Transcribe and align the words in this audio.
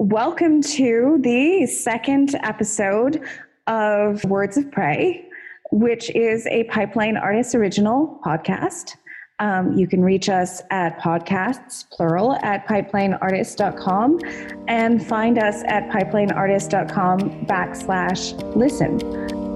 Welcome 0.00 0.62
to 0.62 1.18
the 1.22 1.66
second 1.66 2.36
episode 2.44 3.20
of 3.66 4.22
Words 4.26 4.56
of 4.56 4.70
Prey, 4.70 5.28
which 5.72 6.08
is 6.10 6.46
a 6.46 6.62
Pipeline 6.64 7.16
Artists 7.16 7.56
original 7.56 8.20
podcast. 8.24 8.94
Um, 9.40 9.72
you 9.72 9.88
can 9.88 10.04
reach 10.04 10.28
us 10.28 10.62
at 10.70 11.00
podcasts, 11.00 11.84
plural, 11.90 12.36
at 12.44 12.64
pipelineartist.com 12.68 14.20
and 14.68 15.04
find 15.04 15.36
us 15.36 15.64
at 15.66 15.88
pipelineartist.com 15.88 17.46
backslash 17.46 18.54
listen. 18.54 19.47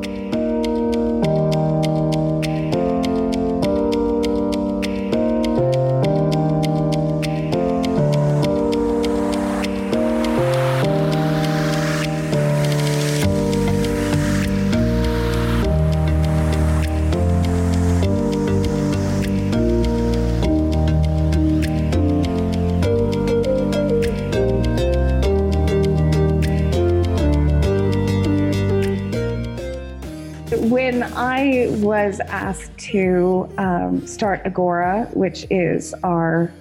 Start 34.05 34.42
Agora, 34.45 35.09
which 35.15 35.47
is 35.51 35.95
our 36.03 36.53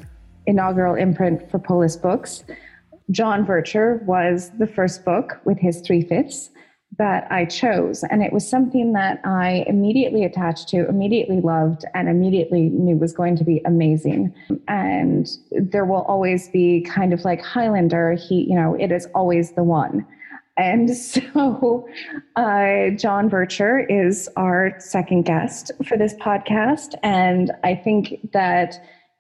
inaugural 0.46 0.96
imprint 0.96 1.50
for 1.50 1.60
Polis 1.60 1.96
Books. 1.96 2.44
John 3.10 3.46
Vercher 3.46 4.04
was 4.04 4.52
the 4.58 4.68
first 4.68 5.04
book 5.04 5.40
with 5.44 5.58
his 5.58 5.82
three 5.82 6.02
fifths 6.02 6.50
that 6.98 7.26
I 7.32 7.46
chose. 7.46 8.04
And 8.04 8.22
it 8.22 8.34
was 8.34 8.48
something 8.48 8.94
that 8.94 9.22
I 9.24 9.64
immediately 9.68 10.24
attached 10.24 10.68
to, 10.70 10.88
immediately 10.88 11.40
loved, 11.42 11.86
and 11.94 12.10
immediately 12.10 12.70
knew 12.70 12.98
was 12.98 13.14
going 13.14 13.38
to 13.38 13.44
be 13.44 13.62
amazing. 13.66 14.34
And 14.68 15.30
there 15.52 15.86
will 15.86 16.04
always 16.04 16.50
be 16.50 16.82
kind 16.82 17.14
of 17.14 17.24
like 17.24 17.42
Highlander, 17.42 18.14
he, 18.14 18.44
you 18.44 18.56
know, 18.56 18.76
it 18.76 18.92
is 18.92 19.08
always 19.16 19.54
the 19.54 19.64
one. 19.64 20.06
And 20.58 20.96
so, 20.96 21.88
uh, 22.36 22.90
John 22.98 23.30
Vercher 23.30 23.86
is 23.90 24.30
our 24.36 24.74
second 24.80 25.24
guest 25.24 25.72
for 25.88 25.98
this 25.98 26.14
podcast. 26.16 26.96
And 27.04 27.52
I 27.64 27.76
think 27.76 28.32
that 28.34 28.76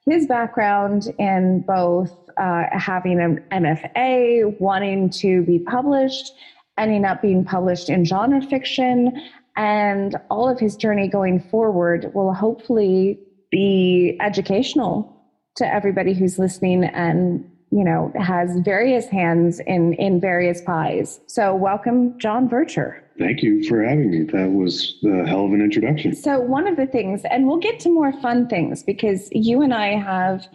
his 0.06 0.28
background 0.28 1.14
in 1.20 1.62
both 1.62 2.12
uh, 2.38 2.64
having 2.72 3.20
an 3.20 3.44
MFA, 3.52 4.60
wanting 4.60 5.10
to 5.12 5.44
be 5.44 5.60
published, 5.60 6.34
ending 6.78 7.06
up 7.06 7.22
being 7.22 7.46
published 7.46 7.90
in 7.90 8.06
genre 8.06 8.42
fiction, 8.42 9.12
and 9.56 10.16
all 10.30 10.50
of 10.50 10.60
his 10.60 10.76
journey 10.76 11.08
going 11.08 11.40
forward 11.40 12.12
will 12.14 12.34
hopefully 12.34 13.20
be 13.52 14.18
educational 14.22 15.22
to 15.58 15.68
everybody 15.68 16.14
who's 16.14 16.40
listening 16.40 16.86
and 16.86 17.51
you 17.72 17.84
know, 17.86 18.12
has 18.20 18.60
various 18.60 19.08
hands 19.08 19.62
in 19.62 19.94
in 19.94 20.20
various 20.20 20.62
pies. 20.62 21.22
So 21.28 21.56
welcome, 21.56 22.18
John 22.20 22.50
Vercher. 22.50 23.00
Thank 23.18 23.42
you 23.44 23.64
for 23.68 23.84
having 23.84 24.12
me. 24.12 24.24
That 24.24 24.52
was 24.52 24.98
a 25.06 25.26
hell 25.26 25.46
of 25.46 25.54
an 25.54 25.62
introduction. 25.62 26.16
So 26.16 26.40
one 26.40 26.68
of 26.68 26.76
the 26.76 26.86
things, 26.86 27.22
and 27.30 27.48
we'll 27.48 27.60
get 27.60 27.80
to 27.82 27.90
more 27.90 28.12
fun 28.22 28.48
things 28.48 28.84
because 28.84 29.30
you 29.32 29.62
and 29.62 29.74
I 29.74 29.96
have 29.96 30.48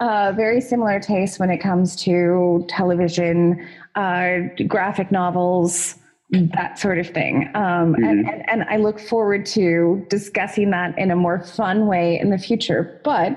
uh, 0.00 0.32
very 0.34 0.60
similar 0.60 1.00
tastes 1.00 1.38
when 1.38 1.50
it 1.50 1.58
comes 1.58 1.96
to 2.04 2.64
television, 2.68 3.66
uh, 3.94 4.38
graphic 4.66 5.10
novels, 5.10 5.96
that 6.30 6.78
sort 6.78 6.98
of 6.98 7.08
thing. 7.08 7.50
Um, 7.54 7.94
mm-hmm. 7.94 8.04
and, 8.04 8.28
and, 8.28 8.50
and, 8.50 8.62
I 8.64 8.76
look 8.76 9.00
forward 9.00 9.46
to 9.46 10.06
discussing 10.08 10.70
that 10.70 10.96
in 10.98 11.10
a 11.10 11.16
more 11.16 11.42
fun 11.42 11.86
way 11.86 12.18
in 12.20 12.30
the 12.30 12.38
future. 12.38 13.00
But 13.04 13.36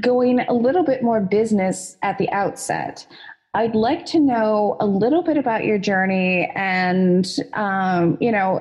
going 0.00 0.40
a 0.40 0.52
little 0.52 0.84
bit 0.84 1.02
more 1.02 1.20
business 1.20 1.96
at 2.02 2.18
the 2.18 2.30
outset, 2.30 3.06
I'd 3.54 3.74
like 3.74 4.04
to 4.06 4.20
know 4.20 4.76
a 4.80 4.86
little 4.86 5.22
bit 5.22 5.38
about 5.38 5.64
your 5.64 5.78
journey 5.78 6.52
and, 6.54 7.26
um, 7.54 8.18
you 8.20 8.30
know, 8.30 8.60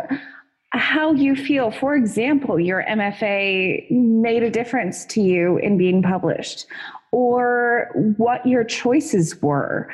how 0.72 1.12
you 1.12 1.36
feel. 1.36 1.70
For 1.70 1.96
example, 1.96 2.60
your 2.60 2.84
MFA 2.84 3.92
made 3.92 4.44
a 4.44 4.50
difference 4.50 5.06
to 5.08 5.22
you 5.22 5.58
in 5.58 5.78
being 5.78 6.02
published, 6.02 6.66
or 7.12 7.92
what 8.18 8.46
your 8.46 8.64
choices 8.64 9.42
were 9.42 9.90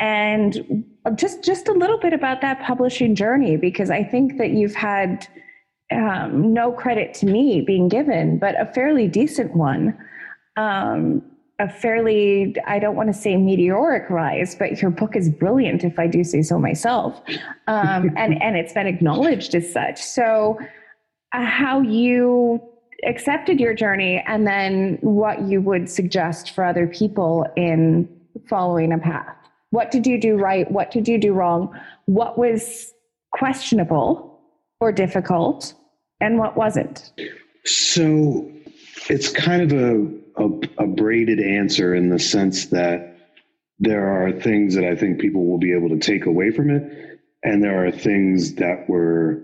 and 0.00 0.84
just 1.12 1.44
just 1.44 1.68
a 1.68 1.72
little 1.72 1.98
bit 1.98 2.12
about 2.12 2.40
that 2.40 2.62
publishing 2.62 3.14
journey 3.14 3.56
because 3.56 3.90
I 3.90 4.02
think 4.02 4.38
that 4.38 4.50
you've 4.50 4.74
had 4.74 5.26
um, 5.92 6.52
no 6.52 6.72
credit 6.72 7.14
to 7.14 7.26
me 7.26 7.60
being 7.60 7.88
given, 7.88 8.38
but 8.38 8.58
a 8.60 8.66
fairly 8.72 9.08
decent 9.08 9.54
one. 9.54 9.96
Um, 10.56 11.22
a 11.60 11.68
fairly, 11.68 12.56
I 12.66 12.80
don't 12.80 12.96
want 12.96 13.08
to 13.10 13.12
say 13.12 13.36
meteoric 13.36 14.10
rise, 14.10 14.56
but 14.56 14.82
your 14.82 14.90
book 14.90 15.14
is 15.14 15.30
brilliant, 15.30 15.84
if 15.84 16.00
I 16.00 16.08
do 16.08 16.24
say 16.24 16.42
so 16.42 16.58
myself, 16.58 17.22
um, 17.68 18.10
and 18.16 18.42
and 18.42 18.56
it's 18.56 18.72
been 18.72 18.86
acknowledged 18.86 19.54
as 19.54 19.72
such. 19.72 20.02
So, 20.02 20.58
uh, 21.32 21.44
how 21.44 21.80
you 21.80 22.60
accepted 23.06 23.60
your 23.60 23.74
journey, 23.74 24.22
and 24.26 24.46
then 24.46 24.98
what 25.00 25.42
you 25.42 25.60
would 25.60 25.88
suggest 25.88 26.50
for 26.50 26.64
other 26.64 26.88
people 26.88 27.46
in 27.56 28.08
following 28.48 28.92
a 28.92 28.98
path. 28.98 29.43
What 29.74 29.90
did 29.90 30.06
you 30.06 30.20
do 30.20 30.36
right? 30.36 30.70
What 30.70 30.92
did 30.92 31.08
you 31.08 31.18
do 31.18 31.32
wrong? 31.32 31.76
What 32.04 32.38
was 32.38 32.92
questionable 33.32 34.40
or 34.78 34.92
difficult? 34.92 35.74
And 36.20 36.38
what 36.38 36.56
wasn't? 36.56 37.12
So 37.64 38.48
it's 39.10 39.32
kind 39.32 39.62
of 39.62 39.72
a, 39.72 40.44
a, 40.44 40.84
a 40.84 40.86
braided 40.86 41.40
answer 41.40 41.92
in 41.92 42.08
the 42.08 42.20
sense 42.20 42.66
that 42.66 43.16
there 43.80 44.06
are 44.06 44.30
things 44.30 44.76
that 44.76 44.84
I 44.84 44.94
think 44.94 45.20
people 45.20 45.44
will 45.44 45.58
be 45.58 45.74
able 45.74 45.88
to 45.88 45.98
take 45.98 46.26
away 46.26 46.52
from 46.52 46.70
it. 46.70 47.20
And 47.42 47.60
there 47.60 47.84
are 47.84 47.90
things 47.90 48.54
that 48.54 48.88
were, 48.88 49.42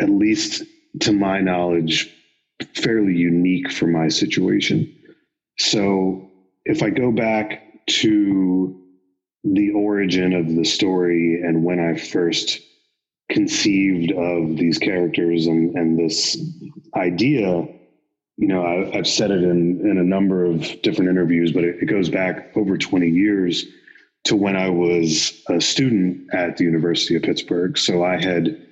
at 0.00 0.10
least 0.10 0.64
to 1.02 1.12
my 1.12 1.40
knowledge, 1.40 2.12
fairly 2.74 3.14
unique 3.14 3.70
for 3.70 3.86
my 3.86 4.08
situation. 4.08 4.92
So 5.58 6.28
if 6.64 6.82
I 6.82 6.90
go 6.90 7.12
back 7.12 7.86
to 8.00 8.81
the 9.44 9.70
origin 9.72 10.32
of 10.32 10.54
the 10.54 10.64
story 10.64 11.40
and 11.42 11.64
when 11.64 11.80
I 11.80 11.96
first 11.96 12.60
conceived 13.28 14.12
of 14.12 14.56
these 14.56 14.78
characters 14.78 15.46
and, 15.46 15.74
and 15.76 15.98
this 15.98 16.36
idea, 16.94 17.66
you 18.36 18.48
know, 18.48 18.64
I, 18.64 18.96
have 18.96 19.06
said 19.06 19.30
it 19.30 19.42
in, 19.42 19.80
in 19.80 19.98
a 19.98 20.04
number 20.04 20.44
of 20.44 20.82
different 20.82 21.10
interviews, 21.10 21.52
but 21.52 21.64
it, 21.64 21.82
it, 21.82 21.86
goes 21.86 22.08
back 22.08 22.56
over 22.56 22.76
20 22.76 23.08
years 23.08 23.64
to 24.24 24.36
when 24.36 24.56
I 24.56 24.68
was 24.68 25.42
a 25.48 25.60
student 25.60 26.32
at 26.32 26.56
the 26.56 26.64
University 26.64 27.16
of 27.16 27.22
Pittsburgh. 27.22 27.76
So 27.76 28.04
I 28.04 28.22
had, 28.22 28.66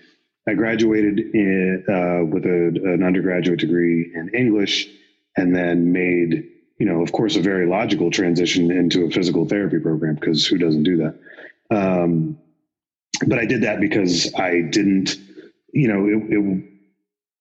I 0.46 0.54
graduated 0.54 1.18
in, 1.18 1.84
uh, 1.88 2.24
with 2.32 2.44
a, 2.44 2.92
an 2.92 3.02
undergraduate 3.02 3.60
degree 3.60 4.12
in 4.14 4.30
English 4.34 4.88
and 5.36 5.54
then 5.54 5.92
made 5.92 6.48
you 6.80 6.86
know, 6.86 7.02
of 7.02 7.12
course, 7.12 7.36
a 7.36 7.40
very 7.40 7.66
logical 7.66 8.10
transition 8.10 8.70
into 8.70 9.04
a 9.04 9.10
physical 9.10 9.44
therapy 9.44 9.78
program 9.78 10.14
because 10.14 10.46
who 10.46 10.56
doesn't 10.56 10.82
do 10.82 10.96
that? 10.96 11.14
Um, 11.70 12.38
but 13.26 13.38
I 13.38 13.44
did 13.44 13.62
that 13.62 13.80
because 13.80 14.34
I 14.34 14.62
didn't, 14.62 15.16
you 15.74 15.88
know, 15.88 16.06
it, 16.06 16.32
it, 16.32 16.64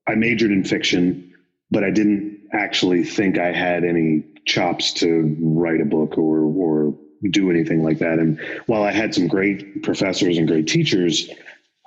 I 0.07 0.15
majored 0.15 0.51
in 0.51 0.65
fiction, 0.65 1.33
but 1.71 1.85
I 1.85 1.89
didn't 1.89 2.49
actually 2.51 3.05
think 3.05 3.37
I 3.39 3.53
had 3.53 3.85
any 3.85 4.25
chops 4.45 4.91
to 4.95 5.37
write 5.39 5.79
a 5.79 5.85
book 5.85 6.17
or 6.17 6.41
or 6.41 6.93
do 7.29 7.49
anything 7.49 7.81
like 7.81 7.99
that. 7.99 8.19
And 8.19 8.41
while 8.65 8.83
I 8.83 8.91
had 8.91 9.15
some 9.15 9.27
great 9.27 9.83
professors 9.83 10.37
and 10.37 10.47
great 10.49 10.67
teachers, 10.67 11.29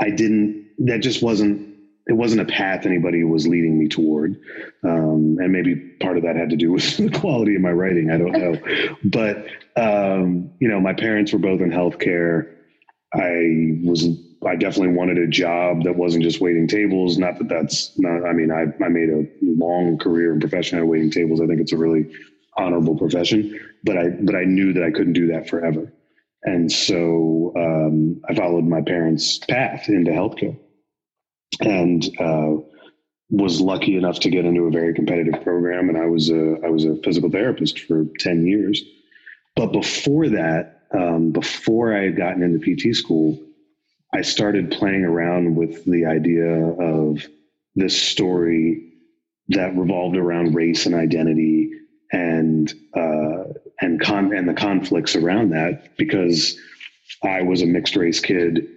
I 0.00 0.08
didn't. 0.08 0.70
That 0.78 1.00
just 1.00 1.22
wasn't 1.22 1.71
it 2.06 2.14
wasn't 2.14 2.40
a 2.40 2.44
path 2.44 2.84
anybody 2.84 3.22
was 3.22 3.46
leading 3.46 3.78
me 3.78 3.88
toward. 3.88 4.40
Um, 4.84 5.38
and 5.40 5.52
maybe 5.52 5.76
part 6.00 6.16
of 6.16 6.24
that 6.24 6.36
had 6.36 6.50
to 6.50 6.56
do 6.56 6.72
with 6.72 6.96
the 6.96 7.10
quality 7.10 7.54
of 7.54 7.62
my 7.62 7.70
writing. 7.70 8.10
I 8.10 8.18
don't 8.18 8.32
know. 8.32 8.96
but, 9.04 9.46
um, 9.76 10.50
you 10.58 10.68
know, 10.68 10.80
my 10.80 10.92
parents 10.92 11.32
were 11.32 11.38
both 11.38 11.60
in 11.60 11.70
healthcare. 11.70 12.54
I 13.14 13.78
was, 13.84 14.06
I 14.46 14.56
definitely 14.56 14.96
wanted 14.96 15.18
a 15.18 15.28
job 15.28 15.84
that 15.84 15.94
wasn't 15.94 16.24
just 16.24 16.40
waiting 16.40 16.66
tables. 16.66 17.18
Not 17.18 17.38
that 17.38 17.48
that's 17.48 17.92
not, 17.98 18.26
I 18.26 18.32
mean, 18.32 18.50
I, 18.50 18.64
I 18.84 18.88
made 18.88 19.10
a 19.10 19.24
long 19.42 19.98
career 19.98 20.32
and 20.32 20.40
profession 20.40 20.78
of 20.78 20.88
waiting 20.88 21.10
tables. 21.10 21.40
I 21.40 21.46
think 21.46 21.60
it's 21.60 21.72
a 21.72 21.76
really 21.76 22.10
honorable 22.56 22.96
profession, 22.96 23.58
but 23.84 23.96
I, 23.96 24.08
but 24.08 24.34
I 24.34 24.44
knew 24.44 24.72
that 24.72 24.82
I 24.82 24.90
couldn't 24.90 25.12
do 25.12 25.28
that 25.28 25.48
forever. 25.48 25.92
And 26.44 26.72
so 26.72 27.52
um, 27.56 28.20
I 28.28 28.34
followed 28.34 28.64
my 28.64 28.80
parents' 28.82 29.38
path 29.38 29.88
into 29.88 30.10
healthcare 30.10 30.58
and 31.60 32.04
uh, 32.18 32.56
was 33.30 33.60
lucky 33.60 33.96
enough 33.96 34.20
to 34.20 34.30
get 34.30 34.44
into 34.44 34.62
a 34.62 34.70
very 34.70 34.94
competitive 34.94 35.42
program. 35.42 35.88
And 35.88 35.98
I 35.98 36.06
was 36.06 36.30
a 36.30 36.56
I 36.64 36.68
was 36.68 36.84
a 36.84 36.96
physical 36.96 37.30
therapist 37.30 37.80
for 37.80 38.06
ten 38.18 38.46
years. 38.46 38.82
But 39.56 39.72
before 39.72 40.28
that, 40.28 40.82
um, 40.94 41.32
before 41.32 41.96
I 41.96 42.04
had 42.04 42.16
gotten 42.16 42.42
into 42.42 42.58
PT 42.58 42.94
school, 42.94 43.38
I 44.12 44.22
started 44.22 44.70
playing 44.70 45.04
around 45.04 45.56
with 45.56 45.84
the 45.84 46.06
idea 46.06 46.46
of 46.46 47.26
this 47.74 48.00
story 48.00 48.92
that 49.48 49.76
revolved 49.76 50.16
around 50.16 50.54
race 50.54 50.86
and 50.86 50.94
identity 50.94 51.70
and 52.12 52.72
uh, 52.94 53.44
and 53.80 54.00
con 54.00 54.34
and 54.34 54.48
the 54.48 54.54
conflicts 54.54 55.16
around 55.16 55.50
that 55.50 55.96
because 55.96 56.58
I 57.24 57.42
was 57.42 57.62
a 57.62 57.66
mixed 57.66 57.96
race 57.96 58.20
kid 58.20 58.68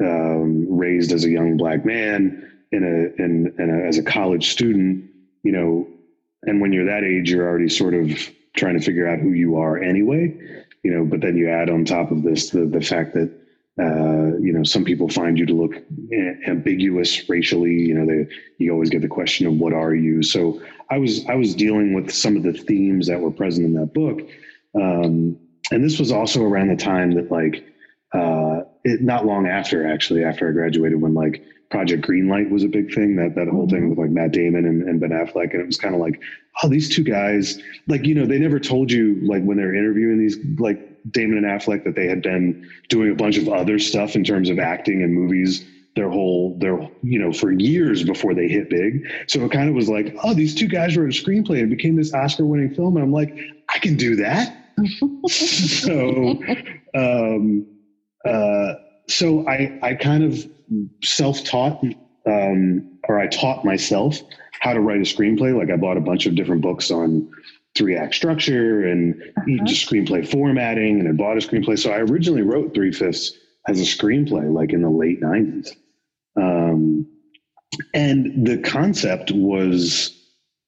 um, 0.00 0.66
raised 0.68 1.12
as 1.12 1.24
a 1.24 1.30
young 1.30 1.56
black 1.56 1.84
man 1.84 2.50
in 2.72 2.82
a 2.82 3.22
in, 3.22 3.54
in 3.58 3.70
a, 3.70 3.88
as 3.88 3.98
a 3.98 4.02
college 4.02 4.50
student 4.50 5.04
you 5.42 5.52
know 5.52 5.86
and 6.44 6.60
when 6.60 6.72
you're 6.72 6.86
that 6.86 7.04
age 7.04 7.30
you're 7.30 7.46
already 7.46 7.68
sort 7.68 7.94
of 7.94 8.08
trying 8.56 8.78
to 8.78 8.84
figure 8.84 9.08
out 9.08 9.18
who 9.18 9.32
you 9.32 9.56
are 9.56 9.78
anyway 9.78 10.34
you 10.82 10.92
know 10.92 11.04
but 11.04 11.20
then 11.20 11.36
you 11.36 11.48
add 11.48 11.70
on 11.70 11.84
top 11.84 12.10
of 12.10 12.22
this 12.22 12.50
the 12.50 12.64
the 12.66 12.80
fact 12.80 13.14
that 13.14 13.30
uh, 13.80 14.36
you 14.38 14.52
know, 14.52 14.62
some 14.62 14.84
people 14.84 15.08
find 15.08 15.38
you 15.38 15.46
to 15.46 15.54
look 15.54 15.74
ambiguous 16.46 17.28
racially. 17.28 17.72
You 17.72 17.94
know, 17.94 18.06
they 18.06 18.28
you 18.58 18.70
always 18.70 18.90
get 18.90 19.00
the 19.00 19.08
question 19.08 19.46
of 19.46 19.54
what 19.54 19.72
are 19.72 19.94
you. 19.94 20.22
So 20.22 20.60
I 20.90 20.98
was 20.98 21.24
I 21.26 21.36
was 21.36 21.54
dealing 21.54 21.94
with 21.94 22.10
some 22.10 22.36
of 22.36 22.42
the 22.42 22.52
themes 22.52 23.06
that 23.06 23.20
were 23.20 23.30
present 23.30 23.66
in 23.66 23.74
that 23.74 23.94
book, 23.94 24.20
um, 24.74 25.38
and 25.70 25.82
this 25.82 25.98
was 25.98 26.12
also 26.12 26.42
around 26.42 26.68
the 26.68 26.76
time 26.76 27.12
that 27.12 27.30
like 27.30 27.64
uh, 28.12 28.60
it, 28.84 29.02
not 29.02 29.26
long 29.26 29.46
after 29.46 29.86
actually 29.86 30.24
after 30.24 30.48
I 30.48 30.52
graduated 30.52 31.00
when 31.00 31.14
like 31.14 31.44
Project 31.70 32.06
Greenlight 32.06 32.50
was 32.50 32.64
a 32.64 32.68
big 32.68 32.94
thing 32.94 33.16
that 33.16 33.34
that 33.34 33.48
whole 33.48 33.68
thing 33.68 33.80
mm-hmm. 33.80 33.90
with 33.90 33.98
like 33.98 34.10
Matt 34.10 34.32
Damon 34.32 34.66
and, 34.66 34.82
and 34.82 35.00
Ben 35.00 35.10
Affleck 35.10 35.52
and 35.52 35.60
it 35.62 35.66
was 35.66 35.78
kind 35.78 35.94
of 35.94 36.00
like 36.00 36.20
oh 36.62 36.68
these 36.68 36.94
two 36.94 37.02
guys 37.02 37.60
like 37.88 38.04
you 38.04 38.14
know 38.14 38.26
they 38.26 38.38
never 38.38 38.60
told 38.60 38.90
you 38.92 39.18
like 39.22 39.42
when 39.42 39.56
they're 39.56 39.74
interviewing 39.74 40.18
these 40.18 40.36
like 40.58 40.88
Damon 41.10 41.38
and 41.38 41.46
Affleck 41.46 41.84
that 41.84 41.96
they 41.96 42.06
had 42.06 42.22
been 42.22 42.68
doing 42.88 43.10
a 43.10 43.14
bunch 43.14 43.38
of 43.38 43.48
other 43.48 43.78
stuff 43.78 44.14
in 44.14 44.22
terms 44.22 44.50
of 44.50 44.58
acting 44.58 45.02
and 45.02 45.12
movies 45.12 45.64
their 45.94 46.08
whole 46.08 46.56
their 46.58 46.78
you 47.02 47.18
know 47.18 47.32
for 47.32 47.52
years 47.52 48.02
before 48.02 48.34
they 48.34 48.48
hit 48.48 48.70
big 48.70 49.06
so 49.26 49.44
it 49.44 49.50
kind 49.50 49.68
of 49.68 49.74
was 49.74 49.88
like 49.88 50.16
oh 50.24 50.32
these 50.32 50.54
two 50.54 50.66
guys 50.66 50.96
wrote 50.96 51.14
a 51.14 51.22
screenplay 51.22 51.60
and 51.60 51.68
became 51.68 51.96
this 51.96 52.14
oscar 52.14 52.46
winning 52.46 52.74
film 52.74 52.96
and 52.96 53.04
i'm 53.04 53.12
like 53.12 53.38
i 53.68 53.78
can 53.78 53.94
do 53.94 54.16
that 54.16 54.56
so 55.28 56.40
um 56.94 57.66
uh 58.26 58.74
so 59.08 59.46
i 59.48 59.78
i 59.82 59.94
kind 59.94 60.24
of 60.24 60.46
self-taught 61.02 61.82
um 62.26 62.98
or 63.08 63.18
i 63.18 63.26
taught 63.26 63.64
myself 63.64 64.20
how 64.60 64.72
to 64.72 64.80
write 64.80 64.98
a 64.98 65.00
screenplay 65.00 65.56
like 65.56 65.70
i 65.70 65.76
bought 65.76 65.96
a 65.96 66.00
bunch 66.00 66.26
of 66.26 66.34
different 66.34 66.62
books 66.62 66.90
on 66.90 67.28
three 67.74 67.96
act 67.96 68.14
structure 68.14 68.86
and 68.86 69.14
uh-huh. 69.36 69.64
just 69.64 69.88
screenplay 69.88 70.26
formatting 70.26 71.00
and 71.00 71.08
I 71.08 71.12
bought 71.12 71.36
a 71.36 71.40
screenplay. 71.46 71.78
So 71.78 71.90
I 71.90 71.98
originally 71.98 72.42
wrote 72.42 72.74
Three 72.74 72.92
Fifths 72.92 73.32
as 73.68 73.80
a 73.80 73.84
screenplay, 73.84 74.52
like 74.52 74.72
in 74.72 74.82
the 74.82 74.90
late 74.90 75.20
90s. 75.20 75.70
Um, 76.36 77.06
and 77.94 78.46
the 78.46 78.58
concept 78.58 79.30
was 79.30 80.18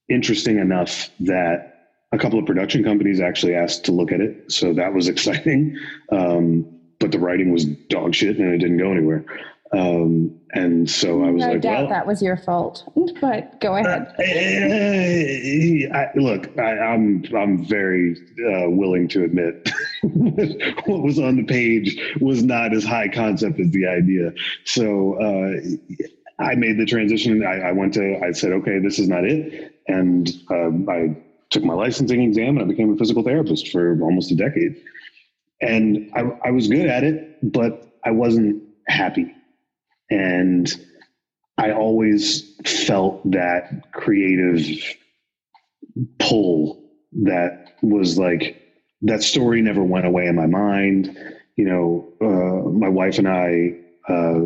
interesting 0.09 0.59
enough 0.59 1.11
that 1.21 1.71
a 2.12 2.19
couple 2.19 2.39
of 2.39 2.47
production 2.47 2.85
companies 2.85 3.21
actually 3.21 3.55
asked 3.55 3.85
to 3.85 3.93
look 3.93 4.12
at 4.12 4.21
it. 4.21 4.51
So 4.51 4.73
that 4.75 4.95
was 4.95 5.09
exciting. 5.15 5.77
Um, 6.11 6.74
but 7.05 7.12
the 7.12 7.19
writing 7.19 7.53
was 7.53 7.67
dog 7.67 8.15
shit 8.15 8.39
and 8.39 8.55
it 8.55 8.56
didn't 8.56 8.79
go 8.79 8.91
anywhere. 8.91 9.27
Um, 9.73 10.41
and 10.53 10.89
so 10.91 11.23
I 11.23 11.31
was 11.31 11.43
no 11.43 11.53
like, 11.53 11.61
doubt 11.61 11.81
well, 11.81 11.89
that 11.91 12.06
was 12.06 12.23
your 12.23 12.39
fault, 12.39 12.83
but 13.21 13.61
go 13.61 13.77
ahead. 13.77 14.09
Uh, 14.19 14.23
I, 15.99 16.11
look, 16.15 16.59
I, 16.59 16.95
am 16.95 17.25
I'm, 17.29 17.37
I'm 17.37 17.65
very 17.67 18.17
uh, 18.39 18.71
willing 18.71 19.06
to 19.09 19.23
admit 19.23 19.69
what 20.87 21.03
was 21.03 21.19
on 21.19 21.37
the 21.37 21.45
page 21.45 22.01
was 22.23 22.43
not 22.43 22.73
as 22.73 22.85
high 22.85 23.09
concept 23.09 23.61
as 23.61 23.71
the 23.73 23.87
idea. 23.87 24.33
So 24.65 25.21
uh, 25.21 25.61
I 26.43 26.55
made 26.55 26.79
the 26.79 26.87
transition. 26.87 27.45
I, 27.45 27.69
I, 27.69 27.73
went 27.73 27.93
to, 27.95 28.19
I 28.25 28.33
said, 28.33 28.53
okay, 28.53 28.79
this 28.79 28.99
is 28.99 29.11
not 29.11 29.25
it. 29.25 29.79
And 29.89 30.31
um, 30.51 30.89
I 30.89 31.15
took 31.51 31.65
my 31.65 31.75
licensing 31.75 32.23
exam 32.23 32.56
and 32.56 32.62
I 32.62 32.65
became 32.65 32.95
a 32.95 32.97
physical 32.97 33.23
therapist 33.23 33.71
for 33.71 34.01
almost 34.01 34.33
a 34.33 34.37
decade. 34.37 34.81
And 35.61 36.11
I, 36.15 36.21
I 36.47 36.51
was 36.51 36.69
good 36.69 36.87
at 36.87 37.05
it, 37.05 37.39
but 37.43 37.89
I 38.05 38.11
wasn't 38.11 38.62
happy 38.87 39.35
and 40.11 40.73
I 41.59 41.73
always 41.73 42.56
felt 42.65 43.31
that 43.31 43.93
creative 43.93 44.67
pull 46.19 46.83
that 47.23 47.75
was 47.83 48.19
like 48.19 48.61
that 49.03 49.23
story 49.23 49.62
never 49.62 49.83
went 49.83 50.06
away 50.06 50.27
in 50.27 50.35
my 50.35 50.47
mind. 50.47 51.17
You 51.56 51.65
know, 51.65 52.12
uh, 52.21 52.69
my 52.71 52.89
wife 52.89 53.19
and 53.19 53.29
I 53.29 53.75
uh, 54.09 54.41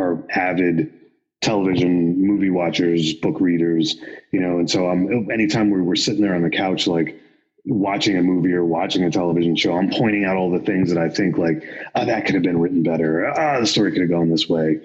are 0.00 0.24
avid 0.30 0.92
television 1.40 2.24
movie 2.24 2.50
watchers, 2.50 3.14
book 3.14 3.40
readers, 3.40 3.96
you 4.30 4.40
know, 4.40 4.58
and 4.58 4.70
so 4.70 4.86
I'm 4.86 5.30
anytime 5.30 5.70
we 5.70 5.82
were 5.82 5.96
sitting 5.96 6.22
there 6.22 6.36
on 6.36 6.42
the 6.42 6.50
couch, 6.50 6.86
like 6.86 7.18
watching 7.64 8.16
a 8.16 8.22
movie 8.22 8.52
or 8.52 8.64
watching 8.64 9.04
a 9.04 9.10
television 9.10 9.54
show, 9.56 9.76
I'm 9.76 9.90
pointing 9.90 10.24
out 10.24 10.36
all 10.36 10.50
the 10.50 10.58
things 10.58 10.92
that 10.92 10.98
I 10.98 11.08
think 11.08 11.38
like, 11.38 11.62
oh, 11.94 12.04
that 12.04 12.26
could 12.26 12.34
have 12.34 12.42
been 12.42 12.58
written 12.58 12.82
better. 12.82 13.28
Ah, 13.28 13.56
oh, 13.56 13.60
the 13.60 13.66
story 13.66 13.92
could 13.92 14.02
have 14.02 14.10
gone 14.10 14.30
this 14.30 14.48
way. 14.48 14.80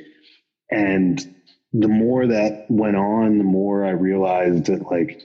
And 0.70 1.36
the 1.74 1.88
more 1.88 2.28
that 2.28 2.66
went 2.70 2.96
on, 2.96 3.38
the 3.38 3.44
more 3.44 3.86
I 3.86 3.92
realized 3.92 4.66
that 4.66 4.90
like, 4.92 5.22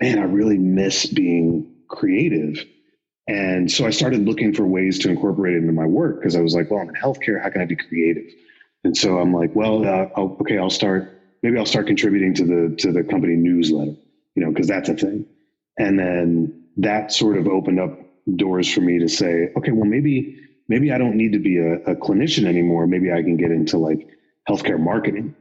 man, 0.00 0.18
I 0.18 0.24
really 0.24 0.58
miss 0.58 1.06
being 1.06 1.74
creative. 1.88 2.64
And 3.26 3.70
so 3.70 3.86
I 3.86 3.90
started 3.90 4.26
looking 4.26 4.52
for 4.52 4.66
ways 4.66 4.98
to 5.00 5.08
incorporate 5.08 5.54
it 5.54 5.58
into 5.58 5.72
my 5.72 5.86
work 5.86 6.20
because 6.20 6.36
I 6.36 6.40
was 6.40 6.54
like, 6.54 6.70
well, 6.70 6.80
I'm 6.80 6.90
in 6.90 6.94
healthcare. 6.94 7.42
How 7.42 7.48
can 7.48 7.62
I 7.62 7.64
be 7.64 7.76
creative? 7.76 8.30
And 8.84 8.94
so 8.94 9.18
I'm 9.18 9.32
like, 9.32 9.54
well, 9.54 9.86
uh, 9.86 10.08
I'll, 10.16 10.36
okay, 10.42 10.58
I'll 10.58 10.68
start. 10.68 11.10
Maybe 11.42 11.58
I'll 11.58 11.66
start 11.66 11.86
contributing 11.86 12.34
to 12.34 12.44
the 12.44 12.76
to 12.76 12.92
the 12.92 13.02
company 13.02 13.34
newsletter, 13.36 13.96
you 14.34 14.44
know, 14.44 14.50
because 14.50 14.68
that's 14.68 14.90
a 14.90 14.94
thing. 14.94 15.26
And 15.78 15.98
then 15.98 16.63
that 16.76 17.12
sort 17.12 17.36
of 17.36 17.46
opened 17.46 17.80
up 17.80 17.98
doors 18.36 18.72
for 18.72 18.80
me 18.80 18.98
to 18.98 19.08
say, 19.08 19.50
okay, 19.56 19.70
well, 19.72 19.84
maybe 19.84 20.40
maybe 20.68 20.92
I 20.92 20.98
don't 20.98 21.16
need 21.16 21.32
to 21.32 21.38
be 21.38 21.58
a, 21.58 21.74
a 21.84 21.96
clinician 21.96 22.46
anymore. 22.46 22.86
Maybe 22.86 23.12
I 23.12 23.22
can 23.22 23.36
get 23.36 23.50
into 23.50 23.78
like 23.78 24.08
healthcare 24.48 24.78
marketing. 24.78 25.34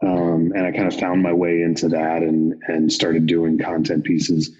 Um, 0.00 0.52
and 0.54 0.64
I 0.64 0.70
kind 0.70 0.86
of 0.86 0.98
found 0.98 1.22
my 1.22 1.32
way 1.32 1.62
into 1.62 1.88
that 1.88 2.22
and 2.22 2.54
and 2.68 2.92
started 2.92 3.26
doing 3.26 3.58
content 3.58 4.04
pieces. 4.04 4.50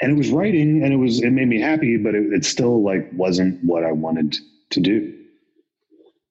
And 0.00 0.12
it 0.12 0.18
was 0.18 0.30
writing, 0.30 0.82
and 0.84 0.92
it 0.92 0.96
was 0.96 1.20
it 1.22 1.30
made 1.30 1.48
me 1.48 1.60
happy, 1.60 1.96
but 1.96 2.14
it, 2.14 2.32
it 2.32 2.44
still 2.44 2.82
like 2.82 3.10
wasn't 3.12 3.62
what 3.64 3.84
I 3.84 3.92
wanted 3.92 4.36
to 4.70 4.80
do. 4.80 5.14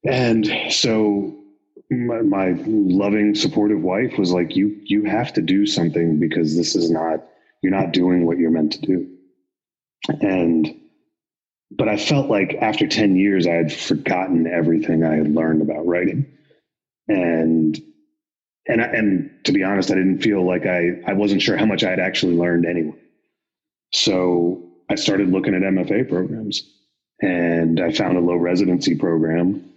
And 0.05 0.47
so 0.69 1.35
my, 1.89 2.21
my 2.21 2.51
loving, 2.65 3.33
supportive 3.35 3.81
wife 3.81 4.17
was 4.17 4.31
like, 4.31 4.55
"You 4.55 4.79
you 4.83 5.05
have 5.05 5.33
to 5.33 5.41
do 5.41 5.65
something 5.65 6.19
because 6.19 6.55
this 6.55 6.75
is 6.75 6.91
not 6.91 7.25
you're 7.61 7.71
not 7.71 7.91
doing 7.91 8.25
what 8.25 8.37
you're 8.37 8.51
meant 8.51 8.73
to 8.73 8.81
do." 8.81 9.16
And, 10.21 10.75
but 11.71 11.89
I 11.89 11.97
felt 11.97 12.29
like 12.29 12.55
after 12.61 12.87
10 12.87 13.15
years, 13.15 13.47
I 13.47 13.53
had 13.53 13.73
forgotten 13.73 14.47
everything 14.47 15.03
I 15.03 15.15
had 15.15 15.33
learned 15.33 15.61
about 15.61 15.85
writing. 15.85 16.25
And, 17.07 17.79
and, 18.67 18.81
and 18.81 19.31
to 19.45 19.51
be 19.51 19.63
honest, 19.63 19.91
I 19.91 19.95
didn't 19.95 20.21
feel 20.21 20.45
like 20.45 20.65
I, 20.65 21.01
I 21.05 21.13
wasn't 21.13 21.41
sure 21.41 21.57
how 21.57 21.65
much 21.65 21.83
I 21.83 21.89
had 21.89 21.99
actually 21.99 22.35
learned 22.35 22.65
anyway. 22.65 22.97
So 23.93 24.63
I 24.89 24.95
started 24.95 25.29
looking 25.29 25.55
at 25.55 25.61
MFA 25.61 26.07
programs 26.09 26.61
and 27.21 27.79
I 27.79 27.91
found 27.91 28.17
a 28.17 28.21
low 28.21 28.35
residency 28.35 28.95
program 28.95 29.71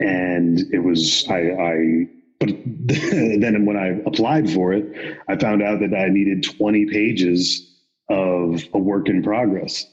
and 0.00 0.60
it 0.72 0.82
was, 0.82 1.26
I, 1.28 1.52
I 1.52 2.06
but 2.38 2.50
then 2.86 3.64
when 3.64 3.76
I 3.76 4.00
applied 4.06 4.50
for 4.50 4.72
it, 4.72 5.18
I 5.28 5.36
found 5.36 5.62
out 5.62 5.80
that 5.80 5.94
I 5.94 6.08
needed 6.08 6.44
20 6.44 6.86
pages 6.86 7.75
of 8.08 8.62
a 8.72 8.78
work 8.78 9.08
in 9.08 9.22
progress. 9.22 9.86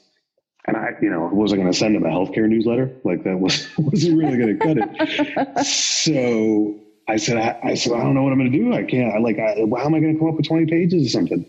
And 0.66 0.76
I, 0.76 0.90
you 1.02 1.10
know, 1.10 1.28
wasn't 1.32 1.60
going 1.60 1.72
to 1.72 1.78
send 1.78 1.94
them 1.94 2.04
a 2.04 2.08
healthcare 2.08 2.48
newsletter. 2.48 2.90
Like 3.04 3.24
that 3.24 3.38
was 3.38 3.68
wasn't 3.78 4.18
really 4.18 4.38
going 4.38 4.58
to 4.58 4.64
cut 4.64 4.76
it. 4.78 5.66
So 5.66 6.80
I 7.06 7.16
said, 7.16 7.36
I, 7.36 7.70
I, 7.70 7.74
said, 7.74 7.92
I 7.92 8.02
don't 8.02 8.14
know 8.14 8.22
what 8.22 8.32
I'm 8.32 8.38
going 8.38 8.50
to 8.50 8.58
do. 8.58 8.72
I 8.72 8.82
can't. 8.82 9.14
I 9.14 9.18
like, 9.18 9.38
I, 9.38 9.56
how 9.56 9.86
am 9.86 9.94
I 9.94 10.00
going 10.00 10.14
to 10.14 10.18
come 10.18 10.28
up 10.28 10.36
with 10.36 10.46
20 10.46 10.66
pages 10.66 11.06
or 11.06 11.10
something? 11.10 11.44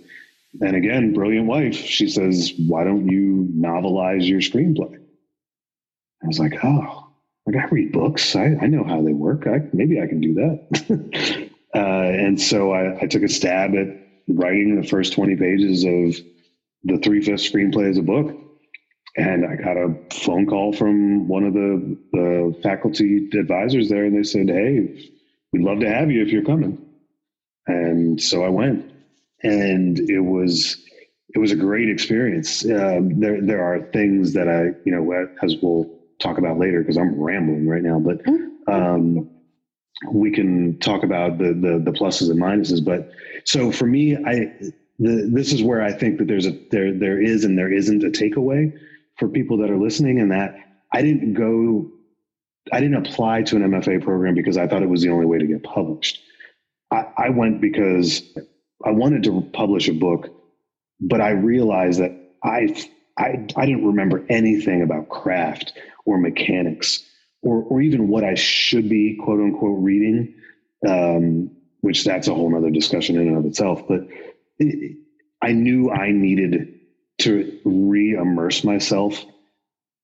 And 0.61 0.75
again, 0.75 1.13
brilliant 1.13 1.47
wife. 1.47 1.75
She 1.75 2.09
says, 2.09 2.53
why 2.67 2.83
don't 2.83 3.09
you 3.09 3.49
novelize 3.55 4.27
your 4.27 4.39
screenplay? 4.39 4.99
I 6.23 6.27
was 6.27 6.39
like, 6.39 6.57
oh, 6.63 7.07
like 7.45 7.55
I 7.55 7.67
read 7.67 7.91
books. 7.91 8.35
I, 8.35 8.55
I 8.61 8.67
know 8.67 8.83
how 8.83 9.01
they 9.01 9.13
work. 9.13 9.47
I, 9.47 9.61
maybe 9.73 10.01
I 10.01 10.07
can 10.07 10.19
do 10.19 10.33
that. 10.35 11.49
uh, 11.75 11.79
and 11.79 12.41
so 12.41 12.71
I, 12.71 13.01
I 13.01 13.07
took 13.07 13.23
a 13.23 13.29
stab 13.29 13.75
at 13.75 13.87
writing 14.27 14.79
the 14.79 14.87
first 14.87 15.13
20 15.13 15.35
pages 15.35 15.83
of 15.83 16.25
the 16.85 16.97
three 16.97 17.21
fifths 17.21 17.49
screenplay 17.49 17.89
as 17.89 17.97
a 17.97 18.03
book. 18.03 18.35
And 19.17 19.45
I 19.45 19.55
got 19.55 19.77
a 19.77 19.95
phone 20.13 20.45
call 20.45 20.73
from 20.73 21.27
one 21.27 21.43
of 21.43 21.53
the, 21.53 21.97
the 22.11 22.59
faculty 22.61 23.29
advisors 23.33 23.89
there, 23.89 24.03
and 24.03 24.17
they 24.17 24.23
said, 24.23 24.49
Hey, 24.49 25.09
we'd 25.53 25.63
love 25.63 25.79
to 25.79 25.89
have 25.89 26.11
you 26.11 26.21
if 26.21 26.29
you're 26.29 26.43
coming. 26.43 26.77
And 27.67 28.21
so 28.21 28.43
I 28.43 28.49
went. 28.49 28.91
And 29.43 29.99
it 29.99 30.19
was 30.19 30.81
it 31.29 31.39
was 31.39 31.51
a 31.51 31.55
great 31.55 31.89
experience. 31.89 32.65
Um, 32.65 33.19
there 33.19 33.41
there 33.41 33.63
are 33.63 33.81
things 33.91 34.33
that 34.33 34.47
I 34.47 34.77
you 34.85 34.91
know 34.91 35.27
as 35.43 35.55
we'll 35.61 35.89
talk 36.19 36.37
about 36.37 36.57
later 36.57 36.81
because 36.81 36.97
I'm 36.97 37.19
rambling 37.19 37.67
right 37.67 37.83
now, 37.83 37.99
but 37.99 38.23
mm-hmm. 38.23 38.71
um, 38.71 39.29
we 40.11 40.31
can 40.31 40.79
talk 40.79 41.03
about 41.03 41.37
the, 41.37 41.53
the 41.53 41.81
the 41.83 41.91
pluses 41.91 42.29
and 42.31 42.41
minuses. 42.41 42.83
But 42.83 43.11
so 43.45 43.71
for 43.71 43.85
me, 43.85 44.15
I 44.15 44.51
the, 44.99 45.29
this 45.31 45.51
is 45.51 45.61
where 45.61 45.81
I 45.81 45.91
think 45.91 46.19
that 46.19 46.27
there's 46.27 46.45
a 46.45 46.57
there 46.71 46.93
there 46.93 47.21
is 47.21 47.43
and 47.43 47.57
there 47.57 47.71
isn't 47.71 48.03
a 48.03 48.09
takeaway 48.09 48.77
for 49.17 49.27
people 49.27 49.57
that 49.57 49.69
are 49.69 49.77
listening, 49.77 50.19
and 50.19 50.31
that 50.31 50.55
I 50.93 51.01
didn't 51.01 51.33
go, 51.33 51.89
I 52.71 52.79
didn't 52.79 53.05
apply 53.05 53.43
to 53.43 53.55
an 53.57 53.63
MFA 53.63 54.03
program 54.03 54.35
because 54.35 54.57
I 54.57 54.67
thought 54.67 54.83
it 54.83 54.89
was 54.89 55.01
the 55.01 55.09
only 55.09 55.25
way 55.25 55.37
to 55.37 55.47
get 55.47 55.63
published. 55.63 56.19
I, 56.91 57.07
I 57.17 57.29
went 57.29 57.61
because 57.61 58.37
I 58.85 58.91
wanted 58.91 59.23
to 59.23 59.41
publish 59.53 59.87
a 59.89 59.93
book, 59.93 60.29
but 60.99 61.21
I 61.21 61.31
realized 61.31 61.99
that 61.99 62.11
I 62.43 62.75
I 63.17 63.47
I 63.55 63.65
didn't 63.65 63.85
remember 63.85 64.25
anything 64.29 64.81
about 64.81 65.09
craft 65.09 65.73
or 66.05 66.17
mechanics 66.17 67.03
or 67.41 67.63
or 67.63 67.81
even 67.81 68.07
what 68.07 68.23
I 68.23 68.35
should 68.35 68.87
be 68.87 69.19
quote 69.21 69.41
unquote 69.41 69.83
reading. 69.83 70.35
Um, 70.87 71.51
which 71.85 72.03
that's 72.03 72.27
a 72.27 72.33
whole 72.33 72.49
nother 72.49 72.71
discussion 72.71 73.15
in 73.15 73.27
and 73.27 73.37
of 73.37 73.45
itself. 73.45 73.87
But 73.87 74.07
it, 74.59 74.97
I 75.41 75.51
knew 75.51 75.91
I 75.91 76.11
needed 76.11 76.79
to 77.19 77.59
re-immerse 77.63 78.63
myself 78.63 79.23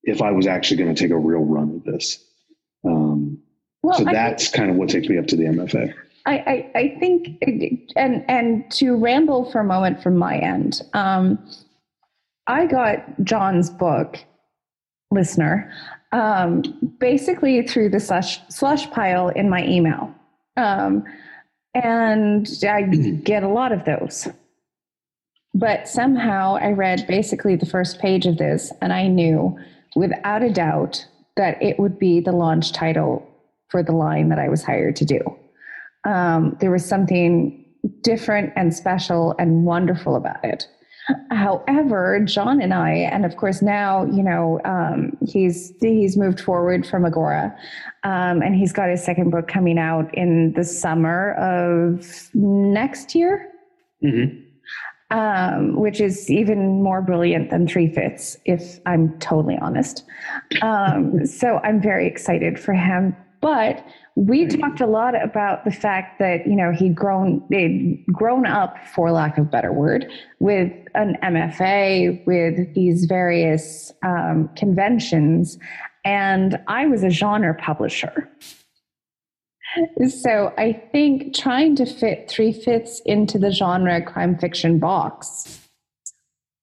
if 0.04 0.22
I 0.22 0.30
was 0.30 0.46
actually 0.46 0.78
going 0.78 0.94
to 0.94 1.00
take 1.00 1.10
a 1.10 1.16
real 1.16 1.44
run 1.44 1.76
at 1.76 1.92
this. 1.92 2.24
Um, 2.84 3.38
well, 3.82 3.98
so 3.98 4.04
that's 4.04 4.48
kind 4.50 4.70
of 4.70 4.76
what 4.76 4.88
takes 4.88 5.08
me 5.08 5.18
up 5.18 5.26
to 5.28 5.36
the 5.36 5.44
MFA. 5.44 5.94
I, 6.24 6.32
I, 6.34 6.72
I, 6.78 6.96
think, 7.00 7.42
and 7.96 8.24
and 8.28 8.70
to 8.72 8.96
ramble 8.96 9.50
for 9.50 9.60
a 9.60 9.64
moment 9.64 10.02
from 10.02 10.16
my 10.16 10.38
end, 10.38 10.80
um, 10.92 11.38
I 12.46 12.66
got 12.66 13.24
John's 13.24 13.70
book, 13.70 14.18
listener, 15.10 15.72
um, 16.12 16.62
basically 17.00 17.66
through 17.66 17.88
the 17.88 17.98
slush, 17.98 18.40
slush 18.48 18.88
pile 18.90 19.28
in 19.28 19.48
my 19.48 19.64
email. 19.64 20.14
Um, 20.56 21.04
and 21.74 22.46
I 22.68 22.82
get 22.82 23.42
a 23.42 23.48
lot 23.48 23.72
of 23.72 23.84
those. 23.84 24.28
But 25.54 25.86
somehow 25.86 26.56
I 26.56 26.72
read 26.72 27.06
basically 27.06 27.56
the 27.56 27.66
first 27.66 27.98
page 27.98 28.26
of 28.26 28.38
this, 28.38 28.72
and 28.80 28.92
I 28.92 29.06
knew 29.06 29.58
without 29.94 30.42
a 30.42 30.50
doubt 30.50 31.06
that 31.36 31.62
it 31.62 31.78
would 31.78 31.98
be 31.98 32.20
the 32.20 32.32
launch 32.32 32.72
title 32.72 33.28
for 33.68 33.82
the 33.82 33.92
line 33.92 34.28
that 34.30 34.38
I 34.38 34.48
was 34.48 34.62
hired 34.62 34.96
to 34.96 35.04
do. 35.04 35.20
Um, 36.04 36.56
there 36.60 36.70
was 36.70 36.84
something 36.84 37.64
different 38.02 38.52
and 38.56 38.74
special 38.74 39.34
and 39.38 39.64
wonderful 39.64 40.16
about 40.16 40.44
it. 40.44 40.66
However, 41.30 42.20
John 42.24 42.60
and 42.60 42.72
I, 42.72 42.90
and 42.90 43.24
of 43.24 43.36
course 43.36 43.60
now, 43.60 44.04
you 44.04 44.22
know, 44.22 44.60
um, 44.64 45.16
he's 45.26 45.72
he's 45.80 46.16
moved 46.16 46.40
forward 46.40 46.86
from 46.86 47.04
Agora, 47.04 47.56
um, 48.04 48.40
and 48.40 48.54
he's 48.54 48.72
got 48.72 48.88
his 48.88 49.02
second 49.02 49.30
book 49.30 49.48
coming 49.48 49.78
out 49.78 50.14
in 50.14 50.52
the 50.52 50.62
summer 50.62 51.32
of 51.34 52.30
next 52.34 53.16
year. 53.16 53.50
Mm-hmm. 54.04 54.42
Um, 55.12 55.76
which 55.76 56.00
is 56.00 56.30
even 56.30 56.82
more 56.82 57.02
brilliant 57.02 57.50
than 57.50 57.68
Three 57.68 57.86
Fifths, 57.86 58.38
if 58.46 58.80
I'm 58.86 59.18
totally 59.18 59.58
honest. 59.60 60.04
Um, 60.62 61.26
so 61.40 61.58
I'm 61.58 61.82
very 61.82 62.06
excited 62.06 62.58
for 62.58 62.72
him. 62.72 63.14
But 63.42 63.84
we 64.14 64.46
talked 64.46 64.80
a 64.80 64.86
lot 64.86 65.20
about 65.20 65.64
the 65.64 65.70
fact 65.70 66.18
that 66.18 66.46
you 66.46 66.54
know 66.54 66.70
he'd 66.70 66.94
grown 66.94 67.42
he'd 67.50 68.04
grown 68.06 68.46
up 68.46 68.76
for 68.86 69.10
lack 69.10 69.38
of 69.38 69.46
a 69.46 69.48
better 69.48 69.72
word 69.72 70.10
with 70.38 70.70
an 70.94 71.16
mfa 71.22 72.24
with 72.26 72.74
these 72.74 73.06
various 73.06 73.90
um, 74.04 74.50
conventions 74.54 75.58
and 76.04 76.60
i 76.68 76.86
was 76.86 77.02
a 77.02 77.10
genre 77.10 77.54
publisher 77.54 78.28
so 80.08 80.52
i 80.58 80.72
think 80.92 81.34
trying 81.34 81.74
to 81.74 81.86
fit 81.86 82.28
three 82.28 82.52
fifths 82.52 83.00
into 83.06 83.38
the 83.38 83.50
genre 83.50 84.00
crime 84.02 84.36
fiction 84.38 84.78
box 84.78 85.60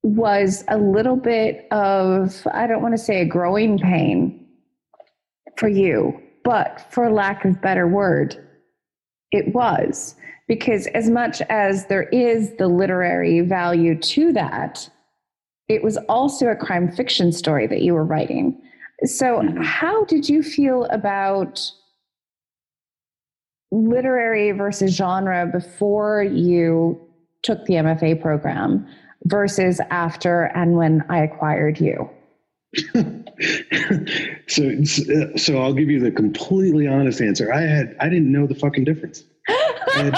was 0.04 0.64
a 0.68 0.78
little 0.78 1.16
bit 1.16 1.68
of 1.72 2.46
i 2.54 2.68
don't 2.68 2.82
want 2.82 2.94
to 2.94 3.04
say 3.04 3.22
a 3.22 3.26
growing 3.26 3.78
pain 3.78 4.48
for 5.58 5.68
you 5.68 6.20
but 6.50 6.86
for 6.90 7.12
lack 7.12 7.46
of 7.46 7.62
better 7.62 7.88
word, 7.88 8.36
it 9.32 9.54
was. 9.54 10.16
Because 10.48 10.88
as 10.96 11.12
much 11.12 11.42
as 11.42 11.86
there 11.86 12.10
is 12.10 12.56
the 12.58 12.68
literary 12.68 13.42
value 13.42 13.96
to 14.00 14.34
that, 14.34 14.90
it 15.68 15.84
was 15.84 15.98
also 16.10 16.48
a 16.48 16.56
crime 16.56 16.92
fiction 16.92 17.32
story 17.32 17.68
that 17.68 17.84
you 17.84 17.94
were 17.94 18.04
writing. 18.04 18.60
So, 19.04 19.42
mm-hmm. 19.42 19.62
how 19.62 20.06
did 20.06 20.28
you 20.28 20.42
feel 20.42 20.86
about 20.86 21.62
literary 23.72 24.52
versus 24.52 24.96
genre 24.96 25.48
before 25.52 26.24
you 26.24 27.00
took 27.42 27.66
the 27.66 27.76
MFA 27.76 28.22
program 28.22 28.88
versus 29.26 29.80
after 29.90 30.46
and 30.56 30.76
when 30.76 31.04
I 31.10 31.24
acquired 31.24 31.80
you? 31.80 32.10
so, 34.48 34.84
so 35.36 35.58
I'll 35.58 35.74
give 35.74 35.90
you 35.90 36.00
the 36.00 36.12
completely 36.16 36.88
honest 36.88 37.22
answer. 37.22 37.52
I 37.54 37.62
had, 37.62 37.96
I 38.00 38.10
didn't 38.10 38.32
know 38.32 38.48
the 38.48 38.56
fucking 38.56 38.84
difference. 38.84 39.24
I 39.48 40.04
had, 40.04 40.16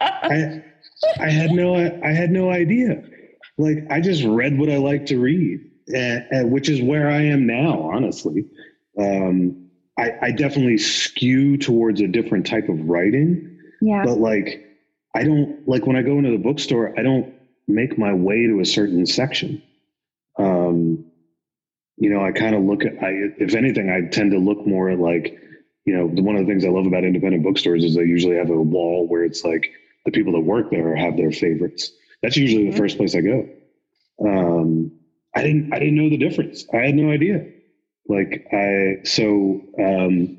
I, 0.00 0.64
I 1.20 1.30
had 1.30 1.50
no, 1.52 1.76
I 1.76 2.08
had 2.08 2.30
no 2.30 2.50
idea. 2.50 3.02
Like 3.56 3.86
I 3.90 4.00
just 4.00 4.24
read 4.24 4.58
what 4.58 4.68
I 4.68 4.78
like 4.78 5.06
to 5.06 5.18
read, 5.18 5.60
and, 5.88 6.26
and 6.30 6.50
which 6.50 6.68
is 6.68 6.82
where 6.82 7.08
I 7.08 7.22
am 7.22 7.46
now. 7.46 7.82
Honestly, 7.82 8.44
um, 8.98 9.63
I, 9.98 10.12
I 10.22 10.30
definitely 10.32 10.78
skew 10.78 11.56
towards 11.56 12.00
a 12.00 12.08
different 12.08 12.46
type 12.46 12.68
of 12.68 12.88
writing. 12.88 13.58
Yeah. 13.80 14.02
But 14.04 14.18
like, 14.18 14.64
I 15.14 15.22
don't 15.22 15.66
like 15.68 15.86
when 15.86 15.96
I 15.96 16.02
go 16.02 16.18
into 16.18 16.30
the 16.30 16.38
bookstore. 16.38 16.98
I 16.98 17.02
don't 17.02 17.32
make 17.68 17.96
my 17.96 18.12
way 18.12 18.46
to 18.46 18.60
a 18.60 18.64
certain 18.64 19.06
section. 19.06 19.62
Um, 20.38 21.04
you 21.96 22.10
know, 22.10 22.24
I 22.24 22.32
kind 22.32 22.56
of 22.56 22.62
look 22.62 22.84
at, 22.84 22.94
I, 23.02 23.12
if 23.38 23.54
anything, 23.54 23.88
I 23.88 24.08
tend 24.10 24.32
to 24.32 24.38
look 24.38 24.66
more 24.66 24.90
at 24.90 24.98
like, 24.98 25.38
you 25.84 25.96
know, 25.96 26.06
one 26.06 26.34
of 26.34 26.44
the 26.44 26.50
things 26.50 26.64
I 26.64 26.70
love 26.70 26.86
about 26.86 27.04
independent 27.04 27.44
bookstores 27.44 27.84
is 27.84 27.94
they 27.94 28.02
usually 28.02 28.36
have 28.36 28.50
a 28.50 28.60
wall 28.60 29.06
where 29.06 29.22
it's 29.22 29.44
like 29.44 29.70
the 30.04 30.10
people 30.10 30.32
that 30.32 30.40
work 30.40 30.70
there 30.70 30.96
have 30.96 31.16
their 31.16 31.30
favorites. 31.30 31.92
That's 32.22 32.36
usually 32.36 32.64
the 32.64 32.70
mm-hmm. 32.70 32.78
first 32.78 32.96
place 32.96 33.14
I 33.14 33.20
go. 33.20 33.48
Um, 34.20 34.90
I 35.36 35.42
didn't, 35.42 35.72
I 35.72 35.78
didn't 35.78 35.96
know 35.96 36.10
the 36.10 36.16
difference. 36.16 36.64
I 36.72 36.78
had 36.78 36.94
no 36.94 37.10
idea. 37.10 37.46
Like 38.06 38.46
I, 38.52 38.98
so, 39.04 39.60
um, 39.78 40.38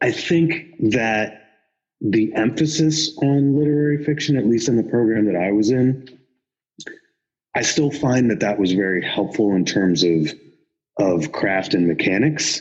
I 0.00 0.12
think 0.12 0.92
that 0.92 1.42
the 2.00 2.32
emphasis 2.34 3.16
on 3.18 3.58
literary 3.58 4.04
fiction, 4.04 4.36
at 4.36 4.46
least 4.46 4.68
in 4.68 4.76
the 4.76 4.84
program 4.84 5.24
that 5.26 5.36
I 5.36 5.50
was 5.50 5.70
in, 5.70 6.08
I 7.54 7.62
still 7.62 7.90
find 7.90 8.30
that 8.30 8.40
that 8.40 8.58
was 8.58 8.72
very 8.72 9.04
helpful 9.04 9.54
in 9.54 9.64
terms 9.64 10.04
of 10.04 10.32
of 11.00 11.32
craft 11.32 11.74
and 11.74 11.86
mechanics, 11.86 12.60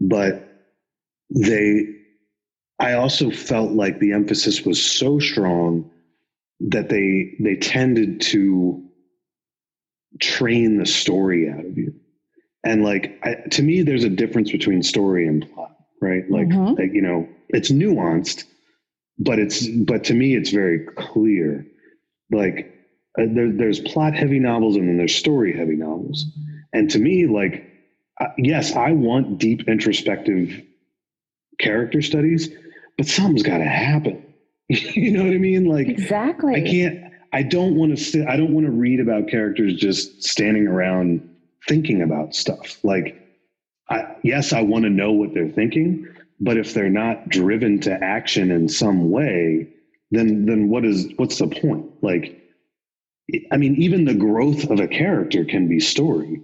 but 0.00 0.48
they 1.30 1.86
I 2.78 2.94
also 2.94 3.30
felt 3.30 3.72
like 3.72 3.98
the 3.98 4.12
emphasis 4.12 4.64
was 4.64 4.82
so 4.82 5.18
strong 5.18 5.90
that 6.60 6.88
they 6.88 7.34
they 7.40 7.56
tended 7.56 8.20
to 8.22 8.82
train 10.18 10.78
the 10.78 10.86
story 10.86 11.50
out 11.50 11.64
of 11.64 11.76
you. 11.76 11.94
And 12.64 12.82
like 12.84 13.18
I, 13.22 13.36
to 13.50 13.62
me 13.62 13.82
there's 13.82 14.04
a 14.04 14.10
difference 14.10 14.50
between 14.50 14.82
story 14.82 15.26
and 15.26 15.50
plot, 15.52 15.76
right? 16.00 16.28
Like 16.30 16.48
mm-hmm. 16.48 16.80
like 16.80 16.92
you 16.92 17.02
know, 17.02 17.28
it's 17.48 17.70
nuanced, 17.70 18.44
but 19.18 19.38
it's 19.38 19.66
but 19.66 20.04
to 20.04 20.14
me 20.14 20.34
it's 20.34 20.50
very 20.50 20.86
clear. 20.96 21.66
Like 22.30 22.74
uh, 23.18 23.24
there, 23.28 23.50
there's 23.50 23.80
plot 23.80 24.14
heavy 24.14 24.38
novels 24.38 24.76
and 24.76 24.88
then 24.88 24.96
there's 24.96 25.14
story 25.14 25.56
heavy 25.56 25.76
novels. 25.76 26.26
And 26.72 26.90
to 26.90 26.98
me, 26.98 27.26
like, 27.26 27.66
uh, 28.20 28.28
yes, 28.38 28.74
I 28.76 28.92
want 28.92 29.38
deep 29.38 29.68
introspective 29.68 30.62
character 31.58 32.02
studies, 32.02 32.48
but 32.96 33.06
something's 33.06 33.42
got 33.42 33.58
to 33.58 33.64
happen. 33.64 34.24
you 34.68 35.10
know 35.10 35.24
what 35.24 35.32
I 35.32 35.38
mean? 35.38 35.64
Like, 35.64 35.88
exactly. 35.88 36.54
I 36.54 36.60
can't. 36.60 37.09
I 37.32 37.42
don't 37.42 37.76
want 37.76 37.96
to. 37.96 38.26
I 38.26 38.36
don't 38.36 38.52
want 38.52 38.66
to 38.66 38.72
read 38.72 39.00
about 39.00 39.28
characters 39.28 39.74
just 39.74 40.22
standing 40.24 40.66
around 40.66 41.28
thinking 41.68 42.02
about 42.02 42.34
stuff. 42.34 42.82
Like, 42.82 43.16
I, 43.88 44.16
yes, 44.22 44.52
I 44.52 44.62
want 44.62 44.84
to 44.84 44.90
know 44.90 45.12
what 45.12 45.34
they're 45.34 45.48
thinking, 45.48 46.08
but 46.40 46.56
if 46.56 46.74
they're 46.74 46.90
not 46.90 47.28
driven 47.28 47.80
to 47.80 47.92
action 47.92 48.50
in 48.50 48.68
some 48.68 49.10
way, 49.10 49.68
then 50.10 50.46
then 50.46 50.68
what 50.68 50.84
is 50.84 51.08
what's 51.16 51.38
the 51.38 51.46
point? 51.46 51.86
Like, 52.02 52.40
I 53.52 53.56
mean, 53.56 53.76
even 53.76 54.04
the 54.04 54.14
growth 54.14 54.70
of 54.70 54.80
a 54.80 54.88
character 54.88 55.44
can 55.44 55.68
be 55.68 55.80
story, 55.80 56.42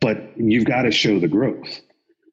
but 0.00 0.32
you've 0.36 0.64
got 0.64 0.82
to 0.82 0.90
show 0.90 1.18
the 1.20 1.28
growth. 1.28 1.80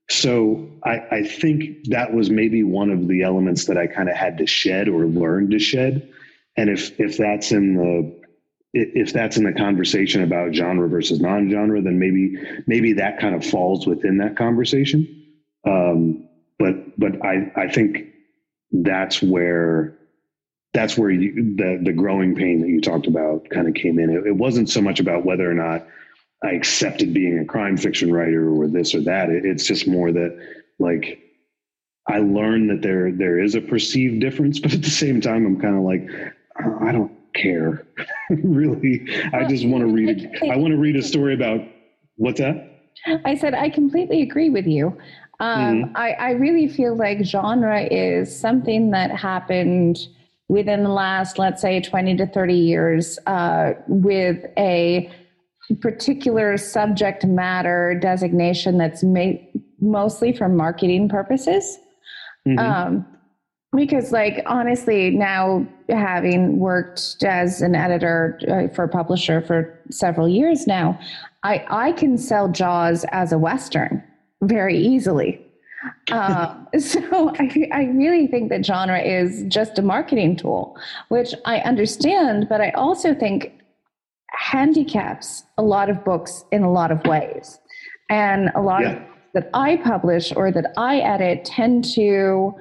So 0.10 0.68
I, 0.84 1.01
I 1.12 1.24
think 1.24 1.89
that 1.89 2.13
was 2.13 2.29
maybe 2.29 2.63
one 2.63 2.89
of 2.89 3.08
the 3.08 3.22
elements 3.24 3.65
that 3.65 3.77
I 3.77 3.88
kind 3.88 4.10
of 4.10 4.15
had 4.15 4.39
to 4.39 4.48
shed 4.48 4.89
or 4.89 5.06
learn 5.06 5.51
to 5.51 5.60
shed. 5.60 6.12
And 6.60 6.70
if 6.70 7.00
if 7.00 7.18
that's 7.18 7.54
in 7.54 7.75
the 7.75 8.20
if 8.74 9.13
that's 9.13 9.38
in 9.38 9.46
the 9.46 9.54
conversation 9.54 10.24
about 10.24 10.54
genre 10.54 10.89
versus 10.89 11.22
non-genre, 11.22 11.82
then 11.82 11.98
maybe 11.98 12.36
maybe 12.68 12.94
that 12.94 13.18
kind 13.20 13.34
of 13.34 13.46
falls 13.46 13.88
within 13.88 14.18
that 14.18 14.36
conversation. 14.36 15.08
Um, 15.66 16.28
but 16.60 17.00
but 17.00 17.25
I 17.25 17.51
I 17.56 17.70
think 17.70 18.08
that's 18.74 19.22
where 19.22 19.98
that's 20.74 20.98
where 20.98 21.10
you, 21.10 21.56
the 21.56 21.80
the 21.82 21.94
growing 21.94 22.36
pain 22.36 22.60
that 22.60 22.68
you 22.68 22.82
talked 22.82 23.08
about 23.08 23.50
kind 23.50 23.70
of 23.70 23.74
came 23.74 23.98
in. 23.98 24.10
It, 24.10 24.28
it, 24.28 24.36
wasn't 24.36 24.70
so 24.70 24.82
much 24.82 25.00
about 25.00 25.25
whether 25.25 25.50
or 25.50 25.54
not 25.56 25.88
I 26.44 26.50
accepted 26.51 27.13
being 27.13 27.39
a 27.39 27.46
crime 27.46 27.78
fiction 27.78 28.12
writer 28.12 28.51
or 28.51 28.68
this 28.68 28.94
or 28.94 29.01
that. 29.01 29.30
It, 29.30 29.46
it's 29.46 29.66
just 29.66 29.88
more 29.88 30.12
that 30.12 30.38
like 30.78 31.20
I 32.08 32.20
learned 32.20 32.70
that 32.72 32.82
there 32.82 33.12
there 33.12 33.39
is 33.42 33.56
a 33.56 33.62
perceived 33.62 34.20
difference, 34.20 34.60
but 34.63 34.74
at 34.74 34.84
the 34.84 34.89
same 34.89 35.22
time, 35.22 35.46
I'm 35.46 35.60
kind 35.60 35.78
of 35.78 35.84
like 35.84 36.36
I 36.82 36.92
don't 36.92 37.12
care 37.34 37.88
really. 38.30 39.08
I 39.34 39.46
just 39.46 39.68
want 39.68 39.82
to 39.82 39.88
read. 39.88 40.30
I 40.51 40.58
want 40.58 40.72
to 40.72 40.78
read 40.78 40.96
a 40.96 41.01
story 41.01 41.34
about 41.34 41.62
what's 42.16 42.39
that. 42.39 42.66
I 43.25 43.36
said 43.36 43.54
I 43.54 43.70
completely 43.70 44.22
agree 44.22 44.50
with 44.50 44.68
you. 44.68 44.98
Um, 45.39 45.84
mm-hmm. 45.84 45.98
I, 45.98 46.12
I 46.12 46.30
really 46.32 46.68
feel 46.68 46.96
like 46.96 47.24
genre 47.24 47.84
is 47.84 48.38
something 48.38 48.92
that 48.92 49.12
happened 49.12 50.00
within 50.50 50.84
the 50.84 50.89
last, 50.89 51.38
let's 51.38 51.62
say, 51.62 51.80
20 51.80 52.18
to 52.18 52.28
30 52.28 52.54
years 52.54 53.20
uh, 53.25 53.74
with 53.88 54.44
a 54.58 55.10
particular 55.82 56.58
subject 56.58 57.25
matter 57.25 57.98
designation 58.01 58.78
that's 58.78 59.04
made 59.04 59.48
mostly 59.80 60.34
for 60.34 60.50
marketing 60.50 61.08
purposes. 61.08 61.78
Mm-hmm. 62.48 62.60
Um, 62.60 63.06
because, 63.75 64.11
like, 64.11 64.41
honestly, 64.45 65.11
now 65.11 65.65
having 65.89 66.57
worked 66.57 67.23
as 67.23 67.61
an 67.61 67.75
editor 67.75 68.39
uh, 68.47 68.73
for 68.73 68.83
a 68.83 68.89
publisher 68.89 69.41
for 69.41 69.79
several 69.91 70.27
years 70.27 70.65
now, 70.65 70.99
I, 71.43 71.65
I 71.69 71.91
can 71.91 72.17
sell 72.17 72.47
Jaws 72.47 73.05
as 73.11 73.31
a 73.31 73.38
Western 73.38 74.03
very 74.41 74.77
easily. 74.77 75.45
Um, 76.11 76.67
so 76.79 77.33
I, 77.39 77.69
I 77.71 77.83
really 77.85 78.27
think 78.27 78.49
that 78.49 78.65
genre 78.65 78.99
is 78.99 79.43
just 79.47 79.77
a 79.77 79.81
marketing 79.81 80.35
tool, 80.35 80.75
which 81.09 81.33
I 81.45 81.59
understand, 81.59 82.47
but 82.49 82.61
I 82.61 82.71
also 82.71 83.13
think 83.13 83.53
handicaps 84.31 85.43
a 85.57 85.63
lot 85.63 85.89
of 85.89 86.03
books 86.03 86.43
in 86.51 86.63
a 86.63 86.71
lot 86.71 86.91
of 86.91 87.03
ways. 87.05 87.59
And 88.09 88.49
a 88.55 88.61
lot 88.61 88.81
yeah. 88.81 88.93
of 88.93 89.01
that 89.33 89.49
I 89.53 89.77
publish 89.77 90.33
or 90.35 90.51
that 90.51 90.73
I 90.77 90.97
edit 90.97 91.45
tend 91.45 91.85
to 91.93 92.53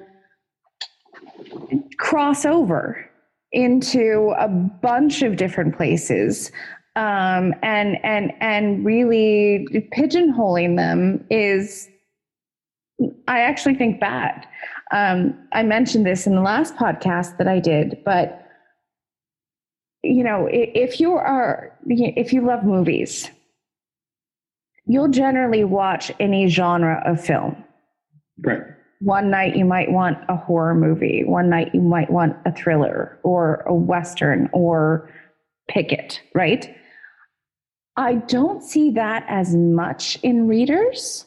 cross 1.99 2.45
over 2.45 3.05
into 3.53 4.35
a 4.39 4.49
bunch 4.49 5.23
of 5.23 5.37
different 5.37 5.77
places 5.77 6.53
um, 6.99 7.55
and 7.63 7.97
and 8.05 8.33
and 8.41 8.85
really 8.85 9.67
pigeonholing 9.97 10.77
them 10.77 11.25
is 11.31 11.89
I 13.29 13.41
actually 13.41 13.77
think 13.77 14.01
bad. 14.01 14.47
Um, 14.91 15.39
I 15.53 15.63
mentioned 15.63 16.05
this 16.05 16.27
in 16.27 16.35
the 16.35 16.41
last 16.41 16.75
podcast 16.75 17.39
that 17.39 17.47
I 17.47 17.61
did, 17.61 17.99
but 18.05 18.45
you 20.03 20.25
know, 20.25 20.49
if 20.51 20.99
you 20.99 21.13
are 21.13 21.73
if 21.87 22.33
you 22.33 22.45
love 22.45 22.65
movies, 22.65 23.31
you'll 24.87 25.09
generally 25.09 25.63
watch 25.63 26.11
any 26.19 26.49
genre 26.49 27.01
of 27.07 27.25
film. 27.25 27.63
Right. 28.39 28.63
One 29.01 29.31
night 29.31 29.57
you 29.57 29.65
might 29.65 29.93
want 29.93 30.19
a 30.29 30.37
horror 30.37 30.75
movie. 30.75 31.23
One 31.25 31.49
night 31.49 31.71
you 31.73 31.81
might 31.81 32.11
want 32.11 32.37
a 32.45 32.53
thriller 32.53 33.19
or 33.23 33.63
a 33.67 33.75
western 33.75 34.49
or 34.53 35.11
Pickett, 35.69 36.21
right? 36.35 36.75
I 37.97 38.15
don't 38.15 38.63
see 38.63 38.91
that 38.93 39.25
as 39.29 39.55
much 39.55 40.19
in 40.23 40.49
readers 40.49 41.27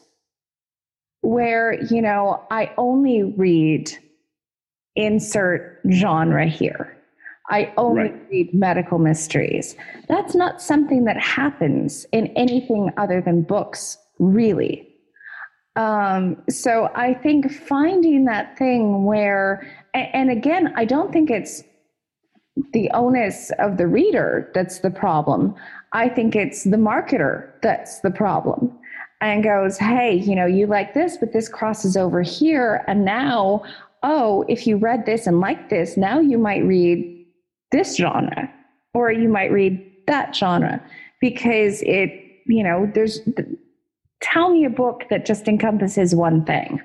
where, 1.22 1.82
you 1.84 2.02
know, 2.02 2.44
I 2.50 2.72
only 2.76 3.22
read 3.22 3.90
insert 4.96 5.80
genre 5.90 6.46
here. 6.46 6.96
I 7.50 7.72
only 7.76 8.02
right. 8.02 8.30
read 8.30 8.54
medical 8.54 8.98
mysteries. 8.98 9.76
That's 10.08 10.34
not 10.34 10.62
something 10.62 11.04
that 11.04 11.18
happens 11.18 12.06
in 12.12 12.28
anything 12.28 12.90
other 12.96 13.20
than 13.20 13.42
books, 13.42 13.98
really. 14.18 14.88
Um, 15.76 16.42
so 16.50 16.90
I 16.94 17.14
think 17.14 17.50
finding 17.50 18.26
that 18.26 18.58
thing 18.58 19.04
where, 19.04 19.66
and 19.94 20.30
again, 20.30 20.72
I 20.76 20.84
don't 20.84 21.12
think 21.12 21.30
it's 21.30 21.62
the 22.72 22.90
onus 22.90 23.50
of 23.58 23.78
the 23.78 23.86
reader 23.86 24.50
that's 24.54 24.80
the 24.80 24.90
problem. 24.90 25.54
I 25.92 26.08
think 26.08 26.36
it's 26.36 26.64
the 26.64 26.76
marketer 26.76 27.52
that's 27.62 28.00
the 28.00 28.10
problem 28.10 28.78
and 29.22 29.42
goes, 29.42 29.78
hey, 29.78 30.14
you 30.14 30.34
know, 30.34 30.46
you 30.46 30.66
like 30.66 30.94
this, 30.94 31.16
but 31.16 31.32
this 31.32 31.48
crosses 31.48 31.96
over 31.96 32.22
here. 32.22 32.84
And 32.86 33.04
now, 33.04 33.62
oh, 34.02 34.44
if 34.48 34.66
you 34.66 34.76
read 34.76 35.06
this 35.06 35.26
and 35.26 35.40
like 35.40 35.70
this, 35.70 35.96
now 35.96 36.20
you 36.20 36.36
might 36.36 36.64
read 36.64 37.26
this 37.70 37.96
genre 37.96 38.52
or 38.92 39.12
you 39.12 39.28
might 39.28 39.52
read 39.52 39.80
that 40.06 40.34
genre 40.34 40.82
because 41.20 41.80
it, 41.82 42.10
you 42.46 42.62
know, 42.62 42.90
there's, 42.94 43.20
tell 44.22 44.50
me 44.50 44.64
a 44.64 44.70
book 44.70 45.04
that 45.10 45.26
just 45.26 45.48
encompasses 45.48 46.14
one 46.14 46.44
thing. 46.44 46.80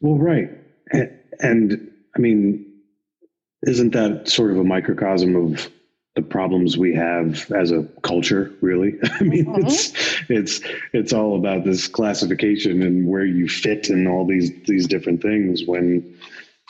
Well, 0.00 0.18
right. 0.18 0.50
And, 0.90 1.10
and 1.40 1.90
I 2.16 2.18
mean, 2.18 2.64
isn't 3.62 3.92
that 3.92 4.28
sort 4.28 4.50
of 4.50 4.58
a 4.58 4.64
microcosm 4.64 5.36
of 5.36 5.70
the 6.14 6.22
problems 6.22 6.76
we 6.78 6.94
have 6.94 7.50
as 7.52 7.72
a 7.72 7.82
culture 8.02 8.52
really 8.60 8.94
i 9.20 9.22
mean 9.24 9.46
mm-hmm. 9.46 9.66
it's 9.66 9.92
it's 10.28 10.60
it's 10.92 11.12
all 11.12 11.36
about 11.36 11.64
this 11.64 11.88
classification 11.88 12.82
and 12.82 13.08
where 13.08 13.24
you 13.24 13.48
fit 13.48 13.90
in 13.90 14.06
all 14.06 14.24
these 14.24 14.52
these 14.66 14.86
different 14.86 15.20
things 15.20 15.64
when 15.66 16.16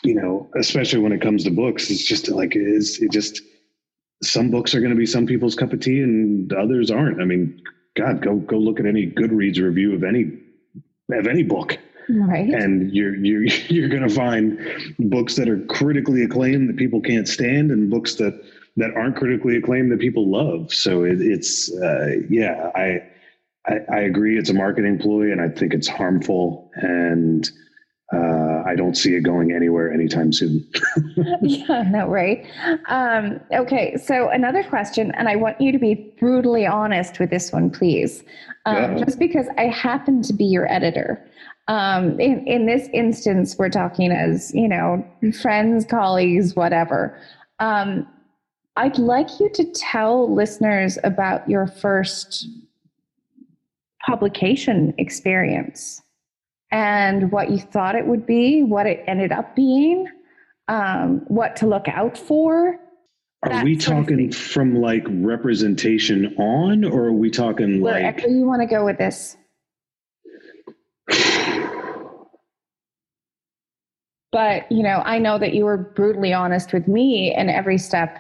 you 0.03 0.14
know 0.14 0.48
especially 0.57 0.98
when 0.98 1.12
it 1.12 1.20
comes 1.20 1.44
to 1.44 1.50
books 1.50 1.90
it's 1.90 2.05
just 2.05 2.29
like 2.29 2.57
it's 2.57 3.00
it 3.03 3.12
just 3.12 3.42
some 4.22 4.50
books 4.50 4.74
are 4.74 4.81
going 4.81 4.92
to 4.92 4.96
be 4.96 5.05
some 5.05 5.27
people's 5.27 5.55
cup 5.55 5.72
of 5.74 5.81
tea 5.81 6.00
and 6.00 6.50
others 6.55 6.90
aren't 6.90 7.20
i 7.20 7.24
mean 7.24 7.61
god 7.96 8.22
go 8.22 8.37
go 8.37 8.57
look 8.57 8.80
at 8.80 8.87
any 8.87 9.11
goodreads 9.11 9.61
review 9.61 9.94
of 9.94 10.02
any 10.04 10.38
of 11.11 11.26
any 11.26 11.42
book 11.42 11.78
Right. 12.09 12.50
And 12.50 12.92
you're 12.92 13.16
you're 13.16 13.42
you're 13.68 13.88
going 13.88 14.07
to 14.07 14.14
find 14.14 14.59
books 14.98 15.37
that 15.37 15.48
are 15.48 15.61
critically 15.66 16.22
acclaimed 16.22 16.68
that 16.68 16.76
people 16.76 17.00
can't 17.00 17.28
stand, 17.28 17.70
and 17.70 17.90
books 17.90 18.16
that 18.16 18.40
that 18.76 18.90
aren't 18.96 19.16
critically 19.16 19.57
acclaimed 19.57 19.92
that 19.92 20.00
people 20.00 20.30
love. 20.30 20.72
So 20.72 21.04
it, 21.04 21.20
it's 21.20 21.72
uh, 21.72 22.16
yeah, 22.28 22.70
I, 22.74 23.02
I, 23.66 23.80
I 23.90 24.00
agree. 24.00 24.38
It's 24.38 24.50
a 24.50 24.54
marketing 24.54 24.98
ploy, 24.98 25.30
and 25.33 25.40
I 25.40 25.48
think 25.48 25.74
it's 25.74 25.88
harmful, 25.88 26.70
and 26.74 27.48
uh, 28.12 28.62
I 28.66 28.74
don't 28.76 28.96
see 28.96 29.14
it 29.14 29.22
going 29.22 29.52
anywhere 29.52 29.92
anytime 29.92 30.32
soon. 30.32 30.66
yeah, 31.42 31.82
no, 31.88 32.06
right. 32.06 32.46
Um, 32.88 33.40
okay, 33.52 33.96
so 33.96 34.28
another 34.28 34.62
question, 34.62 35.10
and 35.12 35.28
I 35.28 35.36
want 35.36 35.60
you 35.60 35.72
to 35.72 35.78
be 35.78 35.94
brutally 36.18 36.66
honest 36.66 37.18
with 37.18 37.30
this 37.30 37.52
one, 37.52 37.70
please, 37.70 38.22
um, 38.66 38.76
yeah. 38.76 39.04
just 39.04 39.18
because 39.18 39.46
I 39.56 39.64
happen 39.64 40.22
to 40.22 40.32
be 40.32 40.44
your 40.44 40.70
editor. 40.70 41.24
Um, 41.66 42.20
in, 42.20 42.46
in 42.46 42.66
this 42.66 42.88
instance, 42.92 43.56
we're 43.58 43.70
talking 43.70 44.12
as, 44.12 44.54
you 44.54 44.68
know, 44.68 45.06
friends, 45.40 45.86
colleagues, 45.86 46.54
whatever. 46.54 47.18
Um, 47.58 48.06
I'd 48.76 48.98
like 48.98 49.40
you 49.40 49.48
to 49.54 49.64
tell 49.72 50.32
listeners 50.32 50.98
about 51.04 51.48
your 51.48 51.66
first 51.66 52.48
publication 54.04 54.92
experience 54.98 56.02
and 56.74 57.30
what 57.30 57.50
you 57.50 57.58
thought 57.58 57.94
it 57.94 58.04
would 58.04 58.26
be, 58.26 58.64
what 58.64 58.84
it 58.84 59.04
ended 59.06 59.30
up 59.30 59.54
being, 59.54 60.08
um, 60.66 61.20
what 61.28 61.54
to 61.54 61.68
look 61.68 61.87
out 61.87 62.18
for. 62.18 62.76
Are 63.44 63.62
we 63.62 63.76
talking 63.76 64.32
from 64.32 64.74
like 64.80 65.04
representation 65.08 66.34
on, 66.37 66.84
or 66.84 67.04
are 67.04 67.12
we 67.12 67.30
talking 67.30 67.80
Wherever 67.80 68.06
like? 68.06 68.16
Wherever 68.16 68.34
you 68.34 68.44
want 68.44 68.62
to 68.62 68.66
go 68.66 68.84
with 68.84 68.98
this. 68.98 69.37
but 74.32 74.72
you 74.72 74.82
know, 74.82 75.00
I 75.04 75.20
know 75.20 75.38
that 75.38 75.54
you 75.54 75.66
were 75.66 75.76
brutally 75.76 76.32
honest 76.32 76.72
with 76.72 76.88
me 76.88 77.32
in 77.37 77.48
every 77.48 77.78
step 77.78 78.18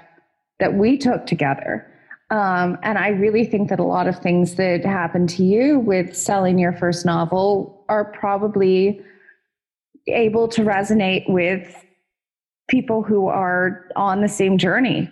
that 0.60 0.74
we 0.74 0.96
took 0.96 1.26
together. 1.26 1.90
Um, 2.30 2.78
and 2.84 2.98
I 2.98 3.08
really 3.08 3.44
think 3.46 3.68
that 3.70 3.80
a 3.80 3.84
lot 3.84 4.06
of 4.06 4.20
things 4.20 4.54
that 4.56 4.84
happened 4.84 5.28
to 5.30 5.42
you 5.42 5.80
with 5.80 6.16
selling 6.16 6.56
your 6.56 6.72
first 6.72 7.04
novel 7.04 7.73
are 7.94 8.04
probably 8.04 9.00
able 10.08 10.48
to 10.48 10.62
resonate 10.62 11.24
with 11.28 11.84
people 12.68 13.02
who 13.02 13.28
are 13.28 13.86
on 13.94 14.20
the 14.20 14.28
same 14.28 14.58
journey. 14.58 15.08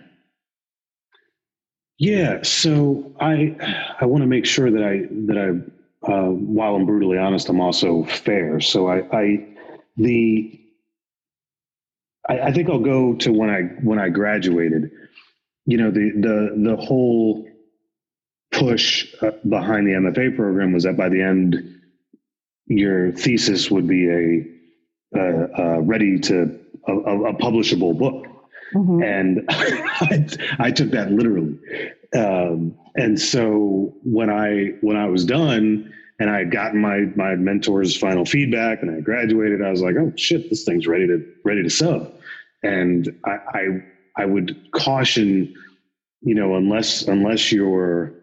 Yeah, 1.97 2.41
so 2.43 3.15
I 3.19 3.55
I 4.01 4.05
want 4.05 4.23
to 4.23 4.27
make 4.27 4.45
sure 4.45 4.69
that 4.69 4.83
I 4.83 5.07
that 5.27 5.37
I 5.37 6.11
uh, 6.11 6.29
while 6.31 6.75
I'm 6.75 6.85
brutally 6.85 7.17
honest, 7.17 7.47
I'm 7.47 7.61
also 7.61 8.03
fair. 8.03 8.59
So 8.59 8.87
I, 8.87 8.97
I 9.15 9.47
the 9.95 10.59
I, 12.27 12.39
I 12.39 12.51
think 12.51 12.69
I'll 12.69 12.79
go 12.79 13.13
to 13.15 13.31
when 13.31 13.49
I 13.49 13.61
when 13.83 13.99
I 13.99 14.09
graduated. 14.09 14.91
You 15.65 15.77
know, 15.77 15.91
the 15.91 16.11
the 16.15 16.69
the 16.71 16.75
whole 16.75 17.47
push 18.51 19.13
uh, 19.21 19.31
behind 19.47 19.87
the 19.87 19.91
MFA 19.91 20.35
program 20.35 20.73
was 20.73 20.83
that 20.83 20.97
by 20.97 21.07
the 21.09 21.21
end, 21.21 21.72
your 22.67 23.11
thesis 23.11 23.69
would 23.69 23.87
be 23.87 24.09
a, 24.09 25.19
a, 25.19 25.45
a 25.63 25.81
ready 25.81 26.19
to 26.19 26.59
a, 26.87 26.93
a, 26.93 27.33
publishable 27.35 27.97
book. 27.97 28.25
Mm-hmm. 28.73 29.03
And 29.03 29.45
I, 29.49 30.67
I, 30.67 30.71
took 30.71 30.91
that 30.91 31.11
literally. 31.11 31.57
Um, 32.15 32.77
and 32.95 33.19
so 33.19 33.93
when 34.03 34.29
I 34.29 34.73
when 34.81 34.97
I 34.97 35.07
was 35.07 35.25
done 35.25 35.93
and 36.19 36.29
I 36.29 36.39
had 36.39 36.51
gotten 36.51 36.79
my 36.79 37.01
my 37.15 37.35
mentor's 37.35 37.95
final 37.95 38.25
feedback 38.25 38.81
and 38.81 38.91
I 38.95 39.01
graduated, 39.01 39.61
I 39.61 39.69
was 39.69 39.81
like, 39.81 39.95
oh 39.99 40.11
shit, 40.15 40.49
this 40.49 40.63
thing's 40.63 40.87
ready 40.87 41.07
to 41.07 41.23
ready 41.43 41.63
to 41.63 41.69
sub. 41.69 42.13
And 42.63 43.19
I 43.25 43.31
I, 43.31 43.67
I 44.17 44.25
would 44.25 44.71
caution, 44.71 45.53
you 46.21 46.35
know, 46.35 46.55
unless 46.55 47.03
unless 47.03 47.51
you're 47.51 48.13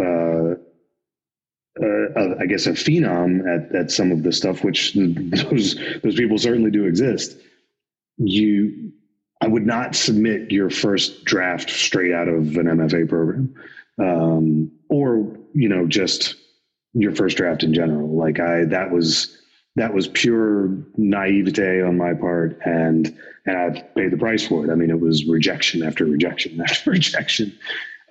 uh, 0.00 0.54
uh, 1.82 2.34
I 2.38 2.46
guess 2.46 2.66
a 2.66 2.72
phenom 2.72 3.40
at, 3.48 3.74
at 3.74 3.90
some 3.90 4.12
of 4.12 4.22
the 4.22 4.32
stuff, 4.32 4.62
which 4.62 4.94
those 4.94 5.76
those 6.02 6.14
people 6.14 6.38
certainly 6.38 6.70
do 6.70 6.84
exist. 6.84 7.36
You, 8.16 8.92
I 9.40 9.48
would 9.48 9.66
not 9.66 9.96
submit 9.96 10.52
your 10.52 10.70
first 10.70 11.24
draft 11.24 11.68
straight 11.68 12.12
out 12.12 12.28
of 12.28 12.56
an 12.56 12.66
MFA 12.66 13.08
program, 13.08 13.54
um, 13.98 14.70
or 14.88 15.36
you 15.52 15.68
know 15.68 15.86
just 15.86 16.36
your 16.92 17.14
first 17.14 17.36
draft 17.36 17.64
in 17.64 17.74
general. 17.74 18.16
Like 18.16 18.38
I, 18.38 18.64
that 18.66 18.92
was 18.92 19.36
that 19.74 19.92
was 19.92 20.06
pure 20.06 20.68
naivete 20.96 21.82
on 21.82 21.96
my 21.96 22.14
part, 22.14 22.56
and 22.64 23.18
and 23.46 23.58
I 23.58 23.80
paid 23.96 24.12
the 24.12 24.16
price 24.16 24.46
for 24.46 24.64
it. 24.64 24.70
I 24.70 24.76
mean, 24.76 24.90
it 24.90 25.00
was 25.00 25.24
rejection 25.26 25.82
after 25.82 26.04
rejection 26.04 26.60
after 26.60 26.90
rejection. 26.92 27.52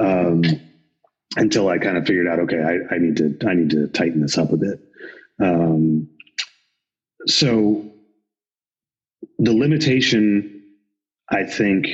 Um, 0.02 0.44
until 1.36 1.70
I 1.70 1.78
kind 1.78 1.98
of 1.98 2.06
figured 2.06 2.28
out, 2.28 2.40
okay, 2.40 2.62
I, 2.62 2.96
I, 2.96 2.98
need 2.98 3.18
to 3.18 3.38
I 3.48 3.54
need 3.54 3.72
to 3.72 3.88
tighten 3.88 4.22
this 4.22 4.38
up 4.38 4.52
a 4.52 4.58
bit. 4.58 4.80
Um, 5.40 6.10
so 7.26 7.90
the 9.40 9.54
limitation, 9.54 10.64
I 11.30 11.44
think, 11.44 11.88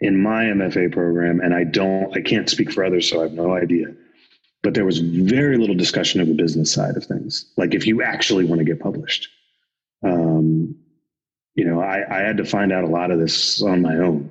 in 0.00 0.22
my 0.22 0.44
MFA 0.44 0.92
program, 0.92 1.40
and 1.40 1.54
I 1.54 1.64
don't, 1.64 2.16
I 2.16 2.22
can't 2.22 2.48
speak 2.48 2.72
for 2.72 2.84
others, 2.84 3.08
so 3.08 3.20
I 3.20 3.24
have 3.24 3.32
no 3.32 3.54
idea. 3.54 3.86
But 4.62 4.74
there 4.74 4.84
was 4.84 4.98
very 4.98 5.56
little 5.56 5.74
discussion 5.74 6.20
of 6.20 6.28
the 6.28 6.34
business 6.34 6.72
side 6.72 6.96
of 6.96 7.04
things, 7.04 7.50
like 7.56 7.74
if 7.74 7.86
you 7.86 8.02
actually 8.02 8.44
want 8.44 8.60
to 8.60 8.64
get 8.64 8.80
published. 8.80 9.28
Um, 10.02 10.76
you 11.54 11.64
know, 11.64 11.80
I, 11.80 12.04
I 12.10 12.20
had 12.20 12.36
to 12.38 12.44
find 12.44 12.72
out 12.72 12.84
a 12.84 12.88
lot 12.88 13.10
of 13.10 13.18
this 13.18 13.62
on 13.62 13.82
my 13.82 13.96
own. 13.96 14.30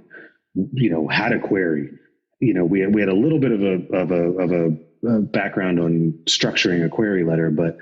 You 0.55 0.89
know, 0.89 1.07
how 1.07 1.29
to 1.29 1.39
query, 1.39 1.91
you 2.39 2.53
know, 2.53 2.65
we 2.65 2.79
had, 2.79 2.93
we 2.93 3.01
had 3.01 3.09
a 3.09 3.15
little 3.15 3.39
bit 3.39 3.51
of 3.51 3.61
a 3.61 3.95
of 3.95 4.11
a 4.11 4.23
of 4.39 4.51
a, 4.51 5.07
a 5.07 5.19
background 5.21 5.79
on 5.79 6.19
structuring 6.25 6.85
a 6.85 6.89
query 6.89 7.23
letter, 7.23 7.49
but 7.49 7.77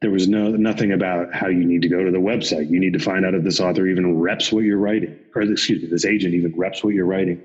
there 0.00 0.10
was 0.10 0.28
no 0.28 0.50
nothing 0.50 0.92
about 0.92 1.34
how 1.34 1.48
you 1.48 1.64
need 1.64 1.82
to 1.82 1.88
go 1.88 2.02
to 2.02 2.10
the 2.10 2.18
website. 2.18 2.70
You 2.70 2.80
need 2.80 2.94
to 2.94 2.98
find 2.98 3.26
out 3.26 3.34
if 3.34 3.44
this 3.44 3.60
author 3.60 3.86
even 3.86 4.18
reps 4.18 4.50
what 4.50 4.64
you're 4.64 4.78
writing, 4.78 5.18
or 5.34 5.42
excuse 5.42 5.82
me, 5.82 5.88
this 5.88 6.06
agent 6.06 6.34
even 6.34 6.56
reps 6.56 6.82
what 6.82 6.94
you're 6.94 7.06
writing, 7.06 7.42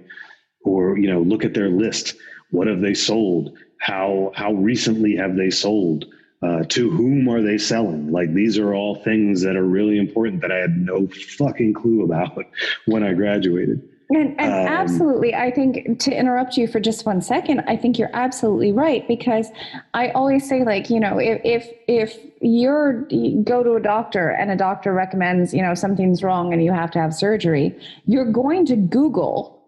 or 0.63 0.97
you 0.97 1.11
know, 1.11 1.21
look 1.21 1.43
at 1.43 1.53
their 1.53 1.69
list. 1.69 2.15
What 2.51 2.67
have 2.67 2.79
they 2.79 2.93
sold? 2.93 3.57
How 3.79 4.31
how 4.35 4.53
recently 4.53 5.15
have 5.17 5.35
they 5.35 5.49
sold? 5.49 6.05
Uh, 6.41 6.63
to 6.65 6.91
whom 6.91 7.27
are 7.27 7.41
they 7.41 7.57
selling? 7.57 8.11
Like 8.11 8.31
these 8.33 8.59
are 8.59 8.73
all 8.73 8.95
things 9.03 9.41
that 9.41 9.55
are 9.55 9.63
really 9.63 9.97
important 9.97 10.41
that 10.41 10.51
I 10.51 10.57
had 10.57 10.77
no 10.77 11.07
fucking 11.07 11.73
clue 11.73 12.03
about 12.03 12.37
when 12.85 13.03
I 13.03 13.13
graduated. 13.13 13.81
And, 14.09 14.39
and 14.39 14.53
um, 14.53 14.67
absolutely, 14.67 15.33
I 15.33 15.49
think 15.49 15.99
to 15.99 16.11
interrupt 16.11 16.57
you 16.57 16.67
for 16.67 16.79
just 16.79 17.05
one 17.07 17.21
second, 17.21 17.61
I 17.61 17.75
think 17.75 17.97
you're 17.97 18.11
absolutely 18.13 18.71
right 18.71 19.07
because 19.07 19.47
I 19.95 20.09
always 20.09 20.47
say, 20.47 20.63
like, 20.63 20.91
you 20.91 20.99
know, 20.99 21.17
if 21.17 21.41
if 21.43 21.69
if 21.87 22.19
you're 22.39 23.07
you 23.09 23.41
go 23.43 23.63
to 23.63 23.73
a 23.73 23.81
doctor 23.81 24.29
and 24.29 24.51
a 24.51 24.55
doctor 24.55 24.93
recommends, 24.93 25.55
you 25.55 25.61
know, 25.63 25.73
something's 25.73 26.21
wrong 26.21 26.53
and 26.53 26.63
you 26.63 26.71
have 26.71 26.91
to 26.91 26.99
have 26.99 27.15
surgery, 27.15 27.75
you're 28.05 28.31
going 28.31 28.65
to 28.67 28.75
Google 28.75 29.63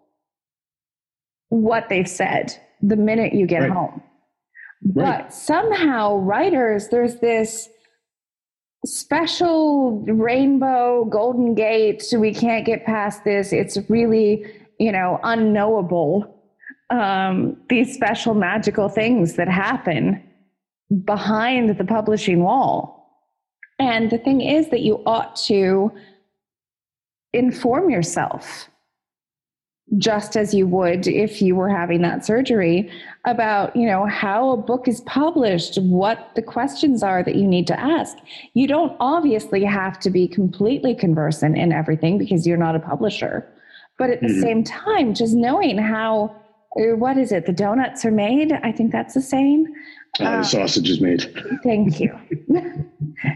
what 1.49 1.89
they've 1.89 2.09
said 2.09 2.55
the 2.81 2.95
minute 2.95 3.33
you 3.33 3.47
get 3.47 3.61
right. 3.61 3.71
home. 3.71 4.03
Right. 4.93 5.23
But 5.23 5.33
somehow, 5.33 6.17
writers, 6.17 6.89
there's 6.89 7.15
this 7.15 7.69
special 8.85 10.01
rainbow 10.01 11.05
golden 11.05 11.55
gate 11.55 12.03
we 12.13 12.33
can't 12.33 12.65
get 12.65 12.85
past 12.85 13.23
this. 13.23 13.53
It's 13.53 13.77
really 13.89 14.45
you 14.79 14.91
know 14.91 15.19
unknowable 15.23 16.33
um, 16.89 17.57
these 17.69 17.93
special 17.93 18.33
magical 18.33 18.89
things 18.89 19.35
that 19.35 19.47
happen 19.47 20.23
behind 21.03 21.77
the 21.77 21.83
publishing 21.83 22.43
wall. 22.43 22.97
And 23.79 24.09
the 24.09 24.17
thing 24.17 24.41
is 24.41 24.69
that 24.69 24.81
you 24.81 25.03
ought 25.05 25.35
to 25.47 25.91
inform 27.33 27.89
yourself 27.89 28.69
just 29.97 30.35
as 30.35 30.53
you 30.53 30.67
would 30.67 31.07
if 31.07 31.41
you 31.41 31.55
were 31.55 31.69
having 31.69 32.01
that 32.01 32.25
surgery 32.25 32.91
about 33.23 33.73
you 33.73 33.87
know 33.87 34.05
how 34.05 34.51
a 34.51 34.57
book 34.57 34.85
is 34.87 34.99
published 35.01 35.77
what 35.77 36.31
the 36.35 36.41
questions 36.41 37.01
are 37.01 37.23
that 37.23 37.35
you 37.35 37.47
need 37.47 37.65
to 37.67 37.79
ask. 37.79 38.17
You 38.53 38.67
don't 38.67 38.95
obviously 38.99 39.63
have 39.63 39.97
to 40.01 40.09
be 40.09 40.27
completely 40.27 40.93
conversant 40.93 41.57
in 41.57 41.71
everything 41.71 42.17
because 42.17 42.45
you're 42.45 42.57
not 42.57 42.75
a 42.75 42.79
publisher. 42.79 43.47
But 43.97 44.09
at 44.09 44.21
the 44.21 44.27
mm-hmm. 44.27 44.41
same 44.41 44.63
time 44.63 45.13
just 45.13 45.33
knowing 45.33 45.77
how 45.77 46.35
uh, 46.77 46.95
what 46.95 47.17
is 47.17 47.31
it? 47.31 47.45
The 47.45 47.53
donuts 47.53 48.03
are 48.05 48.11
made? 48.11 48.51
I 48.51 48.71
think 48.71 48.91
that's 48.91 49.13
the 49.13 49.21
saying. 49.21 49.73
Uh, 50.19 50.23
uh, 50.23 50.43
sausage 50.43 50.89
is 50.89 50.99
made. 50.99 51.33
thank 51.63 51.99
you. 51.99 52.13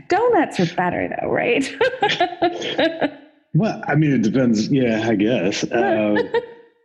Donuts 0.09 0.59
are 0.59 0.75
better 0.75 1.09
though 1.09 1.29
right 1.29 1.63
Well, 3.53 3.83
I 3.87 3.95
mean, 3.95 4.13
it 4.13 4.21
depends. 4.21 4.69
Yeah, 4.69 5.07
I 5.07 5.15
guess. 5.15 5.63
Uh, 5.65 6.23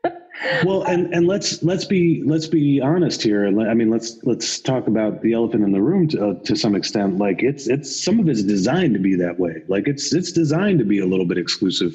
well, 0.65 0.83
and 0.83 1.13
and 1.15 1.27
let's 1.27 1.63
let's 1.63 1.85
be 1.85 2.23
let's 2.25 2.49
be 2.49 2.81
honest 2.81 3.23
here. 3.23 3.47
I 3.47 3.75
mean, 3.75 3.91
let's 3.91 4.19
let's 4.25 4.59
talk 4.59 4.87
about 4.87 5.23
the 5.23 5.33
elephant 5.33 5.65
in 5.65 5.73
the 5.73 5.81
room 5.81 6.09
to, 6.09 6.31
uh, 6.31 6.35
to 6.45 6.57
some 6.57 6.75
extent. 6.75 7.19
Like 7.19 7.43
it's 7.43 7.69
it's 7.69 8.05
some 8.05 8.19
of 8.19 8.29
it's 8.29 8.43
designed 8.43 8.95
to 8.95 9.01
be 9.01 9.15
that 9.17 9.39
way. 9.39 9.63
Like 9.69 9.87
it's 9.87 10.13
it's 10.13 10.33
designed 10.33 10.81
to 10.81 10.85
be 10.85 10.99
a 10.99 11.07
little 11.07 11.27
bit 11.27 11.39
exclusive, 11.39 11.95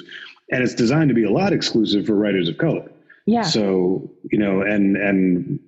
and 0.52 0.64
it's 0.64 0.76
designed 0.76 1.10
to 1.10 1.16
be 1.16 1.26
a 1.26 1.32
lot 1.32 1.52
exclusive 1.52 2.06
for 2.06 2.16
writers 2.16 2.48
of 2.48 2.58
color. 2.58 2.90
Yeah. 3.26 3.44
So 3.44 4.10
you 4.32 4.40
know, 4.40 4.62
and 4.62 4.96
and 4.96 5.60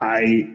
I 0.00 0.50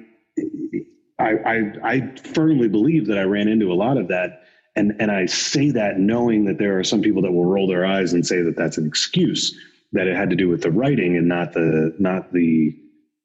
I 1.19 1.31
I, 1.45 1.73
I 1.83 2.15
firmly 2.33 2.67
believe 2.67 3.07
that 3.07 3.17
I 3.17 3.23
ran 3.23 3.47
into 3.47 3.71
a 3.71 3.75
lot 3.75 3.97
of 3.97 4.09
that 4.09 4.40
and 4.75 4.93
and 4.99 5.11
I 5.11 5.25
say 5.25 5.71
that 5.71 5.99
knowing 5.99 6.45
that 6.45 6.57
there 6.57 6.79
are 6.79 6.83
some 6.83 7.01
people 7.01 7.21
that 7.23 7.31
will 7.31 7.45
roll 7.45 7.67
their 7.67 7.85
eyes 7.85 8.13
and 8.13 8.25
say 8.25 8.41
that 8.41 8.55
that's 8.55 8.77
an 8.77 8.85
excuse 8.85 9.57
that 9.93 10.07
it 10.07 10.15
had 10.15 10.29
to 10.29 10.35
do 10.35 10.47
with 10.47 10.61
the 10.61 10.71
writing 10.71 11.17
and 11.17 11.27
not 11.27 11.53
the 11.53 11.95
not 11.99 12.31
the 12.31 12.75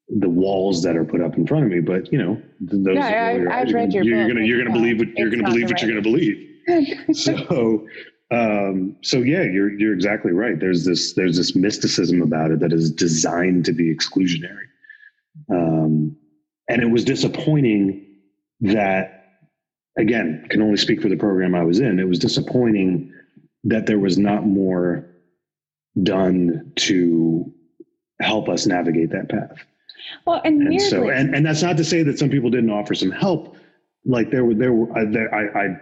the 0.09 0.29
walls 0.29 0.83
that 0.83 0.95
are 0.95 1.05
put 1.05 1.21
up 1.21 1.35
in 1.35 1.45
front 1.45 1.65
of 1.65 1.71
me. 1.71 1.79
But 1.79 2.11
you 2.11 2.17
know, 2.17 2.41
those 2.59 2.95
yeah, 2.95 3.47
I, 3.51 3.59
have 3.59 3.73
read 3.73 3.93
your 3.93 4.03
you're 4.03 4.27
gonna 4.27 4.45
you're 4.45 4.63
gonna 4.63 4.77
believe 4.77 4.99
what 4.99 5.09
you're 5.17 5.29
gonna 5.29 5.43
believe 5.43 5.69
what 5.69 5.81
you're 5.81 5.91
gonna 5.91 6.01
believe. 6.01 6.43
so 7.13 7.87
um, 8.31 8.97
so 9.01 9.19
yeah, 9.19 9.43
you're 9.43 9.71
you're 9.77 9.93
exactly 9.93 10.31
right. 10.31 10.59
There's 10.59 10.85
this 10.85 11.13
there's 11.13 11.37
this 11.37 11.55
mysticism 11.55 12.21
about 12.21 12.51
it 12.51 12.59
that 12.59 12.73
is 12.73 12.91
designed 12.91 13.65
to 13.65 13.73
be 13.73 13.93
exclusionary. 13.93 14.65
Um, 15.49 16.17
and 16.69 16.81
it 16.81 16.89
was 16.89 17.05
disappointing 17.05 18.05
that 18.59 19.16
again, 19.97 20.45
can 20.49 20.61
only 20.61 20.77
speak 20.77 21.01
for 21.01 21.09
the 21.09 21.17
program 21.17 21.55
I 21.55 21.63
was 21.63 21.79
in. 21.79 21.99
It 21.99 22.07
was 22.07 22.19
disappointing 22.19 23.13
that 23.63 23.85
there 23.85 23.99
was 23.99 24.17
not 24.17 24.45
more 24.45 25.05
done 26.03 26.71
to 26.75 27.51
help 28.21 28.49
us 28.49 28.65
navigate 28.65 29.09
that 29.11 29.29
path. 29.29 29.57
Well, 30.25 30.41
and, 30.45 30.61
and 30.61 30.81
so, 30.81 31.09
and, 31.09 31.35
and 31.35 31.45
that's 31.45 31.61
not 31.61 31.77
to 31.77 31.83
say 31.83 32.03
that 32.03 32.17
some 32.17 32.29
people 32.29 32.49
didn't 32.49 32.69
offer 32.69 32.95
some 32.95 33.11
help. 33.11 33.55
Like 34.05 34.29
there 34.31 34.45
were, 34.45 34.53
there 34.53 34.71
were, 34.71 34.97
I, 34.97 35.05
there, 35.05 35.33
I, 35.33 35.65
I 35.65 35.77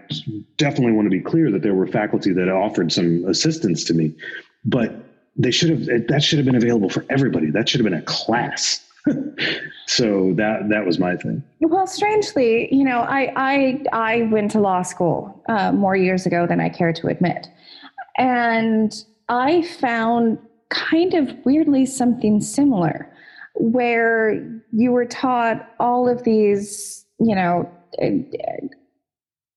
definitely 0.57 0.93
want 0.93 1.05
to 1.05 1.11
be 1.11 1.21
clear 1.21 1.51
that 1.51 1.61
there 1.61 1.75
were 1.75 1.85
faculty 1.85 2.33
that 2.33 2.49
offered 2.49 2.91
some 2.91 3.23
assistance 3.25 3.83
to 3.85 3.93
me, 3.93 4.15
but 4.63 4.95
they 5.35 5.51
should 5.51 5.69
have, 5.69 6.07
that 6.07 6.23
should 6.23 6.39
have 6.39 6.45
been 6.45 6.55
available 6.55 6.89
for 6.89 7.05
everybody. 7.09 7.51
That 7.51 7.69
should 7.69 7.81
have 7.81 7.89
been 7.89 7.99
a 7.99 8.03
class 8.03 8.81
so 9.87 10.33
that 10.35 10.69
that 10.69 10.85
was 10.85 10.99
my 10.99 11.15
thing. 11.15 11.43
Well, 11.61 11.87
strangely, 11.87 12.73
you 12.73 12.83
know, 12.83 13.01
I 13.01 13.31
I 13.35 13.83
I 13.93 14.21
went 14.23 14.51
to 14.51 14.59
law 14.59 14.81
school 14.81 15.43
uh, 15.47 15.71
more 15.71 15.95
years 15.95 16.25
ago 16.25 16.47
than 16.47 16.59
I 16.59 16.69
care 16.69 16.93
to 16.93 17.07
admit, 17.07 17.47
and 18.17 18.93
I 19.29 19.61
found 19.63 20.39
kind 20.69 21.13
of 21.13 21.33
weirdly 21.45 21.85
something 21.85 22.41
similar, 22.41 23.11
where 23.55 24.43
you 24.71 24.91
were 24.91 25.05
taught 25.05 25.69
all 25.79 26.09
of 26.09 26.23
these, 26.23 27.05
you 27.19 27.35
know, 27.35 27.69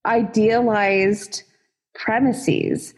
idealized 0.07 1.43
premises 1.95 2.95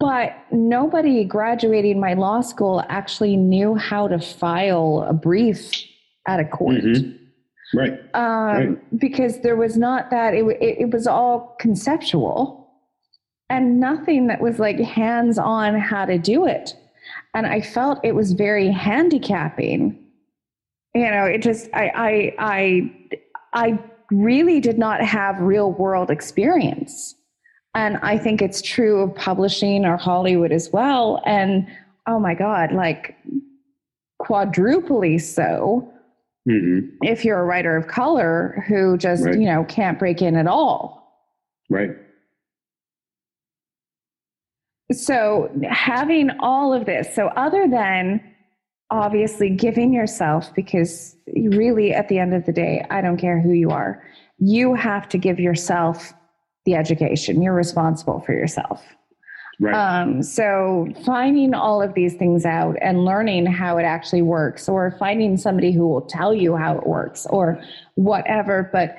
but 0.00 0.34
nobody 0.50 1.24
graduating 1.24 2.00
my 2.00 2.14
law 2.14 2.40
school 2.40 2.82
actually 2.88 3.36
knew 3.36 3.74
how 3.74 4.08
to 4.08 4.18
file 4.18 5.04
a 5.08 5.12
brief 5.12 5.70
at 6.26 6.40
a 6.40 6.44
court. 6.44 6.76
Mm-hmm. 6.76 7.78
Right. 7.78 7.98
Um, 8.14 8.22
right. 8.22 9.00
Because 9.00 9.40
there 9.40 9.56
was 9.56 9.76
not 9.76 10.10
that, 10.10 10.34
it, 10.34 10.44
it, 10.44 10.78
it 10.80 10.90
was 10.90 11.06
all 11.06 11.56
conceptual 11.58 12.70
and 13.50 13.80
nothing 13.80 14.26
that 14.28 14.40
was 14.40 14.58
like 14.58 14.78
hands 14.78 15.38
on 15.38 15.78
how 15.78 16.04
to 16.04 16.18
do 16.18 16.46
it. 16.46 16.76
And 17.34 17.46
I 17.46 17.60
felt 17.60 18.04
it 18.04 18.14
was 18.14 18.32
very 18.32 18.70
handicapping. 18.70 19.98
You 20.94 21.10
know, 21.10 21.24
it 21.24 21.42
just, 21.42 21.68
I, 21.74 21.90
I, 21.94 22.34
I, 22.38 22.92
I 23.52 23.78
really 24.10 24.60
did 24.60 24.78
not 24.78 25.00
have 25.00 25.40
real 25.40 25.72
world 25.72 26.10
experience. 26.10 27.14
And 27.74 27.98
I 28.02 28.18
think 28.18 28.40
it's 28.40 28.62
true 28.62 29.02
of 29.02 29.14
publishing 29.14 29.84
or 29.84 29.96
Hollywood 29.96 30.52
as 30.52 30.70
well. 30.72 31.22
And 31.26 31.66
oh 32.06 32.20
my 32.20 32.34
God, 32.34 32.72
like 32.72 33.16
quadruply 34.20 35.18
so 35.18 35.92
mm-hmm. 36.48 36.88
if 37.02 37.24
you're 37.24 37.40
a 37.40 37.44
writer 37.44 37.76
of 37.76 37.88
color 37.88 38.64
who 38.68 38.96
just, 38.96 39.24
right. 39.24 39.34
you 39.34 39.46
know, 39.46 39.64
can't 39.64 39.98
break 39.98 40.22
in 40.22 40.36
at 40.36 40.46
all. 40.46 41.28
Right. 41.68 41.90
So 44.92 45.50
having 45.68 46.30
all 46.40 46.72
of 46.72 46.86
this, 46.86 47.12
so 47.14 47.28
other 47.28 47.66
than 47.66 48.22
obviously 48.90 49.50
giving 49.50 49.92
yourself, 49.92 50.54
because 50.54 51.16
really 51.26 51.92
at 51.92 52.08
the 52.08 52.18
end 52.18 52.34
of 52.34 52.44
the 52.44 52.52
day, 52.52 52.86
I 52.90 53.00
don't 53.00 53.16
care 53.16 53.40
who 53.40 53.52
you 53.52 53.70
are, 53.70 54.04
you 54.38 54.74
have 54.74 55.08
to 55.08 55.18
give 55.18 55.40
yourself 55.40 56.12
the 56.64 56.74
education. 56.74 57.42
You're 57.42 57.54
responsible 57.54 58.20
for 58.20 58.32
yourself. 58.32 58.82
Right. 59.60 59.74
Um, 59.74 60.22
so 60.22 60.88
finding 61.04 61.54
all 61.54 61.80
of 61.80 61.94
these 61.94 62.14
things 62.14 62.44
out 62.44 62.76
and 62.82 63.04
learning 63.04 63.46
how 63.46 63.78
it 63.78 63.84
actually 63.84 64.22
works, 64.22 64.68
or 64.68 64.96
finding 64.98 65.36
somebody 65.36 65.72
who 65.72 65.86
will 65.86 66.02
tell 66.02 66.34
you 66.34 66.56
how 66.56 66.76
it 66.76 66.86
works, 66.86 67.26
or 67.30 67.62
whatever. 67.94 68.68
But 68.72 68.96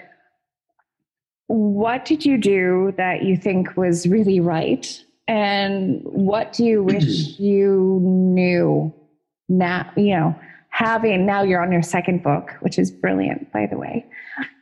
what 1.47 2.05
did 2.05 2.25
you 2.25 2.37
do 2.37 2.93
that 2.97 3.23
you 3.23 3.35
think 3.35 3.75
was 3.75 4.07
really 4.07 4.39
right? 4.39 5.03
And 5.27 6.01
what 6.03 6.53
do 6.53 6.63
you 6.63 6.83
wish 6.83 7.03
you 7.39 7.99
knew 8.01 8.93
now? 9.49 9.91
You 9.97 10.15
know, 10.15 10.39
having 10.75 11.25
now 11.25 11.41
you're 11.41 11.61
on 11.61 11.71
your 11.71 11.81
second 11.81 12.21
book, 12.21 12.51
which 12.59 12.77
is 12.77 12.91
brilliant, 12.91 13.49
by 13.53 13.65
the 13.65 13.77
way. 13.77 14.05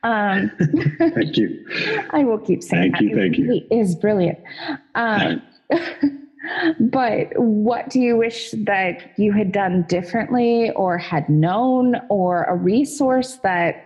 Um, 0.04 0.52
thank 1.00 1.38
you. 1.38 1.66
I 2.12 2.24
will 2.24 2.38
keep 2.38 2.62
saying 2.62 2.92
thank 2.92 2.98
that. 2.98 3.04
you. 3.04 3.16
Thank 3.16 3.38
you. 3.40 3.54
It 3.72 3.76
is 3.76 3.96
brilliant. 3.96 4.38
Um, 4.94 5.42
but 6.80 7.30
what 7.36 7.90
do 7.90 8.00
you 8.00 8.16
wish 8.16 8.52
that 8.52 9.18
you 9.18 9.32
had 9.32 9.52
done 9.52 9.86
differently 9.90 10.70
or 10.76 11.00
had 11.00 11.28
known 11.30 11.96
or 12.10 12.44
a 12.44 12.56
resource 12.56 13.38
that 13.38 13.84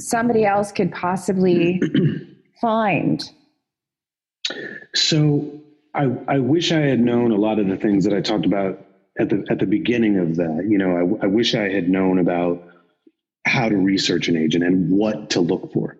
somebody 0.00 0.44
else 0.44 0.72
could 0.72 0.90
possibly 0.90 1.80
find? 2.60 3.30
So 4.96 5.60
I, 5.94 6.10
I 6.26 6.38
wish 6.40 6.72
I 6.72 6.80
had 6.80 6.98
known 6.98 7.30
a 7.30 7.36
lot 7.36 7.60
of 7.60 7.68
the 7.68 7.76
things 7.76 8.02
that 8.06 8.12
I 8.12 8.20
talked 8.20 8.44
about 8.44 8.84
at 9.20 9.28
the 9.28 9.46
at 9.50 9.58
the 9.58 9.66
beginning 9.66 10.18
of 10.18 10.36
that. 10.36 10.66
You 10.68 10.78
know, 10.78 11.18
I, 11.20 11.24
I 11.24 11.26
wish 11.28 11.54
I 11.54 11.68
had 11.68 11.88
known 11.88 12.18
about 12.18 12.66
how 13.44 13.68
to 13.68 13.76
research 13.76 14.28
an 14.28 14.36
agent 14.36 14.64
and 14.64 14.90
what 14.90 15.30
to 15.30 15.40
look 15.40 15.72
for. 15.72 15.98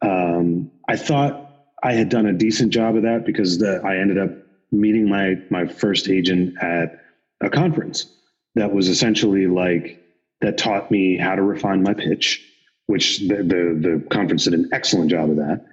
Um, 0.00 0.70
I 0.88 0.96
thought 0.96 1.50
I 1.82 1.92
had 1.94 2.08
done 2.08 2.26
a 2.26 2.32
decent 2.32 2.72
job 2.72 2.96
of 2.96 3.02
that 3.02 3.24
because 3.24 3.58
the, 3.58 3.80
I 3.84 3.96
ended 3.96 4.18
up 4.18 4.30
meeting 4.70 5.08
my 5.08 5.34
my 5.50 5.66
first 5.66 6.08
agent 6.08 6.56
at 6.62 7.00
a 7.40 7.50
conference 7.50 8.06
that 8.54 8.72
was 8.72 8.88
essentially 8.88 9.46
like 9.46 10.00
that 10.40 10.58
taught 10.58 10.90
me 10.90 11.16
how 11.16 11.34
to 11.34 11.42
refine 11.42 11.82
my 11.82 11.94
pitch, 11.94 12.46
which 12.86 13.20
the, 13.20 13.36
the, 13.36 13.78
the 13.80 14.06
conference 14.10 14.44
did 14.44 14.54
an 14.54 14.68
excellent 14.72 15.10
job 15.10 15.30
of 15.30 15.36
that. 15.36 15.64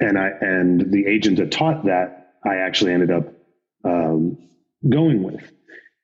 And 0.00 0.18
I 0.18 0.30
and 0.40 0.92
the 0.92 1.06
agent 1.06 1.36
that 1.38 1.50
taught 1.50 1.84
that 1.84 2.34
I 2.44 2.56
actually 2.56 2.92
ended 2.92 3.10
up 3.10 3.32
um, 3.84 4.38
going 4.88 5.22
with. 5.22 5.50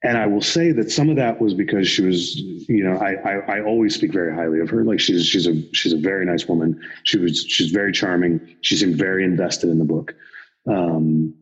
And 0.05 0.17
I 0.17 0.27
will 0.27 0.43
say 0.43 0.71
that 0.73 0.93
some 0.93 1.11
of 1.11 1.17
that 1.17 1.41
was 1.41 1.55
because 1.55 1.89
she 1.89 2.03
was, 2.03 2.37
you 2.37 2.85
know, 2.85 2.99
I, 2.99 3.15
I, 3.15 3.57
I 3.57 3.63
always 3.63 3.97
speak 3.97 4.13
very 4.13 4.33
highly 4.33 4.61
of 4.61 4.71
her. 4.71 4.85
Like 4.85 5.01
she's 5.01 5.27
she's 5.27 5.47
a 5.49 5.61
she's 5.73 5.93
a 5.93 5.97
very 5.97 6.25
nice 6.25 6.47
woman. 6.47 6.81
She 7.03 7.19
was 7.19 7.45
she's 7.49 7.73
very 7.73 7.91
charming. 7.93 8.57
She 8.61 8.77
seemed 8.77 8.95
very 8.95 9.25
invested 9.25 9.71
in 9.71 9.79
the 9.79 9.85
book. 9.85 10.15
Um, 10.69 11.35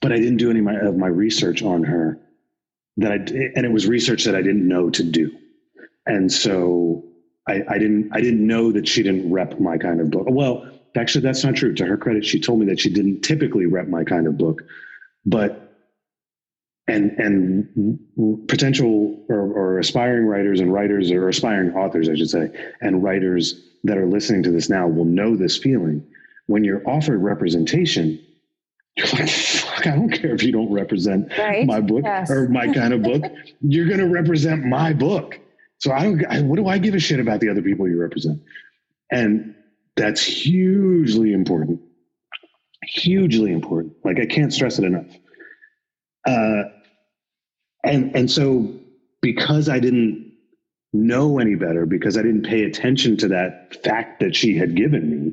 but 0.00 0.12
I 0.12 0.16
didn't 0.16 0.38
do 0.38 0.50
any 0.50 0.60
of 0.60 0.64
my, 0.64 0.76
of 0.76 0.96
my 0.96 1.08
research 1.08 1.62
on 1.62 1.82
her. 1.84 2.18
That 2.96 3.12
I 3.12 3.16
and 3.54 3.66
it 3.66 3.72
was 3.72 3.86
research 3.86 4.24
that 4.24 4.34
I 4.34 4.40
didn't 4.42 4.66
know 4.66 4.88
to 4.90 5.02
do, 5.02 5.30
and 6.06 6.32
so 6.32 7.04
I, 7.46 7.62
I 7.68 7.78
didn't 7.78 8.10
I 8.12 8.20
didn't 8.20 8.46
know 8.46 8.72
that 8.72 8.88
she 8.88 9.02
didn't 9.02 9.30
rep 9.30 9.60
my 9.60 9.76
kind 9.76 10.00
of 10.00 10.10
book. 10.10 10.26
Well, 10.28 10.66
actually, 10.96 11.22
that's 11.22 11.44
not 11.44 11.54
true. 11.54 11.74
To 11.74 11.84
her 11.84 11.96
credit, 11.96 12.24
she 12.24 12.40
told 12.40 12.60
me 12.60 12.66
that 12.66 12.80
she 12.80 12.90
didn't 12.90 13.22
typically 13.22 13.66
rep 13.66 13.88
my 13.88 14.04
kind 14.04 14.26
of 14.26 14.38
book, 14.38 14.62
but 15.26 15.69
and 16.90 17.12
and 17.18 18.48
potential 18.48 19.24
or, 19.28 19.52
or, 19.52 19.78
aspiring 19.78 20.26
writers 20.26 20.60
and 20.60 20.72
writers 20.72 21.10
or 21.10 21.28
aspiring 21.28 21.72
authors, 21.74 22.08
I 22.08 22.16
should 22.16 22.30
say, 22.30 22.50
and 22.80 23.02
writers 23.02 23.60
that 23.84 23.96
are 23.96 24.06
listening 24.06 24.42
to 24.44 24.50
this 24.50 24.68
now 24.68 24.88
will 24.88 25.04
know 25.04 25.36
this 25.36 25.56
feeling. 25.56 26.04
When 26.46 26.64
you're 26.64 26.86
offered 26.88 27.18
representation, 27.18 28.20
you're 28.96 29.06
like, 29.06 29.28
fuck, 29.28 29.86
I 29.86 29.94
don't 29.94 30.10
care 30.10 30.34
if 30.34 30.42
you 30.42 30.52
don't 30.52 30.70
represent 30.72 31.32
right? 31.38 31.64
my 31.64 31.80
book 31.80 32.02
yes. 32.04 32.30
or 32.30 32.48
my 32.48 32.72
kind 32.72 32.92
of 32.92 33.02
book. 33.02 33.22
you're 33.60 33.86
going 33.86 34.00
to 34.00 34.08
represent 34.08 34.64
my 34.64 34.92
book. 34.92 35.38
So 35.78 35.92
I 35.92 36.02
don't, 36.02 36.26
I, 36.26 36.42
what 36.42 36.56
do 36.56 36.66
I 36.66 36.78
give 36.78 36.94
a 36.94 36.98
shit 36.98 37.20
about 37.20 37.40
the 37.40 37.48
other 37.48 37.62
people 37.62 37.88
you 37.88 37.98
represent? 37.98 38.42
And 39.10 39.54
that's 39.96 40.22
hugely 40.22 41.32
important. 41.32 41.80
Hugely 42.84 43.52
important. 43.52 43.94
Like 44.04 44.18
I 44.18 44.26
can't 44.26 44.52
stress 44.52 44.78
it 44.78 44.84
enough. 44.84 45.06
Uh, 46.26 46.64
and 47.84 48.14
and 48.16 48.30
so 48.30 48.74
because 49.22 49.68
I 49.68 49.78
didn't 49.80 50.32
know 50.92 51.38
any 51.38 51.54
better, 51.54 51.86
because 51.86 52.16
I 52.16 52.22
didn't 52.22 52.46
pay 52.46 52.64
attention 52.64 53.16
to 53.18 53.28
that 53.28 53.82
fact 53.84 54.20
that 54.20 54.34
she 54.34 54.56
had 54.56 54.74
given 54.74 55.10
me, 55.10 55.32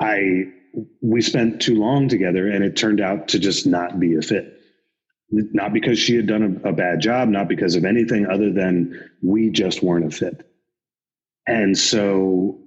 I 0.00 0.52
we 1.00 1.20
spent 1.22 1.62
too 1.62 1.76
long 1.76 2.08
together, 2.08 2.48
and 2.48 2.64
it 2.64 2.76
turned 2.76 3.00
out 3.00 3.28
to 3.28 3.38
just 3.38 3.66
not 3.66 4.00
be 4.00 4.16
a 4.16 4.22
fit. 4.22 4.60
Not 5.30 5.72
because 5.72 5.98
she 5.98 6.16
had 6.16 6.26
done 6.26 6.60
a, 6.64 6.68
a 6.70 6.72
bad 6.72 7.00
job, 7.00 7.28
not 7.28 7.48
because 7.48 7.76
of 7.76 7.84
anything 7.84 8.26
other 8.26 8.52
than 8.52 9.10
we 9.22 9.50
just 9.50 9.82
weren't 9.82 10.06
a 10.06 10.10
fit. 10.10 10.46
And 11.46 11.76
so, 11.76 12.58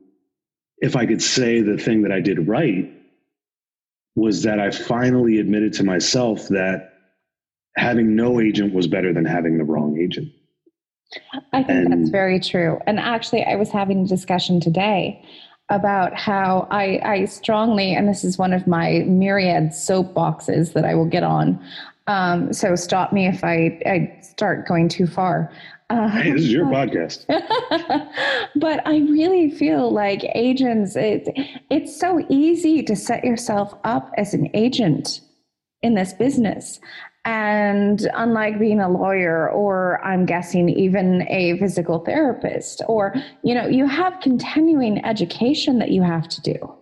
if 0.79 0.95
I 0.95 1.05
could 1.05 1.21
say 1.21 1.61
the 1.61 1.77
thing 1.77 2.03
that 2.03 2.11
I 2.11 2.21
did 2.21 2.47
right 2.47 2.93
was 4.15 4.43
that 4.43 4.59
I 4.59 4.71
finally 4.71 5.39
admitted 5.39 5.73
to 5.73 5.83
myself 5.83 6.47
that 6.49 6.96
having 7.77 8.15
no 8.15 8.41
agent 8.41 8.73
was 8.73 8.87
better 8.87 9.13
than 9.13 9.25
having 9.25 9.57
the 9.57 9.63
wrong 9.63 9.97
agent. 9.99 10.31
I 11.53 11.63
think 11.63 11.85
and, 11.85 11.91
that's 11.91 12.09
very 12.09 12.39
true. 12.39 12.79
And 12.85 12.99
actually, 12.99 13.43
I 13.45 13.55
was 13.55 13.69
having 13.69 14.03
a 14.03 14.07
discussion 14.07 14.59
today 14.59 15.23
about 15.69 16.15
how 16.15 16.67
I, 16.71 16.99
I 17.03 17.25
strongly, 17.25 17.93
and 17.93 18.07
this 18.07 18.23
is 18.23 18.37
one 18.37 18.53
of 18.53 18.67
my 18.67 19.03
myriad 19.07 19.69
soapboxes 19.69 20.73
that 20.73 20.85
I 20.85 20.95
will 20.95 21.05
get 21.05 21.23
on. 21.23 21.63
Um, 22.07 22.53
so 22.53 22.75
stop 22.75 23.13
me 23.13 23.27
if 23.27 23.43
I, 23.43 23.79
I 23.85 24.19
start 24.21 24.67
going 24.67 24.89
too 24.89 25.07
far. 25.07 25.51
Uh, 25.89 26.09
hey, 26.09 26.31
this 26.31 26.41
is 26.41 26.51
your 26.51 26.65
podcast. 26.67 27.25
but 28.55 28.85
I 28.85 28.97
really 28.97 29.51
feel 29.51 29.91
like 29.91 30.23
agents, 30.35 30.95
it, 30.95 31.27
it's 31.69 31.97
so 31.97 32.25
easy 32.29 32.81
to 32.83 32.95
set 32.95 33.23
yourself 33.23 33.73
up 33.83 34.11
as 34.17 34.33
an 34.33 34.49
agent 34.53 35.21
in 35.81 35.95
this 35.95 36.13
business. 36.13 36.79
And 37.27 38.07
unlike 38.13 38.57
being 38.57 38.79
a 38.79 38.87
lawyer 38.87 39.49
or 39.49 40.01
I'm 40.01 40.25
guessing 40.25 40.69
even 40.69 41.27
a 41.27 41.59
physical 41.59 41.99
therapist, 41.99 42.81
or, 42.87 43.13
you 43.43 43.53
know, 43.53 43.67
you 43.67 43.85
have 43.85 44.21
continuing 44.21 45.03
education 45.03 45.77
that 45.79 45.91
you 45.91 46.01
have 46.01 46.29
to 46.29 46.41
do. 46.41 46.73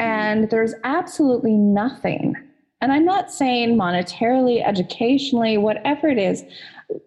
And 0.00 0.50
there's 0.50 0.74
absolutely 0.82 1.52
nothing. 1.52 2.34
And 2.80 2.92
I'm 2.92 3.04
not 3.04 3.30
saying 3.30 3.76
monetarily, 3.76 4.60
educationally, 4.66 5.56
whatever 5.56 6.08
it 6.08 6.18
is, 6.18 6.42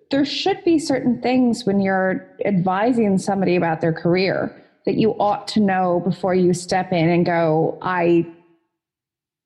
there 0.10 0.24
should 0.24 0.64
be 0.64 0.80
certain 0.80 1.22
things 1.22 1.66
when 1.66 1.82
you're 1.82 2.34
advising 2.46 3.18
somebody 3.18 3.58
about 3.58 3.82
their 3.82 3.94
career 3.94 4.56
that 4.86 4.96
you 4.96 5.12
ought 5.20 5.50
to 5.50 5.60
know 5.60 6.00
before 6.06 6.34
you 6.34 6.54
step 6.54 6.94
in 6.94 7.10
and 7.10 7.26
go, 7.26 7.78
I 7.82 8.26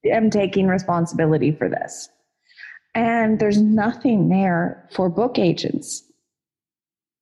am 0.05 0.29
taking 0.29 0.67
responsibility 0.67 1.51
for 1.51 1.67
this. 1.67 2.09
And 2.95 3.39
there's 3.39 3.59
nothing 3.59 4.29
there 4.29 4.87
for 4.91 5.09
book 5.09 5.39
agents, 5.39 6.03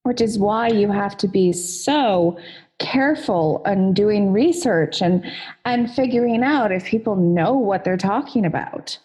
which 0.04 0.20
is 0.20 0.38
why 0.38 0.68
you 0.68 0.92
have 0.92 1.18
to 1.18 1.28
be 1.28 1.54
so 1.54 2.38
careful 2.80 3.62
and 3.66 3.96
doing 3.96 4.34
research 4.34 5.02
and 5.02 5.24
and 5.66 5.92
figuring 5.94 6.44
out 6.44 6.72
if 6.72 6.84
people 6.86 7.16
know 7.16 7.54
what 7.54 7.84
they're 7.84 7.96
talking 7.96 8.46
about. 8.46 8.98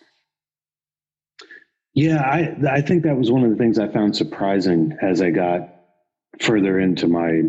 Yeah, 1.95 2.21
I 2.21 2.57
I 2.69 2.81
think 2.81 3.05
that 3.05 3.17
was 3.17 3.31
one 3.31 3.45
of 3.45 3.51
the 3.51 3.57
things 3.57 3.79
I 3.79 3.89
found 3.89 4.17
surprising 4.17 4.97
as 5.01 5.23
I 5.23 5.31
got 5.31 5.69
further 6.41 6.81
into 6.81 7.07
my 7.07 7.43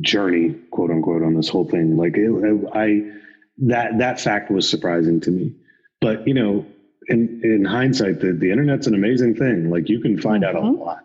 journey, 0.00 0.54
quote 0.70 0.90
unquote, 0.90 1.22
on 1.22 1.34
this 1.34 1.48
whole 1.48 1.68
thing. 1.68 1.96
Like 1.96 2.16
it, 2.16 2.68
I 2.74 3.10
that 3.58 3.98
that 3.98 4.20
fact 4.20 4.50
was 4.50 4.68
surprising 4.68 5.20
to 5.20 5.30
me. 5.30 5.54
But 6.00 6.26
you 6.26 6.34
know, 6.34 6.66
in 7.08 7.40
in 7.42 7.64
hindsight, 7.64 8.20
the 8.20 8.32
the 8.32 8.50
internet's 8.50 8.86
an 8.86 8.94
amazing 8.94 9.34
thing. 9.34 9.70
Like 9.70 9.88
you 9.88 10.00
can 10.00 10.20
find 10.20 10.44
mm-hmm. 10.44 10.56
out 10.56 10.62
a 10.62 10.66
mm-hmm. 10.66 10.80
lot. 10.80 11.04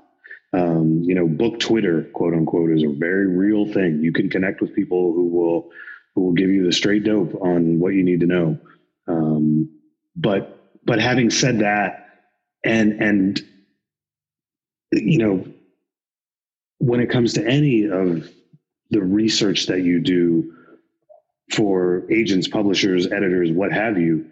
Um, 0.53 1.01
you 1.03 1.15
know, 1.15 1.27
book 1.27 1.59
Twitter, 1.59 2.03
quote 2.13 2.33
unquote, 2.33 2.69
is 2.71 2.83
a 2.83 2.89
very 2.89 3.27
real 3.27 3.65
thing. 3.73 4.01
You 4.01 4.13
can 4.13 4.29
connect 4.29 4.61
with 4.61 4.75
people 4.75 5.13
who 5.13 5.27
will 5.27 5.71
who 6.13 6.21
will 6.21 6.33
give 6.33 6.49
you 6.49 6.65
the 6.65 6.71
straight 6.71 7.03
dope 7.03 7.33
on 7.41 7.79
what 7.79 7.93
you 7.93 8.03
need 8.03 8.19
to 8.19 8.27
know. 8.27 8.59
Um, 9.07 9.69
but 10.15 10.59
but 10.85 10.99
having 10.99 11.29
said 11.29 11.59
that, 11.59 12.07
and 12.63 13.01
and 13.01 13.41
you 14.91 15.17
know, 15.17 15.45
when 16.77 16.99
it 16.99 17.09
comes 17.09 17.33
to 17.33 17.47
any 17.47 17.89
of 17.89 18.29
the 18.91 19.01
research 19.01 19.65
that 19.67 19.81
you 19.81 19.99
do 19.99 20.53
for 21.51 22.03
agents, 22.11 22.47
publishers, 22.47 23.07
editors, 23.07 23.51
what 23.51 23.71
have 23.71 23.97
you, 23.97 24.29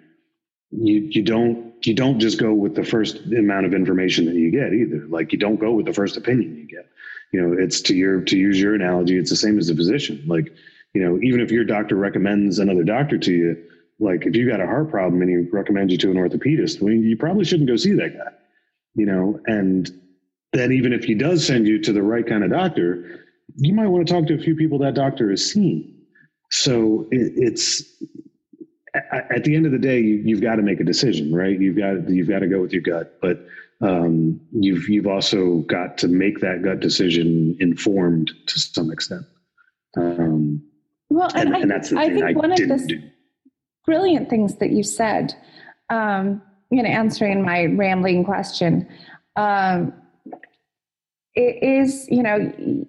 you 0.72 1.08
you 1.12 1.24
don't 1.24 1.86
you 1.86 1.94
don't 1.94 2.20
just 2.20 2.40
go 2.40 2.54
with 2.54 2.76
the 2.76 2.84
first 2.84 3.18
amount 3.26 3.66
of 3.66 3.74
information 3.74 4.26
that 4.26 4.36
you 4.36 4.52
get 4.52 4.74
either. 4.74 5.06
Like 5.08 5.32
you 5.32 5.38
don't 5.38 5.60
go 5.60 5.74
with 5.74 5.86
the 5.86 5.94
first 5.94 6.18
opinion 6.18 6.56
you 6.56 6.68
get. 6.68 6.88
You 7.32 7.42
know, 7.42 7.56
it's 7.58 7.82
to 7.82 7.96
your 7.96 8.22
to 8.22 8.38
use 8.38 8.60
your 8.60 8.76
analogy, 8.76 9.18
it's 9.18 9.30
the 9.30 9.36
same 9.36 9.58
as 9.58 9.70
a 9.70 9.76
physician. 9.76 10.24
Like, 10.28 10.52
you 10.94 11.04
know, 11.04 11.20
even 11.22 11.40
if 11.42 11.52
your 11.52 11.64
doctor 11.64 11.96
recommends 11.96 12.60
another 12.60 12.84
doctor 12.84 13.18
to 13.18 13.32
you, 13.32 13.64
like 14.00 14.26
if 14.26 14.36
you 14.36 14.50
got 14.50 14.60
a 14.60 14.66
heart 14.66 14.90
problem 14.90 15.22
and 15.22 15.30
he 15.30 15.50
recommends 15.50 15.92
you 15.92 15.98
to 16.00 16.12
an 16.12 16.18
orthopedist, 16.18 16.82
well, 16.82 16.94
you 16.94 17.18
probably 17.18 17.46
shouldn't 17.46 17.70
go 17.70 17.76
see 17.76 17.94
that 17.94 18.18
guy. 18.18 18.32
You 18.96 19.06
know, 19.06 19.40
and 19.46 19.90
then 20.54 20.72
even 20.74 20.92
if 20.94 21.06
he 21.06 21.16
does 21.16 21.46
send 21.46 21.68
you 21.68 21.82
to 21.82 21.94
the 21.94 22.04
right 22.04 22.28
kind 22.28 22.44
of 22.44 22.52
doctor, 22.52 23.26
you 23.56 23.74
might 23.74 23.88
want 23.88 24.06
to 24.08 24.14
talk 24.14 24.28
to 24.28 24.36
a 24.36 24.40
few 24.40 24.56
people 24.56 24.80
that 24.80 24.94
doctor 24.94 25.30
has 25.30 25.50
seen. 25.50 25.98
So 26.50 27.08
it, 27.12 27.32
it's 27.36 27.84
at 29.12 29.44
the 29.44 29.56
end 29.56 29.66
of 29.66 29.72
the 29.72 29.78
day, 29.78 30.00
you, 30.00 30.36
have 30.36 30.44
got 30.44 30.56
to 30.56 30.62
make 30.62 30.80
a 30.80 30.84
decision, 30.84 31.34
right? 31.34 31.60
You've 31.60 31.78
got 31.78 32.10
you've 32.10 32.30
got 32.30 32.40
to 32.40 32.48
go 32.48 32.62
with 32.62 32.72
your 32.72 32.82
gut, 32.82 33.20
but 33.22 33.46
um, 33.82 34.40
you've 34.52 34.88
you've 34.88 35.08
also 35.08 35.60
got 35.60 35.98
to 36.00 36.08
make 36.08 36.40
that 36.40 36.64
gut 36.64 36.80
decision 36.80 37.58
informed 37.60 38.32
to 38.48 38.60
some 38.60 38.92
extent. 38.92 39.26
Um, 39.98 40.64
well, 41.10 41.30
and, 41.36 41.50
and, 41.50 41.56
I, 41.56 41.60
and 41.60 41.72
that's 41.72 41.90
the 41.90 42.00
I 42.00 42.06
thing 42.08 42.16
think 42.16 42.26
I 42.26 42.32
one 42.34 42.52
of 42.52 42.58
the 42.58 42.86
do. 42.88 43.02
brilliant 43.86 44.30
things 44.30 44.56
that 44.58 44.72
you 44.72 44.84
said, 44.84 45.34
um, 45.90 46.42
in 46.70 46.86
answering 46.86 47.44
my 47.44 47.66
rambling 47.66 48.24
question, 48.24 48.88
um, 49.36 49.94
it 51.36 51.62
is 51.62 52.08
you 52.10 52.24
know 52.24 52.86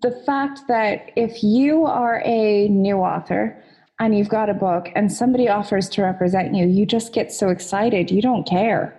the 0.00 0.22
fact 0.24 0.60
that 0.68 1.10
if 1.16 1.42
you 1.42 1.84
are 1.84 2.22
a 2.24 2.68
new 2.68 2.96
author 2.96 3.62
and 4.00 4.16
you've 4.16 4.28
got 4.28 4.48
a 4.48 4.54
book 4.54 4.88
and 4.96 5.12
somebody 5.12 5.48
offers 5.48 5.88
to 5.90 6.02
represent 6.02 6.54
you, 6.54 6.66
you 6.66 6.86
just 6.86 7.12
get 7.12 7.30
so 7.30 7.50
excited. 7.50 8.10
You 8.10 8.22
don't 8.22 8.48
care 8.48 8.98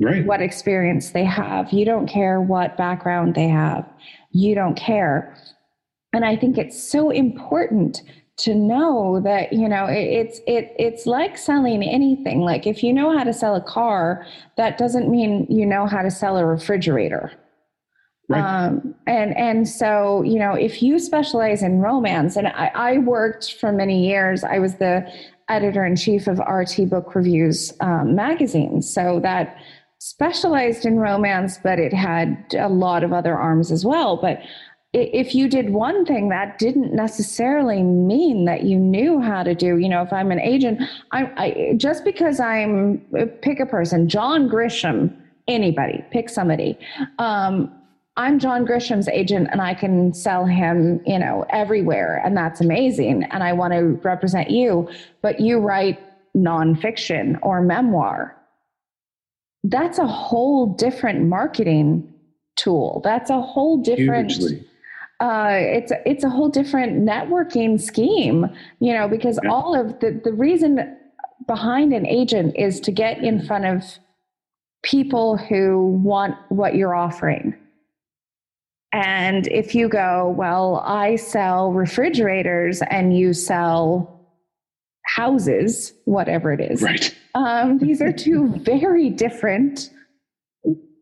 right. 0.00 0.24
what 0.24 0.40
experience 0.40 1.10
they 1.10 1.24
have, 1.24 1.72
you 1.72 1.84
don't 1.84 2.06
care 2.06 2.40
what 2.40 2.76
background 2.76 3.34
they 3.34 3.48
have, 3.48 3.86
you 4.30 4.54
don't 4.54 4.76
care. 4.76 5.36
And 6.12 6.24
I 6.24 6.36
think 6.36 6.56
it's 6.56 6.80
so 6.80 7.10
important 7.10 8.02
to 8.38 8.54
know 8.54 9.20
that 9.20 9.52
you 9.52 9.68
know 9.68 9.86
it's 9.86 10.40
it 10.46 10.74
it's 10.78 11.04
like 11.04 11.36
selling 11.36 11.82
anything 11.82 12.40
like 12.40 12.66
if 12.66 12.82
you 12.82 12.90
know 12.90 13.16
how 13.16 13.22
to 13.22 13.34
sell 13.34 13.54
a 13.54 13.60
car 13.60 14.26
that 14.56 14.78
doesn't 14.78 15.10
mean 15.10 15.46
you 15.50 15.66
know 15.66 15.86
how 15.86 16.00
to 16.00 16.10
sell 16.10 16.38
a 16.38 16.46
refrigerator 16.46 17.30
Um, 18.36 18.94
and 19.06 19.36
and 19.36 19.68
so 19.68 20.22
you 20.22 20.38
know 20.38 20.54
if 20.54 20.82
you 20.82 20.98
specialize 20.98 21.62
in 21.62 21.80
romance 21.80 22.36
and 22.36 22.48
I, 22.48 22.70
I 22.74 22.98
worked 22.98 23.54
for 23.54 23.72
many 23.72 24.06
years 24.06 24.44
i 24.44 24.58
was 24.58 24.76
the 24.76 25.10
editor 25.48 25.84
in 25.84 25.96
chief 25.96 26.26
of 26.26 26.38
rt 26.38 26.88
book 26.88 27.14
reviews 27.14 27.72
um, 27.80 28.14
magazine. 28.14 28.82
So 28.82 29.20
that 29.22 29.56
specialized 29.98 30.86
in 30.86 30.98
romance 30.98 31.58
but 31.62 31.78
it 31.78 31.92
had 31.92 32.54
a 32.58 32.68
lot 32.68 33.04
of 33.04 33.12
other 33.12 33.36
arms 33.36 33.70
as 33.70 33.84
well. 33.84 34.16
But 34.16 34.40
if 34.92 35.34
you 35.34 35.48
did 35.48 35.70
one 35.70 36.04
thing 36.04 36.30
that 36.30 36.58
didn't 36.58 36.92
necessarily 36.92 37.82
mean 37.82 38.44
that 38.44 38.64
you 38.64 38.76
knew 38.76 39.20
how 39.20 39.42
to 39.44 39.54
do 39.54 39.78
you 39.78 39.88
know 39.88 40.02
if 40.02 40.12
i'm 40.12 40.32
an 40.32 40.40
agent 40.40 40.80
i, 41.12 41.30
I 41.36 41.74
just 41.76 42.04
because 42.04 42.40
i'm 42.40 42.98
pick 43.40 43.60
a 43.60 43.66
person 43.66 44.08
john 44.08 44.48
grisham 44.48 45.16
anybody 45.46 46.04
pick 46.10 46.28
somebody 46.28 46.76
um, 47.18 47.72
I'm 48.20 48.38
John 48.38 48.66
Grisham's 48.66 49.08
agent 49.08 49.48
and 49.50 49.62
I 49.62 49.72
can 49.72 50.12
sell 50.12 50.44
him, 50.44 51.00
you 51.06 51.18
know, 51.18 51.46
everywhere. 51.48 52.20
And 52.22 52.36
that's 52.36 52.60
amazing. 52.60 53.24
And 53.24 53.42
I 53.42 53.54
want 53.54 53.72
to 53.72 53.98
represent 54.04 54.50
you, 54.50 54.90
but 55.22 55.40
you 55.40 55.58
write 55.58 55.98
nonfiction 56.36 57.38
or 57.40 57.62
memoir. 57.62 58.36
That's 59.64 59.98
a 59.98 60.06
whole 60.06 60.66
different 60.66 61.28
marketing 61.28 62.12
tool. 62.56 63.00
That's 63.02 63.30
a 63.30 63.40
whole 63.40 63.78
different. 63.78 64.34
Uh, 65.18 65.52
it's 65.52 65.92
it's 66.04 66.24
a 66.24 66.30
whole 66.30 66.50
different 66.50 67.02
networking 67.08 67.80
scheme, 67.80 68.46
you 68.80 68.92
know, 68.92 69.08
because 69.08 69.38
yeah. 69.42 69.50
all 69.50 69.78
of 69.78 69.98
the 70.00 70.20
the 70.22 70.32
reason 70.32 70.94
behind 71.46 71.94
an 71.94 72.06
agent 72.06 72.54
is 72.56 72.80
to 72.80 72.92
get 72.92 73.24
in 73.24 73.46
front 73.46 73.64
of 73.64 73.82
people 74.82 75.38
who 75.38 75.86
want 76.02 76.34
what 76.50 76.74
you're 76.74 76.94
offering 76.94 77.56
and 78.92 79.46
if 79.46 79.74
you 79.74 79.88
go, 79.88 80.34
well, 80.36 80.82
I 80.84 81.16
sell 81.16 81.72
refrigerators 81.72 82.82
and 82.82 83.16
you 83.16 83.32
sell 83.32 84.20
houses, 85.06 85.92
whatever 86.04 86.52
it 86.52 86.60
is. 86.60 86.82
Right. 86.82 87.14
Um, 87.34 87.78
these 87.80 88.02
are 88.02 88.12
two 88.12 88.48
very 88.58 89.10
different 89.10 89.90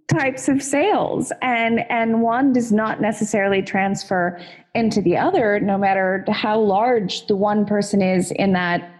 types 0.08 0.48
of 0.48 0.62
sales 0.62 1.32
and 1.42 1.80
and 1.90 2.22
one 2.22 2.52
does 2.52 2.72
not 2.72 2.98
necessarily 2.98 3.60
transfer 3.60 4.40
into 4.74 5.02
the 5.02 5.14
other 5.14 5.60
no 5.60 5.76
matter 5.76 6.24
how 6.30 6.58
large 6.58 7.26
the 7.26 7.36
one 7.36 7.66
person 7.66 8.00
is 8.00 8.30
in 8.30 8.54
that 8.54 8.90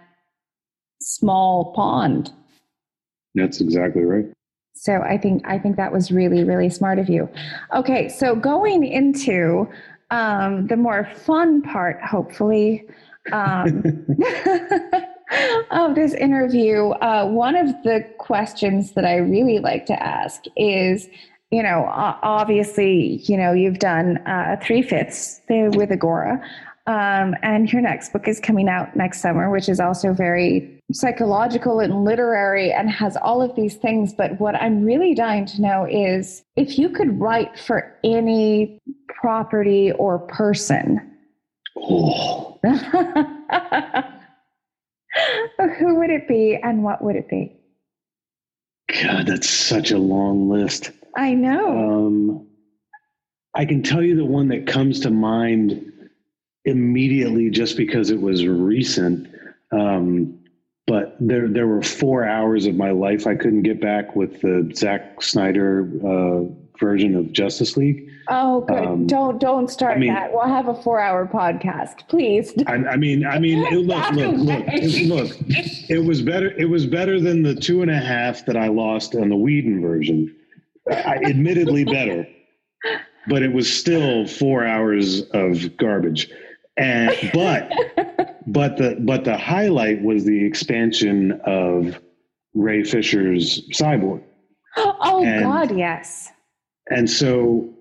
small 1.00 1.72
pond 1.74 2.30
that's 3.34 3.62
exactly 3.62 4.04
right 4.04 4.26
so 4.80 5.02
I 5.02 5.18
think 5.18 5.42
I 5.46 5.58
think 5.58 5.76
that 5.76 5.92
was 5.92 6.10
really 6.10 6.44
really 6.44 6.70
smart 6.70 6.98
of 6.98 7.08
you. 7.08 7.28
Okay, 7.74 8.08
so 8.08 8.34
going 8.34 8.84
into 8.84 9.68
um, 10.10 10.66
the 10.66 10.76
more 10.76 11.08
fun 11.14 11.62
part, 11.62 12.00
hopefully, 12.02 12.86
um, 13.32 14.06
of 15.70 15.94
this 15.94 16.14
interview, 16.14 16.90
uh, 16.90 17.26
one 17.26 17.56
of 17.56 17.68
the 17.82 18.06
questions 18.18 18.92
that 18.92 19.04
I 19.04 19.16
really 19.16 19.58
like 19.58 19.86
to 19.86 20.02
ask 20.02 20.44
is, 20.56 21.08
you 21.50 21.62
know, 21.62 21.86
obviously, 21.90 23.22
you 23.24 23.36
know, 23.36 23.52
you've 23.52 23.78
done 23.78 24.18
uh, 24.26 24.56
three 24.62 24.82
fifths 24.82 25.40
with 25.48 25.90
Agora. 25.92 26.42
Um, 26.88 27.34
and 27.42 27.70
your 27.70 27.82
next 27.82 28.14
book 28.14 28.26
is 28.26 28.40
coming 28.40 28.66
out 28.66 28.96
next 28.96 29.20
summer, 29.20 29.50
which 29.50 29.68
is 29.68 29.78
also 29.78 30.14
very 30.14 30.80
psychological 30.90 31.80
and 31.80 32.02
literary 32.02 32.72
and 32.72 32.90
has 32.90 33.14
all 33.18 33.42
of 33.42 33.54
these 33.54 33.74
things. 33.74 34.14
But 34.14 34.40
what 34.40 34.54
I'm 34.54 34.82
really 34.82 35.14
dying 35.14 35.44
to 35.46 35.60
know 35.60 35.86
is 35.88 36.42
if 36.56 36.78
you 36.78 36.88
could 36.88 37.20
write 37.20 37.58
for 37.58 37.94
any 38.02 38.80
property 39.08 39.92
or 39.92 40.18
person, 40.18 41.14
oh. 41.76 42.58
who 45.78 45.94
would 45.96 46.08
it 46.08 46.26
be 46.26 46.58
and 46.62 46.82
what 46.82 47.04
would 47.04 47.16
it 47.16 47.28
be? 47.28 47.54
God, 49.02 49.26
that's 49.26 49.50
such 49.50 49.90
a 49.90 49.98
long 49.98 50.48
list. 50.48 50.92
I 51.18 51.34
know. 51.34 52.06
Um, 52.06 52.46
I 53.52 53.66
can 53.66 53.82
tell 53.82 54.02
you 54.02 54.16
the 54.16 54.24
one 54.24 54.48
that 54.48 54.66
comes 54.66 55.00
to 55.00 55.10
mind 55.10 55.92
immediately 56.64 57.50
just 57.50 57.76
because 57.76 58.10
it 58.10 58.20
was 58.20 58.46
recent. 58.46 59.28
Um, 59.72 60.38
but 60.86 61.16
there, 61.20 61.48
there 61.48 61.66
were 61.66 61.82
four 61.82 62.24
hours 62.26 62.66
of 62.66 62.74
my 62.74 62.90
life 62.90 63.26
I 63.26 63.34
couldn't 63.34 63.62
get 63.62 63.80
back 63.80 64.16
with 64.16 64.40
the 64.40 64.70
Zack 64.74 65.22
Snyder 65.22 65.90
uh, 66.04 66.44
version 66.78 67.14
of 67.14 67.32
Justice 67.32 67.76
League. 67.76 68.08
Oh, 68.30 68.62
good. 68.62 68.84
Um, 68.84 69.06
don't 69.06 69.38
don't 69.38 69.70
start 69.70 69.96
I 69.96 70.00
mean, 70.00 70.12
that. 70.12 70.32
We'll 70.32 70.46
have 70.46 70.68
a 70.68 70.74
four-hour 70.74 71.26
podcast, 71.26 72.08
please. 72.08 72.52
I, 72.66 72.74
I 72.74 72.96
mean, 72.96 73.26
I 73.26 73.38
mean, 73.38 73.64
it, 73.64 73.72
look, 73.72 74.10
look, 74.12 74.36
look, 74.36 74.64
it, 74.68 75.06
look. 75.06 75.36
It 75.88 76.04
was 76.04 76.22
better. 76.22 76.50
It 76.52 76.66
was 76.66 76.86
better 76.86 77.20
than 77.20 77.42
the 77.42 77.54
two 77.54 77.82
and 77.82 77.90
a 77.90 77.98
half 77.98 78.44
that 78.46 78.56
I 78.56 78.68
lost 78.68 79.14
on 79.14 79.28
the 79.28 79.36
Whedon 79.36 79.80
version. 79.80 80.34
I, 80.90 81.16
admittedly 81.24 81.84
better, 81.84 82.26
but 83.28 83.42
it 83.42 83.52
was 83.52 83.72
still 83.72 84.26
four 84.26 84.64
hours 84.64 85.22
of 85.30 85.76
garbage. 85.76 86.30
And 86.78 87.14
but 87.34 87.72
but 88.46 88.76
the 88.76 88.96
but 89.00 89.24
the 89.24 89.36
highlight 89.36 90.02
was 90.02 90.24
the 90.24 90.44
expansion 90.44 91.40
of 91.44 92.00
Ray 92.54 92.84
Fisher's 92.84 93.68
cyborg. 93.70 94.22
Oh 94.76 95.24
and, 95.24 95.44
God, 95.44 95.76
yes. 95.76 96.30
And 96.90 97.10
so 97.10 97.74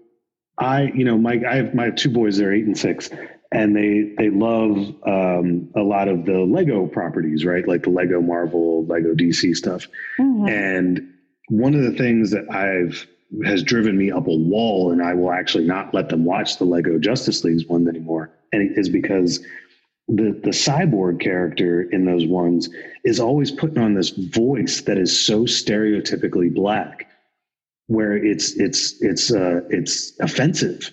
I, 0.58 0.92
you 0.96 1.06
know, 1.06 1.18
my 1.18 1.42
I 1.48 1.56
have 1.58 1.74
my 1.74 1.92
two 1.92 2.10
boys. 2.10 2.38
They're 2.38 2.54
eight 2.54 2.66
and 2.66 2.78
six, 2.78 3.10
and 3.52 3.76
they 3.76 4.14
they 4.18 4.30
love 4.30 4.96
um, 5.06 5.70
a 5.76 5.82
lot 5.82 6.08
of 6.08 6.26
the 6.26 6.40
Lego 6.40 6.88
properties, 6.88 7.46
right? 7.46 7.68
Like 7.68 7.84
the 7.84 7.92
Lego 7.92 8.22
Marvel, 8.22 8.86
Lego 8.86 9.14
DC 9.14 9.56
stuff. 9.56 9.88
Mm-hmm. 10.20 10.48
And 10.48 11.14
one 11.50 11.76
of 11.76 11.84
the 11.84 11.92
things 11.98 12.32
that 12.32 12.50
I've 12.52 13.08
has 13.46 13.64
driven 13.64 13.98
me 13.98 14.12
up 14.12 14.28
a 14.28 14.36
wall, 14.36 14.92
and 14.92 15.02
I 15.02 15.14
will 15.14 15.32
actually 15.32 15.66
not 15.66 15.94
let 15.94 16.10
them 16.10 16.26
watch 16.26 16.58
the 16.58 16.66
Lego 16.66 16.98
Justice 16.98 17.44
Leagues 17.44 17.66
one 17.66 17.88
anymore, 17.88 18.32
and 18.52 18.62
it 18.62 18.78
is 18.78 18.90
because 18.90 19.40
the 20.08 20.40
the 20.44 20.52
cyborg 20.52 21.20
character 21.20 21.82
in 21.82 22.06
those 22.06 22.26
ones 22.26 22.70
is 23.04 23.20
always 23.20 23.52
putting 23.52 23.78
on 23.78 23.94
this 23.94 24.10
voice 24.10 24.82
that 24.82 24.98
is 24.98 25.26
so 25.26 25.42
stereotypically 25.42 26.54
black 26.54 27.08
where 27.88 28.14
it's 28.14 28.54
it's 28.54 29.02
it's 29.02 29.34
uh 29.34 29.62
it's 29.70 30.18
offensive. 30.20 30.92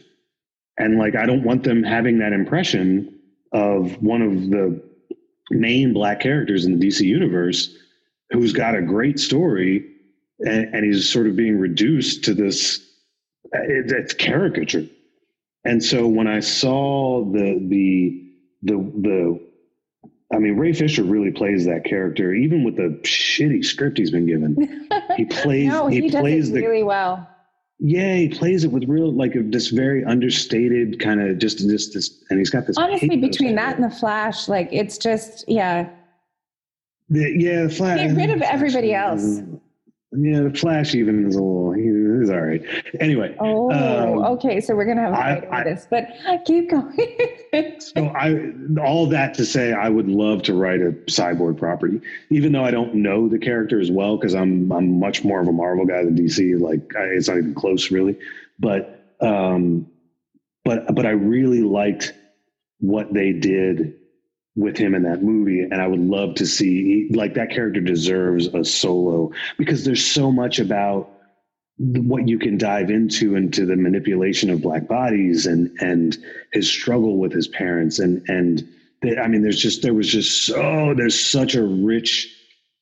And 0.76 0.98
like 0.98 1.14
i 1.14 1.24
don't 1.26 1.44
want 1.44 1.62
them 1.62 1.84
having 1.84 2.18
that 2.18 2.32
impression 2.32 3.16
of 3.52 4.02
one 4.02 4.22
of 4.22 4.50
the 4.50 4.82
main 5.50 5.92
black 5.92 6.18
characters 6.18 6.64
in 6.64 6.76
the 6.76 6.88
dc 6.88 7.00
universe 7.00 7.72
who's 8.30 8.52
got 8.52 8.74
a 8.74 8.82
great 8.82 9.20
story 9.20 9.93
and, 10.40 10.74
and 10.74 10.84
he's 10.84 11.08
sort 11.08 11.26
of 11.26 11.36
being 11.36 11.58
reduced 11.58 12.24
to 12.24 12.34
this 12.34 12.78
eh, 13.54 13.58
it, 13.62 13.92
it's 13.92 14.14
caricature 14.14 14.86
and 15.64 15.82
so 15.82 16.06
when 16.06 16.26
i 16.26 16.40
saw 16.40 17.24
the 17.32 17.58
the 17.68 18.20
the 18.62 18.76
the 19.00 19.44
I 20.34 20.38
mean, 20.38 20.56
Ray 20.56 20.72
Fisher 20.72 21.04
really 21.04 21.30
plays 21.30 21.64
that 21.66 21.84
character, 21.84 22.32
even 22.34 22.64
with 22.64 22.76
the 22.76 22.98
shitty 23.02 23.64
script 23.64 23.98
he's 23.98 24.10
been 24.10 24.26
given. 24.26 24.88
He 25.16 25.24
plays. 25.30 25.68
no, 25.68 25.86
he, 25.86 26.02
he 26.02 26.10
plays 26.10 26.50
the, 26.50 26.60
really 26.60 26.82
well. 26.82 27.28
Yeah, 27.78 28.16
he 28.16 28.28
plays 28.28 28.64
it 28.64 28.72
with 28.72 28.84
real, 28.88 29.12
like 29.12 29.32
this 29.34 29.68
very 29.68 30.04
understated 30.04 30.98
kind 31.00 31.20
of 31.20 31.38
just, 31.38 31.58
just 31.58 31.92
this, 31.92 32.24
and 32.30 32.38
he's 32.38 32.50
got 32.50 32.66
this. 32.66 32.76
Honestly, 32.76 33.16
between 33.16 33.54
that 33.56 33.76
and 33.76 33.84
the 33.84 33.94
Flash, 33.94 34.48
like 34.48 34.68
it's 34.72 34.98
just, 34.98 35.44
yeah. 35.46 35.88
The, 37.10 37.34
yeah, 37.36 37.64
the 37.64 37.68
Flash. 37.68 37.98
Get 37.98 38.16
rid 38.16 38.30
of 38.30 38.42
everybody 38.42 38.94
else. 38.94 39.40
Yeah, 40.16 40.40
the 40.42 40.50
Flash 40.50 40.94
even 40.94 41.26
is 41.26 41.36
a 41.36 41.42
little. 41.42 41.72
He's 41.72 42.30
all 42.30 42.40
right. 42.40 42.62
Anyway. 43.00 43.36
Oh, 43.40 43.72
um, 43.72 44.24
okay. 44.34 44.60
So 44.60 44.74
we're 44.74 44.84
gonna 44.84 45.02
have 45.02 45.12
a 45.12 45.48
fight 45.48 45.64
this, 45.64 45.86
but 45.90 46.08
keep 46.44 46.70
going. 46.70 47.78
so 47.80 48.06
I, 48.06 48.52
all 48.80 49.06
that 49.06 49.34
to 49.34 49.44
say, 49.44 49.72
I 49.72 49.88
would 49.88 50.08
love 50.08 50.42
to 50.44 50.54
write 50.54 50.80
a 50.80 50.92
cyborg 51.06 51.58
property, 51.58 52.00
even 52.30 52.52
though 52.52 52.64
I 52.64 52.70
don't 52.70 52.94
know 52.94 53.28
the 53.28 53.38
character 53.38 53.80
as 53.80 53.90
well, 53.90 54.16
because 54.16 54.34
I'm 54.34 54.70
I'm 54.72 54.98
much 54.98 55.24
more 55.24 55.40
of 55.40 55.48
a 55.48 55.52
Marvel 55.52 55.86
guy 55.86 56.04
than 56.04 56.16
DC. 56.16 56.60
Like 56.60 56.94
I, 56.96 57.04
it's 57.04 57.28
not 57.28 57.38
even 57.38 57.54
close, 57.54 57.90
really. 57.90 58.18
But 58.58 59.04
um, 59.20 59.86
but 60.64 60.94
but 60.94 61.06
I 61.06 61.10
really 61.10 61.62
liked 61.62 62.12
what 62.78 63.12
they 63.12 63.32
did 63.32 63.96
with 64.56 64.76
him 64.76 64.94
in 64.94 65.02
that 65.02 65.22
movie 65.22 65.60
and 65.60 65.80
i 65.80 65.86
would 65.86 66.00
love 66.00 66.34
to 66.34 66.46
see 66.46 67.08
like 67.12 67.34
that 67.34 67.50
character 67.50 67.80
deserves 67.80 68.46
a 68.48 68.64
solo 68.64 69.30
because 69.58 69.84
there's 69.84 70.04
so 70.04 70.30
much 70.30 70.58
about 70.58 71.10
what 71.78 72.28
you 72.28 72.38
can 72.38 72.56
dive 72.56 72.88
into 72.88 73.34
into 73.34 73.66
the 73.66 73.74
manipulation 73.74 74.50
of 74.50 74.62
black 74.62 74.86
bodies 74.86 75.46
and 75.46 75.70
and 75.80 76.18
his 76.52 76.70
struggle 76.70 77.18
with 77.18 77.32
his 77.32 77.48
parents 77.48 77.98
and 77.98 78.22
and 78.28 78.68
i 79.20 79.26
mean 79.26 79.42
there's 79.42 79.60
just 79.60 79.82
there 79.82 79.94
was 79.94 80.08
just 80.08 80.46
so 80.46 80.94
there's 80.96 81.18
such 81.18 81.56
a 81.56 81.62
rich 81.62 82.34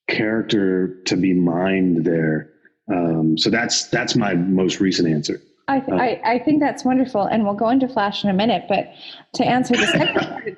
character 0.09 1.01
to 1.05 1.17
be 1.17 1.33
mined 1.33 2.05
there. 2.05 2.51
Um, 2.93 3.39
so 3.39 3.51
that's 3.51 3.89
that's 3.89 4.17
my 4.17 4.35
most 4.35 4.81
recent 4.81 5.09
answer. 5.09 5.41
I, 5.69 5.81
th- 5.81 5.93
I, 5.93 6.21
I 6.25 6.39
think 6.41 6.61
that's 6.61 6.85
wonderful 6.85 7.23
and 7.23 7.45
we'll 7.45 7.55
go 7.55 7.69
into 7.71 7.87
flash 7.87 8.25
in 8.25 8.31
a 8.31 8.33
minute 8.33 8.65
but 8.69 8.93
to 9.35 9.45
answer 9.45 9.77
the 9.77 9.87
second 9.87 10.57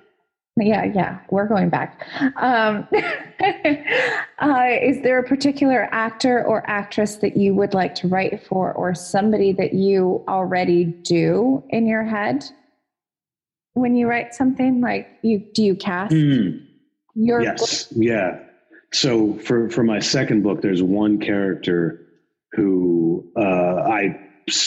yeah, 0.57 0.84
yeah, 0.84 1.18
we're 1.30 1.48
going 1.48 1.68
back. 1.68 2.07
Um, 2.36 2.86
uh, 4.38 4.66
is 4.80 5.02
there 5.02 5.18
a 5.18 5.24
particular 5.24 5.88
actor 5.90 6.44
or 6.44 6.62
actress 6.70 7.16
that 7.16 7.36
you 7.36 7.55
would 7.55 7.74
like 7.74 7.94
to 7.96 8.09
write 8.09 8.46
for, 8.46 8.72
or 8.72 8.94
somebody 8.94 9.52
that 9.55 9.74
you 9.74 10.22
already 10.28 10.84
do 10.84 11.64
in 11.70 11.88
your 11.88 12.05
head 12.05 12.44
when 13.72 13.96
you 13.96 14.07
write 14.07 14.32
something? 14.32 14.80
Like, 14.80 15.09
you 15.22 15.40
do 15.40 15.64
you 15.64 15.74
cast? 15.74 16.14
Mm, 16.14 16.64
your 17.16 17.42
yes, 17.42 17.86
book? 17.86 17.98
yeah. 18.00 18.38
So 18.92 19.34
for 19.38 19.68
for 19.70 19.82
my 19.82 19.98
second 19.98 20.44
book, 20.44 20.62
there's 20.62 20.84
one 20.84 21.18
character 21.18 22.07
who 22.52 23.28
uh, 23.36 23.82
I 23.90 24.20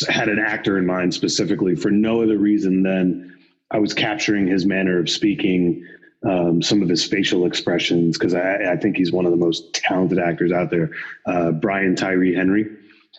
had 0.10 0.28
an 0.28 0.40
actor 0.40 0.78
in 0.78 0.86
mind 0.86 1.14
specifically 1.14 1.76
for 1.76 1.92
no 1.92 2.22
other 2.22 2.38
reason 2.38 2.84
than 2.84 3.37
I 3.72 3.80
was 3.80 3.94
capturing 3.94 4.48
his 4.48 4.66
manner 4.66 5.00
of 5.00 5.10
speaking, 5.10 5.86
um, 6.24 6.62
some 6.62 6.82
of 6.82 6.90
his 6.90 7.04
facial 7.04 7.46
expressions, 7.46 8.18
because 8.18 8.34
I, 8.34 8.72
I, 8.72 8.78
think 8.78 8.98
he's 8.98 9.12
one 9.12 9.26
of 9.26 9.32
the 9.32 9.38
most 9.38 9.74
talented 9.74 10.20
actors 10.20 10.52
out 10.52 10.70
there. 10.70 10.92
Uh, 11.26 11.52
Brian 11.52 11.96
Tyree 11.96 12.34
Henry. 12.34 12.66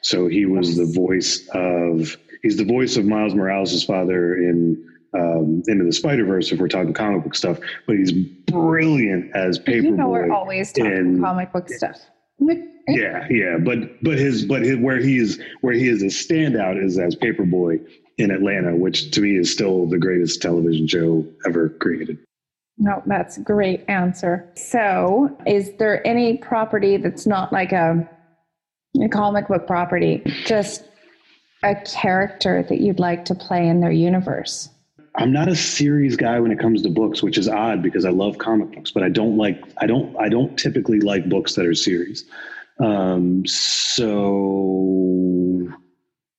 So 0.02 0.26
he 0.26 0.46
was 0.46 0.76
the 0.76 0.86
voice 0.86 1.46
of, 1.52 2.16
he's 2.42 2.56
the 2.56 2.64
voice 2.64 2.96
of 2.96 3.04
Miles 3.04 3.34
Morales' 3.34 3.84
father 3.84 4.36
in 4.36 4.84
um, 5.14 5.62
into 5.66 5.84
the 5.84 5.92
Spider 5.92 6.24
Verse 6.24 6.52
if 6.52 6.60
we're 6.60 6.68
talking 6.68 6.92
comic 6.92 7.24
book 7.24 7.34
stuff, 7.34 7.58
but 7.86 7.96
he's 7.96 8.12
brilliant 8.12 9.34
as 9.34 9.58
Paper 9.58 9.82
Boi. 9.82 9.88
You 9.88 9.96
know, 9.96 10.08
we're 10.08 10.30
always 10.30 10.72
talking 10.72 10.92
in, 10.92 11.22
comic 11.22 11.52
book 11.52 11.68
stuff. 11.70 11.98
yeah, 12.88 13.26
yeah, 13.30 13.56
but 13.58 14.02
but 14.02 14.18
his 14.18 14.44
but 14.44 14.62
his, 14.62 14.76
where 14.76 14.98
he 14.98 15.18
is 15.18 15.40
where 15.62 15.72
he 15.72 15.88
is 15.88 16.02
a 16.02 16.06
standout 16.06 16.82
is 16.82 16.98
as 16.98 17.14
Paper 17.14 17.44
Boi 17.44 17.78
in 18.18 18.30
Atlanta, 18.30 18.76
which 18.76 19.10
to 19.12 19.20
me 19.20 19.36
is 19.36 19.52
still 19.52 19.86
the 19.86 19.98
greatest 19.98 20.42
television 20.42 20.86
show 20.86 21.24
ever 21.46 21.70
created. 21.70 22.18
No, 22.76 23.02
that's 23.06 23.38
a 23.38 23.40
great 23.40 23.84
answer. 23.88 24.48
So, 24.54 25.36
is 25.46 25.72
there 25.78 26.06
any 26.06 26.36
property 26.38 26.96
that's 26.96 27.26
not 27.26 27.52
like 27.52 27.72
a, 27.72 28.08
a 29.02 29.08
comic 29.08 29.48
book 29.48 29.66
property, 29.66 30.22
just 30.44 30.84
a 31.64 31.74
character 31.74 32.64
that 32.68 32.80
you'd 32.80 33.00
like 33.00 33.24
to 33.26 33.34
play 33.34 33.66
in 33.66 33.80
their 33.80 33.90
universe? 33.90 34.68
I'm 35.16 35.32
not 35.32 35.48
a 35.48 35.56
series 35.56 36.14
guy 36.16 36.38
when 36.38 36.52
it 36.52 36.60
comes 36.60 36.82
to 36.82 36.88
books, 36.88 37.22
which 37.22 37.38
is 37.38 37.48
odd 37.48 37.82
because 37.82 38.04
I 38.04 38.10
love 38.10 38.38
comic 38.38 38.72
books, 38.72 38.92
but 38.92 39.02
I 39.02 39.08
don't 39.08 39.36
like 39.36 39.60
I 39.78 39.86
don't 39.86 40.16
I 40.16 40.28
don't 40.28 40.56
typically 40.56 41.00
like 41.00 41.28
books 41.28 41.54
that 41.54 41.66
are 41.66 41.74
series. 41.74 42.24
Um, 42.80 43.44
so 43.44 44.06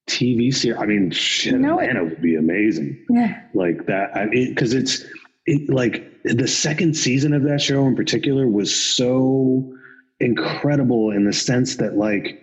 TV 0.09 0.53
series. 0.53 0.81
I 0.81 0.85
mean, 0.85 1.11
shit, 1.11 1.53
you 1.53 1.59
know 1.59 1.79
Atlanta 1.79 2.01
it. 2.01 2.09
would 2.09 2.21
be 2.21 2.35
amazing. 2.35 3.05
Yeah, 3.09 3.41
like 3.53 3.85
that. 3.85 4.15
I 4.15 4.25
mean, 4.25 4.49
because 4.49 4.73
it's 4.73 5.05
it, 5.45 5.69
like 5.69 6.03
the 6.23 6.47
second 6.47 6.95
season 6.95 7.33
of 7.33 7.43
that 7.43 7.61
show 7.61 7.85
in 7.85 7.95
particular 7.95 8.47
was 8.47 8.75
so 8.75 9.73
incredible 10.19 11.11
in 11.11 11.25
the 11.25 11.33
sense 11.33 11.77
that 11.77 11.95
like 11.95 12.41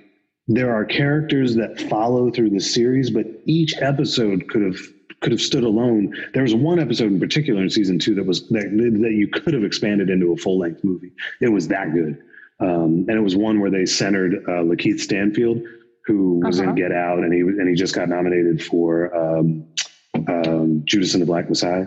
there 0.48 0.74
are 0.74 0.84
characters 0.84 1.56
that 1.56 1.80
follow 1.90 2.30
through 2.30 2.50
the 2.50 2.60
series, 2.60 3.10
but 3.10 3.26
each 3.44 3.74
episode 3.80 4.48
could 4.48 4.62
have 4.62 4.78
could 5.20 5.32
have 5.32 5.40
stood 5.40 5.64
alone. 5.64 6.14
There 6.34 6.42
was 6.42 6.54
one 6.54 6.78
episode 6.78 7.10
in 7.10 7.18
particular 7.18 7.62
in 7.62 7.70
season 7.70 7.98
two 7.98 8.14
that 8.14 8.26
was 8.26 8.48
that, 8.48 8.70
that 8.70 9.12
you 9.12 9.28
could 9.28 9.54
have 9.54 9.64
expanded 9.64 10.10
into 10.10 10.32
a 10.32 10.36
full 10.36 10.58
length 10.58 10.84
movie. 10.84 11.12
It 11.40 11.48
was 11.48 11.68
that 11.68 11.92
good, 11.92 12.18
um, 12.60 13.06
and 13.08 13.10
it 13.10 13.22
was 13.22 13.36
one 13.36 13.60
where 13.60 13.70
they 13.70 13.86
centered 13.86 14.34
uh, 14.46 14.62
Lakeith 14.62 15.00
Stanfield, 15.00 15.62
who 16.06 16.40
was 16.44 16.60
uh-huh. 16.60 16.70
in 16.70 16.76
Get 16.76 16.92
Out, 16.92 17.18
and 17.18 17.32
he 17.32 17.40
and 17.40 17.68
he 17.68 17.74
just 17.74 17.94
got 17.94 18.08
nominated 18.08 18.62
for 18.62 19.14
um, 19.16 19.66
um, 20.28 20.82
Judas 20.84 21.14
and 21.14 21.22
the 21.22 21.26
Black 21.26 21.48
Messiah. 21.48 21.86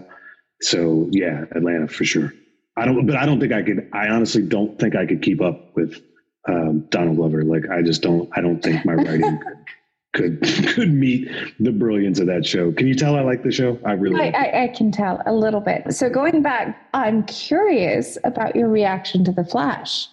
So 0.61 1.07
yeah, 1.11 1.45
Atlanta 1.55 1.87
for 1.87 2.05
sure. 2.05 2.33
I 2.75 2.85
don't, 2.85 3.05
but 3.05 3.15
I 3.15 3.25
don't 3.25 3.39
think 3.39 3.53
I 3.53 3.61
could. 3.61 3.89
I 3.93 4.07
honestly 4.07 4.41
don't 4.41 4.77
think 4.79 4.95
I 4.95 5.05
could 5.05 5.21
keep 5.21 5.41
up 5.41 5.75
with 5.75 6.01
um, 6.47 6.81
Donald 6.89 7.17
Glover. 7.17 7.43
Like 7.43 7.69
I 7.69 7.81
just 7.81 8.01
don't. 8.01 8.29
I 8.35 8.41
don't 8.41 8.61
think 8.61 8.85
my 8.85 8.93
writing 8.93 9.39
could, 10.13 10.41
could 10.41 10.67
could 10.67 10.93
meet 10.93 11.29
the 11.59 11.71
brilliance 11.71 12.19
of 12.19 12.27
that 12.27 12.45
show. 12.45 12.71
Can 12.71 12.87
you 12.87 12.95
tell 12.95 13.15
I 13.15 13.21
like 13.21 13.43
the 13.43 13.51
show? 13.51 13.79
I 13.85 13.93
really. 13.93 14.19
I, 14.19 14.29
I, 14.29 14.63
I 14.63 14.67
can 14.67 14.91
tell 14.91 15.21
a 15.25 15.33
little 15.33 15.61
bit. 15.61 15.93
So 15.93 16.09
going 16.09 16.41
back, 16.41 16.89
I'm 16.93 17.23
curious 17.23 18.17
about 18.23 18.55
your 18.55 18.69
reaction 18.69 19.23
to 19.25 19.31
the 19.31 19.43
Flash. 19.45 20.07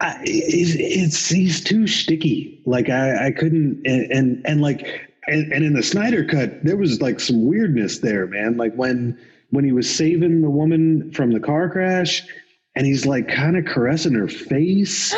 I, 0.00 0.20
it's, 0.24 1.28
he's 1.28 1.62
too 1.62 1.86
sticky. 1.86 2.60
Like 2.66 2.88
I, 2.88 3.26
I 3.26 3.30
couldn't 3.32 3.82
and, 3.86 4.10
and, 4.10 4.42
and 4.46 4.60
like 4.60 4.86
and, 5.26 5.52
and 5.52 5.64
in 5.64 5.74
the 5.74 5.82
Snyder 5.82 6.24
cut, 6.24 6.64
there 6.64 6.76
was 6.76 7.00
like 7.00 7.20
some 7.20 7.46
weirdness 7.46 7.98
there, 7.98 8.26
man. 8.26 8.56
Like 8.56 8.74
when 8.74 9.18
when 9.50 9.64
he 9.64 9.72
was 9.72 9.92
saving 9.92 10.42
the 10.42 10.50
woman 10.50 11.10
from 11.12 11.32
the 11.32 11.40
car 11.40 11.68
crash, 11.68 12.22
and 12.74 12.86
he's 12.86 13.06
like 13.06 13.28
kind 13.28 13.56
of 13.56 13.64
caressing 13.64 14.14
her 14.14 14.28
face, 14.28 15.14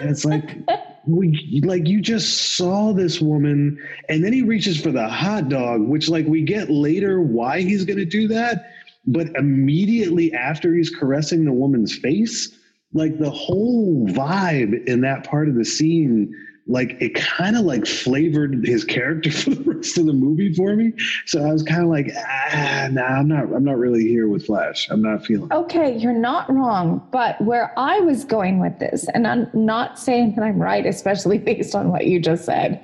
and 0.00 0.10
it's 0.10 0.24
like. 0.24 0.58
We 1.06 1.60
like 1.62 1.86
you 1.86 2.00
just 2.00 2.56
saw 2.56 2.94
this 2.94 3.20
woman, 3.20 3.78
and 4.08 4.24
then 4.24 4.32
he 4.32 4.40
reaches 4.40 4.80
for 4.80 4.90
the 4.90 5.06
hot 5.06 5.50
dog, 5.50 5.82
which 5.82 6.08
like 6.08 6.24
we 6.24 6.40
get 6.40 6.70
later 6.70 7.20
why 7.20 7.60
he's 7.60 7.84
going 7.84 7.98
to 7.98 8.06
do 8.06 8.26
that, 8.28 8.70
but 9.06 9.26
immediately 9.36 10.32
after 10.32 10.74
he's 10.74 10.88
caressing 10.88 11.44
the 11.44 11.52
woman's 11.52 11.94
face, 11.94 12.58
like 12.94 13.18
the 13.18 13.30
whole 13.30 14.06
vibe 14.08 14.86
in 14.86 15.02
that 15.02 15.28
part 15.28 15.48
of 15.48 15.54
the 15.54 15.64
scene 15.64 16.34
like 16.66 16.96
it 17.00 17.14
kind 17.14 17.56
of 17.56 17.64
like 17.64 17.86
flavored 17.86 18.66
his 18.66 18.84
character 18.84 19.30
for 19.30 19.50
the 19.50 19.74
rest 19.74 19.98
of 19.98 20.06
the 20.06 20.12
movie 20.12 20.52
for 20.54 20.74
me. 20.74 20.92
So 21.26 21.44
I 21.44 21.52
was 21.52 21.62
kind 21.62 21.82
of 21.82 21.88
like, 21.88 22.10
ah, 22.16 22.88
nah, 22.90 23.02
I'm 23.02 23.28
not, 23.28 23.52
I'm 23.52 23.64
not 23.64 23.76
really 23.76 24.06
here 24.06 24.28
with 24.28 24.46
Flash. 24.46 24.88
I'm 24.90 25.02
not 25.02 25.24
feeling. 25.24 25.52
Okay, 25.52 25.96
you're 25.96 26.12
not 26.12 26.50
wrong, 26.52 27.06
but 27.10 27.40
where 27.40 27.78
I 27.78 28.00
was 28.00 28.24
going 28.24 28.60
with 28.60 28.78
this, 28.78 29.06
and 29.08 29.26
I'm 29.26 29.48
not 29.52 29.98
saying 29.98 30.36
that 30.36 30.42
I'm 30.42 30.58
right, 30.58 30.86
especially 30.86 31.38
based 31.44 31.74
on 31.74 31.90
what 31.90 32.06
you 32.06 32.20
just 32.20 32.44
said, 32.44 32.80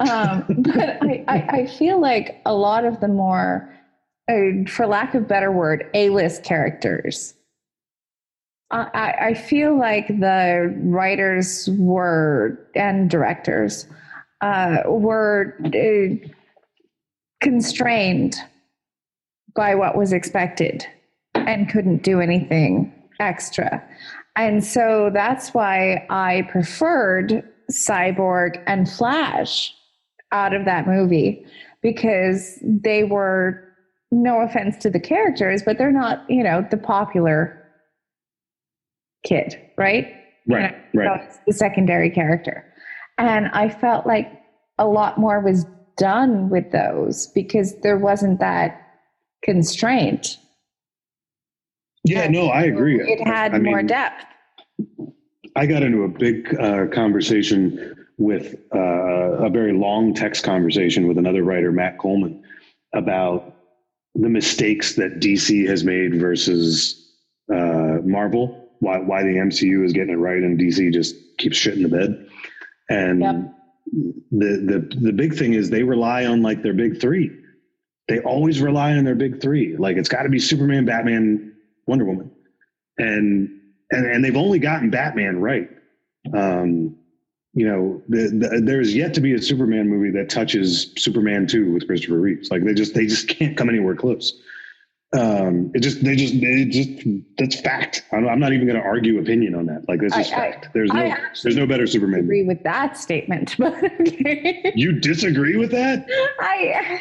um, 0.00 0.44
but 0.58 1.02
I, 1.02 1.24
I, 1.28 1.36
I 1.48 1.66
feel 1.66 2.00
like 2.00 2.40
a 2.46 2.54
lot 2.54 2.84
of 2.84 3.00
the 3.00 3.08
more, 3.08 3.74
uh, 4.28 4.68
for 4.68 4.86
lack 4.86 5.14
of 5.14 5.28
better 5.28 5.52
word, 5.52 5.90
A-list 5.94 6.44
characters 6.44 7.34
I, 8.70 9.14
I 9.20 9.34
feel 9.34 9.78
like 9.78 10.08
the 10.08 10.74
writers 10.82 11.70
were 11.78 12.58
and 12.74 13.08
directors 13.08 13.86
uh, 14.42 14.82
were 14.86 15.56
uh, 15.64 16.28
constrained 17.40 18.36
by 19.56 19.74
what 19.74 19.96
was 19.96 20.12
expected 20.12 20.86
and 21.34 21.68
couldn't 21.68 22.02
do 22.02 22.20
anything 22.20 22.92
extra. 23.20 23.82
And 24.36 24.62
so 24.62 25.10
that's 25.12 25.54
why 25.54 26.06
I 26.10 26.46
preferred 26.50 27.42
Cyborg 27.72 28.62
and 28.66 28.88
Flash 28.88 29.74
out 30.30 30.54
of 30.54 30.64
that 30.66 30.86
movie 30.86 31.44
because 31.82 32.58
they 32.62 33.04
were, 33.04 33.64
no 34.10 34.40
offense 34.40 34.76
to 34.78 34.90
the 34.90 35.00
characters, 35.00 35.62
but 35.62 35.78
they're 35.78 35.92
not, 35.92 36.24
you 36.30 36.42
know, 36.42 36.66
the 36.70 36.76
popular 36.76 37.57
kid, 39.24 39.60
right? 39.76 40.14
Right, 40.46 40.74
you 40.94 41.02
know, 41.02 41.10
right. 41.10 41.32
The 41.46 41.52
secondary 41.52 42.10
character. 42.10 42.64
And 43.18 43.48
I 43.48 43.68
felt 43.68 44.06
like 44.06 44.30
a 44.78 44.86
lot 44.86 45.18
more 45.18 45.40
was 45.40 45.66
done 45.96 46.48
with 46.48 46.70
those 46.70 47.26
because 47.28 47.78
there 47.82 47.98
wasn't 47.98 48.40
that 48.40 48.80
constraint. 49.42 50.38
Yeah, 52.04 52.28
no, 52.28 52.46
I 52.46 52.62
agree. 52.62 53.00
It 53.00 53.26
had 53.26 53.54
I 53.54 53.58
more 53.58 53.78
mean, 53.78 53.88
depth. 53.88 54.24
I 55.56 55.66
got 55.66 55.82
into 55.82 56.04
a 56.04 56.08
big 56.08 56.54
uh, 56.58 56.86
conversation 56.86 58.06
with 58.16 58.54
uh, 58.74 58.78
a 58.78 59.50
very 59.50 59.72
long 59.72 60.14
text 60.14 60.44
conversation 60.44 61.06
with 61.06 61.18
another 61.18 61.42
writer, 61.42 61.72
Matt 61.72 61.98
Coleman, 61.98 62.42
about 62.94 63.56
the 64.14 64.28
mistakes 64.28 64.94
that 64.94 65.20
DC 65.20 65.66
has 65.68 65.84
made 65.84 66.18
versus 66.18 67.12
uh, 67.52 67.98
Marvel 68.04 68.67
why 68.80 68.98
why 68.98 69.22
the 69.22 69.36
MCU 69.36 69.84
is 69.84 69.92
getting 69.92 70.14
it 70.14 70.18
right 70.18 70.42
and 70.42 70.58
DC 70.58 70.92
just 70.92 71.16
keeps 71.38 71.56
shit 71.56 71.74
in 71.74 71.82
the 71.82 71.88
bed. 71.88 72.28
And 72.88 73.20
yep. 73.20 73.54
the 74.30 74.88
the 74.90 74.96
the 75.00 75.12
big 75.12 75.34
thing 75.36 75.54
is 75.54 75.70
they 75.70 75.82
rely 75.82 76.24
on 76.24 76.42
like 76.42 76.62
their 76.62 76.74
big 76.74 77.00
three. 77.00 77.30
They 78.08 78.20
always 78.20 78.60
rely 78.60 78.92
on 78.92 79.04
their 79.04 79.14
big 79.14 79.40
three. 79.40 79.76
Like 79.76 79.96
it's 79.96 80.08
got 80.08 80.22
to 80.22 80.28
be 80.28 80.38
Superman, 80.38 80.84
Batman, 80.84 81.54
Wonder 81.86 82.04
Woman, 82.04 82.30
and 82.96 83.50
and 83.90 84.06
and 84.06 84.24
they've 84.24 84.36
only 84.36 84.58
gotten 84.58 84.90
Batman 84.90 85.40
right. 85.40 85.68
Um, 86.34 86.96
you 87.54 87.66
know, 87.66 88.02
the, 88.08 88.28
the, 88.28 88.60
there's 88.62 88.94
yet 88.94 89.14
to 89.14 89.20
be 89.20 89.34
a 89.34 89.42
Superman 89.42 89.88
movie 89.88 90.10
that 90.10 90.28
touches 90.28 90.92
Superman 90.96 91.46
two 91.46 91.72
with 91.72 91.86
Christopher 91.86 92.20
Reeves. 92.20 92.50
Like 92.50 92.64
they 92.64 92.74
just 92.74 92.94
they 92.94 93.06
just 93.06 93.28
can't 93.28 93.56
come 93.56 93.68
anywhere 93.68 93.94
close 93.94 94.40
um 95.14 95.70
it 95.74 95.80
just 95.80 96.04
they 96.04 96.14
just 96.14 96.38
they 96.38 96.66
just 96.66 97.08
that's 97.38 97.60
fact. 97.60 98.04
I'm, 98.12 98.28
I'm 98.28 98.38
not 98.38 98.52
even 98.52 98.66
going 98.66 98.78
to 98.78 98.86
argue 98.86 99.18
opinion 99.18 99.54
on 99.54 99.64
that. 99.66 99.88
Like 99.88 100.00
this 100.00 100.12
is 100.12 100.30
I, 100.30 100.30
fact. 100.30 100.68
There's 100.74 100.92
no 100.92 101.14
there's 101.42 101.56
no 101.56 101.66
better 101.66 101.86
superman 101.86 102.20
agree 102.20 102.44
with 102.44 102.62
that 102.64 102.98
statement 102.98 103.56
but 103.58 103.82
okay. 104.00 104.72
you 104.74 105.00
disagree 105.00 105.56
with 105.56 105.70
that? 105.70 106.06
I 106.40 107.00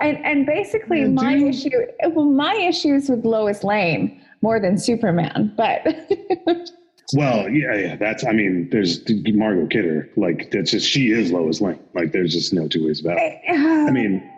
and 0.00 0.16
and 0.24 0.46
basically 0.46 1.04
my 1.04 1.34
issue 1.36 1.70
well 2.08 2.24
my 2.24 2.54
issues 2.54 3.08
with 3.08 3.24
lois 3.24 3.62
lane 3.62 4.20
more 4.40 4.58
than 4.58 4.78
superman 4.78 5.52
but 5.56 5.84
well 7.14 7.48
yeah, 7.50 7.74
yeah 7.74 7.96
that's 7.96 8.24
i 8.24 8.32
mean 8.32 8.68
there's 8.70 9.02
margot 9.34 9.66
kidder. 9.66 10.08
Like 10.16 10.50
that's 10.50 10.70
just 10.70 10.88
she 10.88 11.12
is 11.12 11.30
lois 11.30 11.60
lane. 11.60 11.80
Like 11.94 12.12
there's 12.12 12.32
just 12.32 12.54
no 12.54 12.66
two 12.66 12.86
ways 12.86 13.00
about 13.00 13.18
it. 13.18 13.38
I 13.48 13.90
mean 13.90 14.28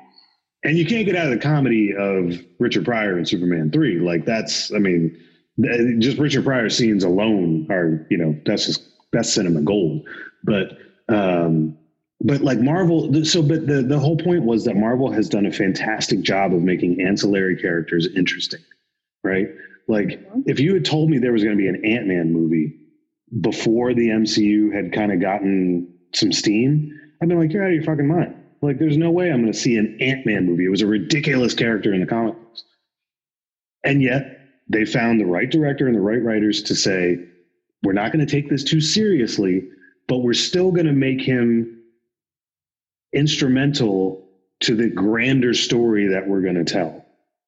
and 0.64 0.78
you 0.78 0.86
can't 0.86 1.06
get 1.06 1.16
out 1.16 1.26
of 1.26 1.32
the 1.32 1.38
comedy 1.38 1.94
of 1.96 2.38
Richard 2.58 2.84
Pryor 2.84 3.16
and 3.16 3.28
Superman 3.28 3.70
three. 3.70 3.98
Like 3.98 4.24
that's, 4.24 4.72
I 4.72 4.78
mean, 4.78 5.18
just 6.00 6.18
Richard 6.18 6.44
Pryor 6.44 6.70
scenes 6.70 7.04
alone 7.04 7.66
are, 7.70 8.06
you 8.10 8.16
know, 8.16 8.38
that's 8.46 8.66
just 8.66 8.82
that's 9.12 9.32
cinema 9.32 9.62
gold. 9.62 10.08
But 10.44 10.78
um, 11.08 11.76
but 12.20 12.40
like 12.40 12.60
Marvel, 12.60 13.24
so 13.24 13.42
but 13.42 13.66
the 13.66 13.82
the 13.82 13.98
whole 13.98 14.16
point 14.16 14.44
was 14.44 14.64
that 14.64 14.76
Marvel 14.76 15.10
has 15.10 15.28
done 15.28 15.46
a 15.46 15.52
fantastic 15.52 16.22
job 16.22 16.54
of 16.54 16.62
making 16.62 17.00
ancillary 17.00 17.56
characters 17.56 18.08
interesting, 18.14 18.60
right? 19.24 19.48
Like 19.88 20.08
mm-hmm. 20.08 20.40
if 20.46 20.60
you 20.60 20.74
had 20.74 20.84
told 20.84 21.10
me 21.10 21.18
there 21.18 21.32
was 21.32 21.42
going 21.42 21.56
to 21.56 21.60
be 21.60 21.68
an 21.68 21.84
Ant 21.84 22.06
Man 22.06 22.32
movie 22.32 22.78
before 23.40 23.94
the 23.94 24.08
MCU 24.08 24.72
had 24.74 24.92
kind 24.92 25.12
of 25.12 25.20
gotten 25.20 25.92
some 26.14 26.32
steam, 26.32 26.98
I'd 27.20 27.28
been 27.28 27.38
like, 27.38 27.52
you're 27.52 27.64
out 27.64 27.70
of 27.70 27.74
your 27.74 27.84
fucking 27.84 28.06
mind. 28.06 28.36
Like, 28.62 28.78
there's 28.78 28.96
no 28.96 29.10
way 29.10 29.30
I'm 29.30 29.42
going 29.42 29.52
to 29.52 29.58
see 29.58 29.76
an 29.76 29.98
Ant 30.00 30.24
Man 30.24 30.46
movie. 30.46 30.64
It 30.64 30.70
was 30.70 30.82
a 30.82 30.86
ridiculous 30.86 31.52
character 31.52 31.92
in 31.92 32.00
the 32.00 32.06
comic 32.06 32.34
books. 32.34 32.64
And 33.84 34.00
yet, 34.00 34.38
they 34.68 34.84
found 34.84 35.20
the 35.20 35.26
right 35.26 35.50
director 35.50 35.86
and 35.86 35.96
the 35.96 36.00
right 36.00 36.22
writers 36.22 36.62
to 36.62 36.74
say, 36.74 37.18
we're 37.82 37.92
not 37.92 38.12
going 38.12 38.24
to 38.24 38.30
take 38.30 38.48
this 38.48 38.62
too 38.62 38.80
seriously, 38.80 39.68
but 40.06 40.18
we're 40.18 40.32
still 40.32 40.70
going 40.70 40.86
to 40.86 40.92
make 40.92 41.20
him 41.20 41.82
instrumental 43.12 44.26
to 44.60 44.76
the 44.76 44.88
grander 44.88 45.52
story 45.54 46.06
that 46.08 46.26
we're 46.28 46.40
going 46.40 46.54
to 46.54 46.64
tell, 46.64 47.04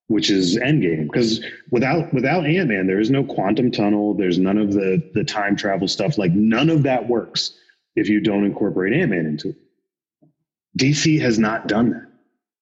which 0.08 0.30
is 0.30 0.56
Endgame. 0.56 1.04
Because 1.04 1.44
without 1.70 2.12
without 2.12 2.44
Ant 2.44 2.68
Man, 2.68 2.86
there 2.86 3.00
is 3.00 3.10
no 3.10 3.24
quantum 3.24 3.70
tunnel. 3.70 4.14
There's 4.14 4.38
none 4.38 4.58
of 4.58 4.72
the 4.72 5.10
the 5.14 5.24
time 5.24 5.56
travel 5.56 5.86
stuff. 5.86 6.18
Like 6.18 6.32
none 6.32 6.68
of 6.68 6.82
that 6.82 7.08
works 7.08 7.52
if 7.94 8.08
you 8.08 8.20
don't 8.20 8.44
incorporate 8.44 8.92
Ant 8.92 9.12
Man 9.12 9.26
into 9.26 9.50
it. 9.50 9.56
DC 10.78 11.20
has 11.20 11.38
not 11.38 11.68
done 11.68 11.90
that. 11.90 12.06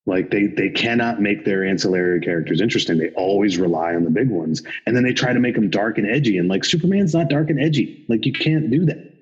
Like 0.05 0.31
they 0.31 0.47
they 0.49 0.69
cannot 0.69 1.21
make 1.21 1.45
their 1.45 1.65
ancillary 1.65 2.21
characters 2.21 2.61
interesting. 2.61 2.99
They 2.99 3.11
always 3.11 3.57
rely 3.57 3.95
on 3.95 4.03
the 4.03 4.11
big 4.11 4.31
ones, 4.31 4.61
and 4.85 4.97
then 4.97 5.05
they 5.05 5.13
try 5.13 5.33
to 5.33 5.39
make 5.39 5.55
them 5.55 5.71
dark 5.71 5.97
and 5.97 6.09
edgy. 6.09 6.39
And 6.39 6.49
like 6.49 6.65
Superman's 6.65 7.15
not 7.15 7.29
dark 7.29 7.51
and 7.51 7.61
edgy. 7.61 8.05
Like 8.09 8.27
you 8.27 8.33
can't 8.33 8.69
do 8.69 8.85
that. 8.87 9.13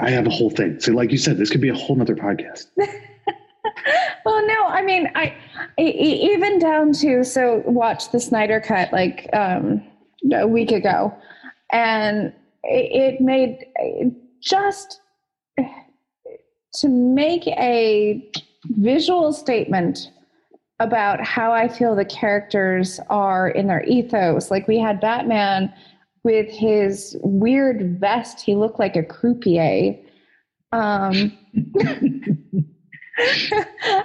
I 0.00 0.10
have 0.10 0.26
a 0.26 0.30
whole 0.30 0.50
thing. 0.50 0.80
So, 0.80 0.92
like 0.92 1.10
you 1.10 1.18
said, 1.18 1.36
this 1.36 1.50
could 1.50 1.60
be 1.60 1.68
a 1.68 1.74
whole 1.74 1.96
nother 1.96 2.14
podcast. 2.14 2.66
well, 4.24 4.46
no, 4.46 4.64
I 4.66 4.82
mean, 4.82 5.10
I 5.14 5.34
even 5.78 6.58
down 6.58 6.92
to 6.94 7.24
so 7.24 7.62
watch 7.66 8.12
the 8.12 8.20
Snyder 8.20 8.60
cut 8.60 8.92
like 8.92 9.28
um, 9.34 9.82
a 10.32 10.46
week 10.46 10.72
ago, 10.72 11.14
and 11.70 12.32
it 12.62 13.20
made 13.20 13.58
just 14.40 15.01
to 16.74 16.88
make 16.88 17.46
a 17.48 18.30
visual 18.64 19.32
statement 19.32 20.10
about 20.80 21.24
how 21.24 21.52
I 21.52 21.68
feel 21.68 21.94
the 21.94 22.04
characters 22.04 22.98
are 23.08 23.48
in 23.48 23.66
their 23.66 23.84
ethos. 23.84 24.50
Like 24.50 24.66
we 24.66 24.78
had 24.78 25.00
Batman 25.00 25.72
with 26.24 26.50
his 26.50 27.16
weird 27.22 28.00
vest, 28.00 28.40
he 28.40 28.54
looked 28.54 28.78
like 28.78 28.96
a 28.96 29.02
croupier. 29.02 29.96
Um, 30.72 31.36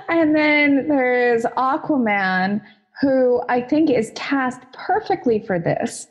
and 0.09 0.35
then 0.35 0.87
there's 0.87 1.43
Aquaman, 1.57 2.61
who 3.01 3.41
I 3.49 3.61
think 3.61 3.89
is 3.89 4.11
cast 4.15 4.61
perfectly 4.73 5.39
for 5.39 5.59
this. 5.59 6.07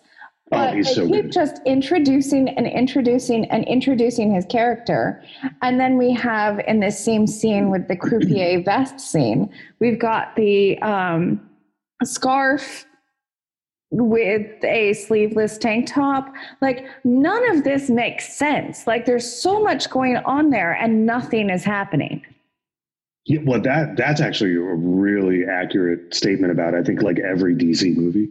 Oh, 0.53 0.59
but 0.59 0.75
oh, 0.75 0.77
he's 0.77 0.87
they 0.87 0.95
so 0.95 1.09
keep 1.09 1.25
good. 1.25 1.33
just 1.33 1.61
introducing 1.67 2.49
and 2.51 2.69
introducing 2.69 3.47
and 3.47 3.65
introducing 3.65 4.33
his 4.33 4.45
character. 4.45 5.23
And 5.63 5.81
then 5.81 5.99
we 5.99 6.13
have 6.13 6.61
in 6.69 6.79
this 6.79 7.03
same 7.05 7.27
scene 7.27 7.71
with 7.71 7.89
the 7.89 7.97
croupier 7.97 8.61
vest 8.65 9.01
scene, 9.01 9.53
we've 9.81 9.99
got 9.99 10.37
the 10.37 10.79
um, 10.83 11.41
scarf 12.05 12.87
with 13.91 14.65
a 14.65 14.93
sleeveless 14.93 15.59
tank 15.59 15.89
top. 15.89 16.33
Like 16.61 16.87
none 17.05 17.51
of 17.51 17.65
this 17.65 17.91
makes 17.91 18.37
sense. 18.37 18.87
Like 18.87 19.05
there's 19.05 19.31
so 19.31 19.61
much 19.61 19.91
going 19.91 20.17
on 20.19 20.51
there 20.51 20.73
and 20.75 21.07
nothing 21.07 21.51
is 21.51 21.65
happening. 21.65 22.25
Yeah, 23.25 23.41
well, 23.45 23.61
that 23.63 23.97
that's 23.97 24.21
actually 24.21 24.55
a 24.55 24.61
really 24.61 25.45
accurate 25.45 26.15
statement 26.15 26.53
about 26.53 26.77
I 26.77 26.85
think 26.85 27.03
like 27.03 27.19
every 27.19 27.57
DC 27.57 27.97
movie 27.97 28.29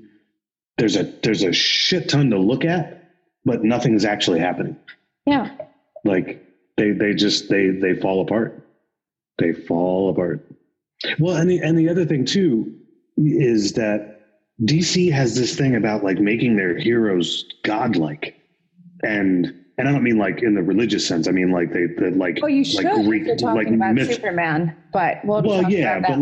there's 0.78 0.96
a 0.96 1.04
there's 1.24 1.44
a 1.44 1.54
shit 1.54 2.10
ton 2.10 2.30
to 2.32 2.38
look 2.38 2.66
at, 2.66 3.12
but 3.46 3.64
nothing's 3.64 4.06
actually 4.06 4.40
happening. 4.40 4.76
Yeah. 5.26 5.56
Like 6.04 6.46
they 6.78 6.92
they 6.92 7.14
just 7.14 7.50
they 7.50 7.70
they 7.70 7.96
fall 7.96 8.22
apart. 8.22 8.68
They 9.38 9.54
fall 9.54 10.10
apart. 10.10 10.46
Well, 11.20 11.36
and 11.36 11.50
the 11.50 11.60
and 11.60 11.78
the 11.78 11.90
other 11.90 12.06
thing 12.06 12.26
too 12.26 12.74
is 13.18 13.74
that 13.74 14.22
DC 14.64 15.12
has 15.12 15.36
this 15.36 15.56
thing 15.56 15.76
about 15.76 16.04
like 16.04 16.20
making 16.20 16.56
their 16.56 16.78
heroes 16.78 17.46
godlike. 17.64 18.36
And 19.04 19.54
and 19.78 19.90
I 19.90 19.92
don't 19.92 20.04
mean 20.04 20.18
like 20.18 20.42
in 20.42 20.56
the 20.56 20.64
religious 20.64 21.06
sense. 21.08 21.28
I 21.28 21.32
mean 21.32 21.52
like 21.52 21.72
they, 21.74 21.86
the 21.86 22.12
like. 22.12 22.40
Well, 22.42 22.50
you 22.50 22.64
should. 22.64 22.84
like 22.84 22.98
if 22.98 23.06
you're 23.06 23.36
talking 23.36 23.56
like 23.56 23.68
about 23.68 23.94
myth- 23.94 24.16
Superman, 24.16 24.76
but 24.94 25.24
we'll 25.26 25.42
Well, 25.42 25.64
talk 25.64 25.72
yeah, 25.72 25.98
about 25.98 26.22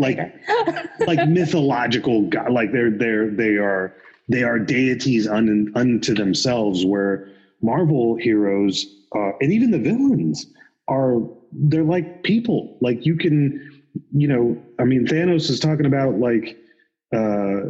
but, 0.98 1.06
like, 1.06 1.18
like 1.18 1.28
mythological 1.28 2.22
god 2.28 2.50
like 2.52 2.72
they're 2.72 2.90
they're 2.90 3.30
they 3.30 3.56
are 3.56 3.94
they 4.28 4.42
are 4.42 4.58
deities 4.58 5.26
un, 5.26 5.72
unto 5.74 6.14
themselves 6.14 6.84
where 6.84 7.28
marvel 7.60 8.16
heroes 8.16 8.86
uh, 9.14 9.30
and 9.40 9.52
even 9.52 9.70
the 9.70 9.78
villains 9.78 10.46
are 10.88 11.20
they're 11.52 11.84
like 11.84 12.22
people. 12.22 12.76
Like 12.80 13.06
you 13.06 13.16
can 13.16 13.82
you 14.12 14.26
know 14.26 14.60
i 14.80 14.84
mean 14.84 15.06
thanos 15.06 15.48
is 15.48 15.60
talking 15.60 15.86
about 15.86 16.18
like 16.18 16.58
uh 17.14 17.60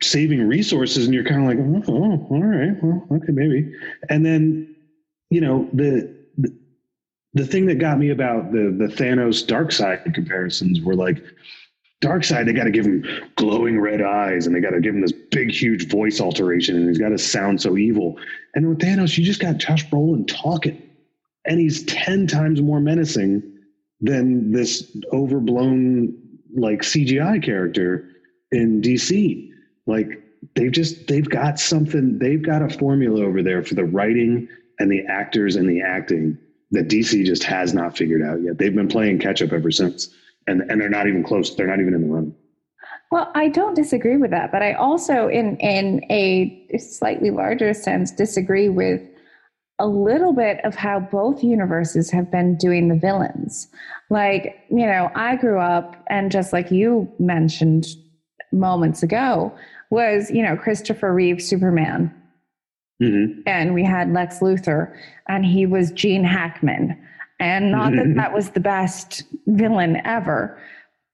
saving 0.00 0.46
resources 0.46 1.04
and 1.04 1.12
you're 1.12 1.24
kind 1.24 1.42
of 1.42 1.48
like 1.48 1.58
oh, 1.88 1.92
oh 1.92 2.26
all 2.30 2.42
right 2.42 2.82
well 2.82 3.04
okay 3.10 3.32
maybe. 3.32 3.72
And 4.08 4.24
then 4.24 4.74
you 5.30 5.40
know 5.40 5.68
the, 5.72 6.14
the 6.38 6.56
the 7.34 7.46
thing 7.46 7.66
that 7.66 7.78
got 7.78 7.98
me 7.98 8.10
about 8.10 8.52
the 8.52 8.74
the 8.78 8.86
Thanos 8.86 9.44
Darkseid 9.44 10.14
comparisons 10.14 10.80
were 10.80 10.94
like 10.94 11.22
Darkseid, 12.02 12.44
they 12.44 12.52
got 12.52 12.64
to 12.64 12.70
give 12.70 12.84
him 12.84 13.04
glowing 13.36 13.80
red 13.80 14.02
eyes 14.02 14.46
and 14.46 14.54
they 14.54 14.60
got 14.60 14.70
to 14.70 14.80
give 14.80 14.94
him 14.94 15.00
this 15.00 15.12
big, 15.12 15.50
huge 15.50 15.88
voice 15.88 16.20
alteration 16.20 16.76
and 16.76 16.88
he's 16.88 16.98
got 16.98 17.08
to 17.08 17.18
sound 17.18 17.60
so 17.60 17.76
evil. 17.76 18.18
And 18.54 18.68
with 18.68 18.78
Thanos, 18.78 19.16
you 19.16 19.24
just 19.24 19.40
got 19.40 19.56
Josh 19.56 19.88
Brolin 19.88 20.26
talking 20.28 20.82
and 21.46 21.58
he's 21.58 21.84
10 21.84 22.26
times 22.26 22.60
more 22.60 22.80
menacing 22.80 23.42
than 24.00 24.52
this 24.52 24.94
overblown, 25.12 26.14
like 26.54 26.82
CGI 26.82 27.42
character 27.42 28.08
in 28.52 28.82
DC. 28.82 29.50
Like 29.86 30.22
they've 30.54 30.72
just, 30.72 31.06
they've 31.06 31.28
got 31.28 31.58
something, 31.58 32.18
they've 32.18 32.42
got 32.42 32.60
a 32.60 32.68
formula 32.68 33.24
over 33.24 33.42
there 33.42 33.62
for 33.62 33.74
the 33.74 33.84
writing 33.84 34.48
and 34.78 34.92
the 34.92 35.02
actors 35.06 35.56
and 35.56 35.68
the 35.68 35.80
acting 35.80 36.36
that 36.72 36.88
DC 36.88 37.24
just 37.24 37.44
has 37.44 37.72
not 37.72 37.96
figured 37.96 38.22
out 38.22 38.42
yet. 38.42 38.58
They've 38.58 38.74
been 38.74 38.88
playing 38.88 39.20
catch 39.20 39.40
up 39.40 39.52
ever 39.52 39.70
since 39.70 40.10
and 40.46 40.62
and 40.70 40.80
they're 40.80 40.88
not 40.88 41.06
even 41.06 41.22
close. 41.22 41.54
They're 41.54 41.66
not 41.66 41.80
even 41.80 41.94
in 41.94 42.02
the 42.02 42.14
run. 42.14 42.34
Well, 43.12 43.30
I 43.34 43.48
don't 43.48 43.74
disagree 43.74 44.16
with 44.16 44.30
that, 44.32 44.50
but 44.50 44.62
I 44.62 44.72
also, 44.72 45.28
in 45.28 45.56
in 45.58 46.04
a 46.10 46.66
slightly 46.78 47.30
larger 47.30 47.72
sense, 47.72 48.10
disagree 48.10 48.68
with 48.68 49.00
a 49.78 49.86
little 49.86 50.32
bit 50.32 50.64
of 50.64 50.74
how 50.74 50.98
both 51.00 51.44
universes 51.44 52.10
have 52.10 52.30
been 52.30 52.56
doing 52.56 52.88
the 52.88 52.96
villains. 52.96 53.68
Like, 54.08 54.56
you 54.70 54.86
know, 54.86 55.10
I 55.14 55.36
grew 55.36 55.60
up, 55.60 56.02
and 56.08 56.32
just 56.32 56.52
like 56.52 56.70
you 56.70 57.12
mentioned 57.18 57.86
moments 58.52 59.02
ago, 59.02 59.54
was 59.90 60.30
you 60.30 60.42
know 60.42 60.56
Christopher 60.56 61.12
Reeve 61.12 61.42
Superman, 61.42 62.12
Mm-hmm. 63.02 63.42
and 63.46 63.74
we 63.74 63.84
had 63.84 64.10
Lex 64.14 64.38
Luthor, 64.40 64.96
and 65.28 65.44
he 65.44 65.66
was 65.66 65.90
Gene 65.92 66.24
Hackman. 66.24 66.96
And 67.38 67.70
not 67.70 67.92
that 67.96 68.14
that 68.16 68.32
was 68.32 68.50
the 68.50 68.60
best 68.60 69.24
villain 69.46 70.00
ever, 70.06 70.58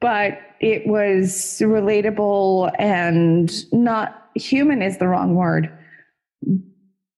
but 0.00 0.38
it 0.60 0.86
was 0.86 1.60
relatable 1.64 2.72
and 2.78 3.52
not 3.72 4.28
human 4.36 4.82
is 4.82 4.98
the 4.98 5.08
wrong 5.08 5.34
word. 5.34 5.70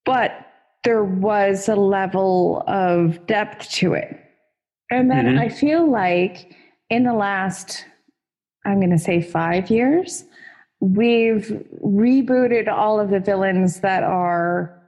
But 0.05 0.33
there 0.85 1.05
was 1.05 1.69
a 1.69 1.77
level 1.77 2.63
of 2.67 3.27
depth 3.27 3.71
to 3.73 3.95
it. 3.95 4.19
And 4.91 5.11
then 5.11 5.27
Mhm. 5.27 5.39
I 5.41 5.49
feel 5.49 5.87
like 5.87 6.55
in 6.91 7.05
the 7.05 7.15
last, 7.15 7.87
I'm 8.65 8.81
going 8.81 8.91
to 8.91 8.99
say 8.99 9.21
five 9.21 9.71
years, 9.71 10.25
we've 10.81 11.63
rebooted 11.83 12.69
all 12.69 13.01
of 13.01 13.11
the 13.11 13.21
villains 13.21 13.81
that 13.81 14.03
are 14.03 14.79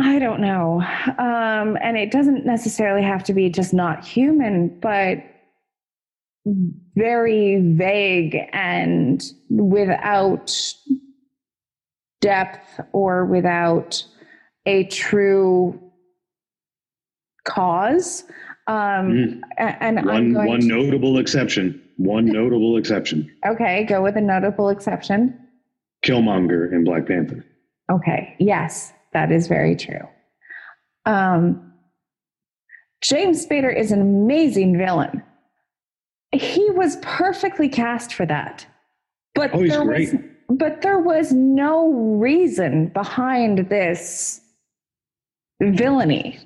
I 0.00 0.18
don't 0.18 0.40
know. 0.40 0.80
Um, 1.18 1.76
and 1.82 1.96
it 1.98 2.10
doesn't 2.12 2.46
necessarily 2.46 3.02
have 3.02 3.24
to 3.24 3.34
be 3.34 3.50
just 3.50 3.74
not 3.74 4.04
human, 4.04 4.78
but 4.80 5.18
very 6.94 7.60
vague 7.76 8.36
and 8.52 9.22
without 9.50 10.56
depth 12.20 12.80
or 12.92 13.24
without 13.26 14.04
a 14.66 14.84
true 14.84 15.80
cause. 17.44 18.24
Um, 18.66 19.42
a- 19.58 19.82
And 19.82 20.04
One 20.06 20.32
one 20.34 20.60
to, 20.60 20.66
notable 20.66 21.18
exception. 21.18 21.82
One 21.96 22.26
notable 22.40 22.76
exception. 22.76 23.30
okay, 23.46 23.84
go 23.84 24.02
with 24.02 24.16
a 24.16 24.20
notable 24.20 24.68
exception. 24.68 25.36
Killmonger 26.04 26.70
in 26.72 26.84
Black 26.84 27.06
Panther. 27.06 27.44
Okay, 27.90 28.36
yes, 28.38 28.92
that 29.12 29.32
is 29.32 29.46
very 29.46 29.76
true. 29.76 30.06
Um, 31.06 31.72
James 33.02 33.46
Spader 33.46 33.74
is 33.74 33.92
an 33.92 34.00
amazing 34.00 34.76
villain. 34.76 35.22
He 36.32 36.68
was 36.70 36.96
perfectly 37.02 37.68
cast 37.68 38.12
for 38.14 38.26
that. 38.26 38.66
But 39.34 39.54
Oh, 39.54 39.66
there 39.66 39.84
great. 39.84 40.12
was 40.12 40.22
but 40.50 40.80
there 40.80 40.98
was 40.98 41.30
no 41.32 41.92
reason 41.92 42.88
behind 42.88 43.68
this 43.68 44.40
villainy. 45.60 46.38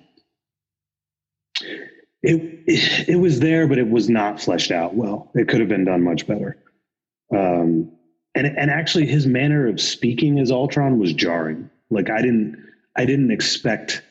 It 2.23 3.09
it 3.09 3.21
was 3.21 3.41
there, 3.41 3.67
but 3.67 3.79
it 3.79 3.89
was 3.89 4.09
not 4.09 4.41
fleshed 4.41 4.71
out 4.71 4.95
well. 4.95 5.31
It 5.35 5.49
could 5.49 5.61
have 5.61 5.69
been 5.69 5.85
done 5.85 6.03
much 6.03 6.27
better. 6.27 6.57
Um, 7.35 7.91
and 8.35 8.47
and 8.47 8.71
actually, 8.71 9.07
his 9.07 9.27
manner 9.27 9.67
of 9.69 9.81
speaking 9.81 10.39
as 10.39 10.51
Ultron 10.53 10.99
was 10.99 11.13
jarring. 11.13 11.69
Like 11.93 12.11
I 12.11 12.23
didn't 12.23 12.57
I 12.97 13.05
didn't 13.05 13.31
expect 13.31 14.03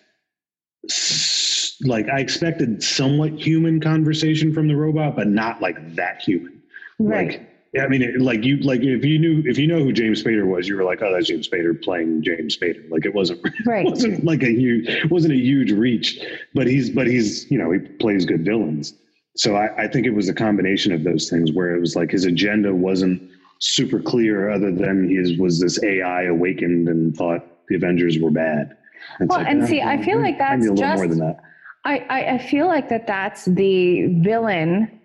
like 1.84 2.08
I 2.10 2.20
expected 2.20 2.84
somewhat 2.84 3.34
human 3.34 3.80
conversation 3.80 4.54
from 4.54 4.68
the 4.68 4.76
robot, 4.76 5.16
but 5.16 5.28
not 5.28 5.62
like 5.62 5.96
that 5.96 6.22
human. 6.22 6.62
Like, 7.00 7.50
yeah, 7.74 7.84
I 7.84 7.88
mean, 7.88 8.02
it, 8.02 8.22
like 8.22 8.44
you, 8.44 8.58
like 8.58 8.82
if 8.82 9.04
you 9.06 9.18
knew, 9.18 9.44
if 9.46 9.58
you 9.58 9.66
know 9.68 9.80
who 9.80 9.92
James 9.92 10.24
Spader 10.24 10.46
was, 10.46 10.68
you 10.68 10.76
were 10.76 10.84
like, 10.84 11.02
oh, 11.02 11.12
that's 11.12 11.28
James 11.28 11.48
Spader 11.48 11.82
playing 11.82 12.22
James 12.22 12.58
Spader. 12.58 12.90
Like 12.92 13.06
it 13.06 13.14
wasn't, 13.14 13.42
right. 13.66 13.86
wasn't 13.86 14.24
like 14.24 14.44
a 14.44 14.52
huge, 14.52 15.10
wasn't 15.10 15.34
a 15.34 15.38
huge 15.38 15.72
reach, 15.72 16.20
but 16.54 16.68
he's, 16.68 16.90
but 16.90 17.08
he's, 17.08 17.50
you 17.50 17.58
know, 17.58 17.72
he 17.72 17.80
plays 17.80 18.26
good 18.26 18.46
villains. 18.46 18.94
So 19.38 19.56
I, 19.56 19.84
I 19.84 19.88
think 19.88 20.06
it 20.06 20.12
was 20.12 20.30
a 20.30 20.34
combination 20.34 20.92
of 20.92 21.04
those 21.04 21.30
things 21.30 21.52
where 21.52 21.76
it 21.76 21.80
was 21.80 21.96
like 21.96 22.12
his 22.12 22.26
agenda 22.26 22.76
wasn't 22.76 23.22
super 23.60 24.00
clear, 24.00 24.50
other 24.50 24.72
than 24.72 25.10
his 25.10 25.38
was 25.38 25.60
this 25.60 25.82
AI 25.84 26.24
awakened 26.24 26.90
and 26.90 27.16
thought 27.16 27.46
the 27.72 27.78
Avengers 27.78 28.20
were 28.20 28.32
bad. 28.32 28.78
It's 29.20 29.30
Well, 29.30 29.40
and 29.40 29.64
eh, 29.64 29.66
see, 29.66 29.82
I 29.82 30.02
feel 30.04 30.20
like 30.20 30.38
that's 30.38 30.66
a 30.66 30.72
little 30.72 30.88
more 30.96 31.06
just- 31.08 31.10
than 31.10 31.20
that. 31.20 31.40
I, 31.84 31.98
I, 32.10 32.34
I 32.34 32.38
feel 32.38 32.68
like 32.68 32.90
that 32.90 33.08
that's 33.08 33.46
the 33.46 34.06
villain 34.22 35.00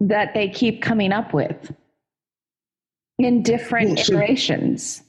that 0.00 0.34
they 0.34 0.48
keep 0.48 0.82
coming 0.82 1.12
up 1.12 1.32
with 1.32 1.72
in 3.18 3.42
different 3.44 3.90
Well, 3.94 3.96
so- 4.04 4.12
iterations. 4.14 5.02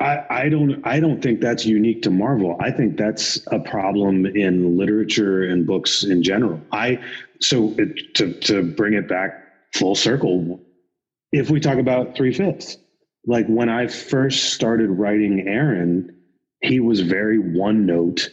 I, 0.00 0.24
I 0.30 0.48
don't 0.48 0.80
I 0.86 1.00
don't 1.00 1.20
think 1.20 1.40
that's 1.40 1.66
unique 1.66 2.02
to 2.02 2.10
Marvel. 2.10 2.56
I 2.60 2.70
think 2.70 2.96
that's 2.96 3.44
a 3.50 3.58
problem 3.58 4.26
in 4.26 4.76
literature 4.76 5.42
and 5.42 5.66
books 5.66 6.04
in 6.04 6.22
general. 6.22 6.60
I 6.70 7.00
so 7.40 7.74
it, 7.78 8.14
to 8.14 8.32
to 8.40 8.62
bring 8.62 8.94
it 8.94 9.08
back 9.08 9.30
full 9.74 9.96
circle, 9.96 10.60
if 11.32 11.50
we 11.50 11.58
talk 11.58 11.78
about 11.78 12.16
three 12.16 12.32
fifths, 12.32 12.76
like 13.26 13.46
when 13.48 13.68
I 13.68 13.88
first 13.88 14.52
started 14.54 14.88
writing 14.90 15.46
Aaron, 15.48 16.14
he 16.60 16.80
was 16.80 17.00
very 17.00 17.38
one 17.38 17.86
note 17.86 18.30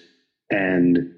and 0.49 1.13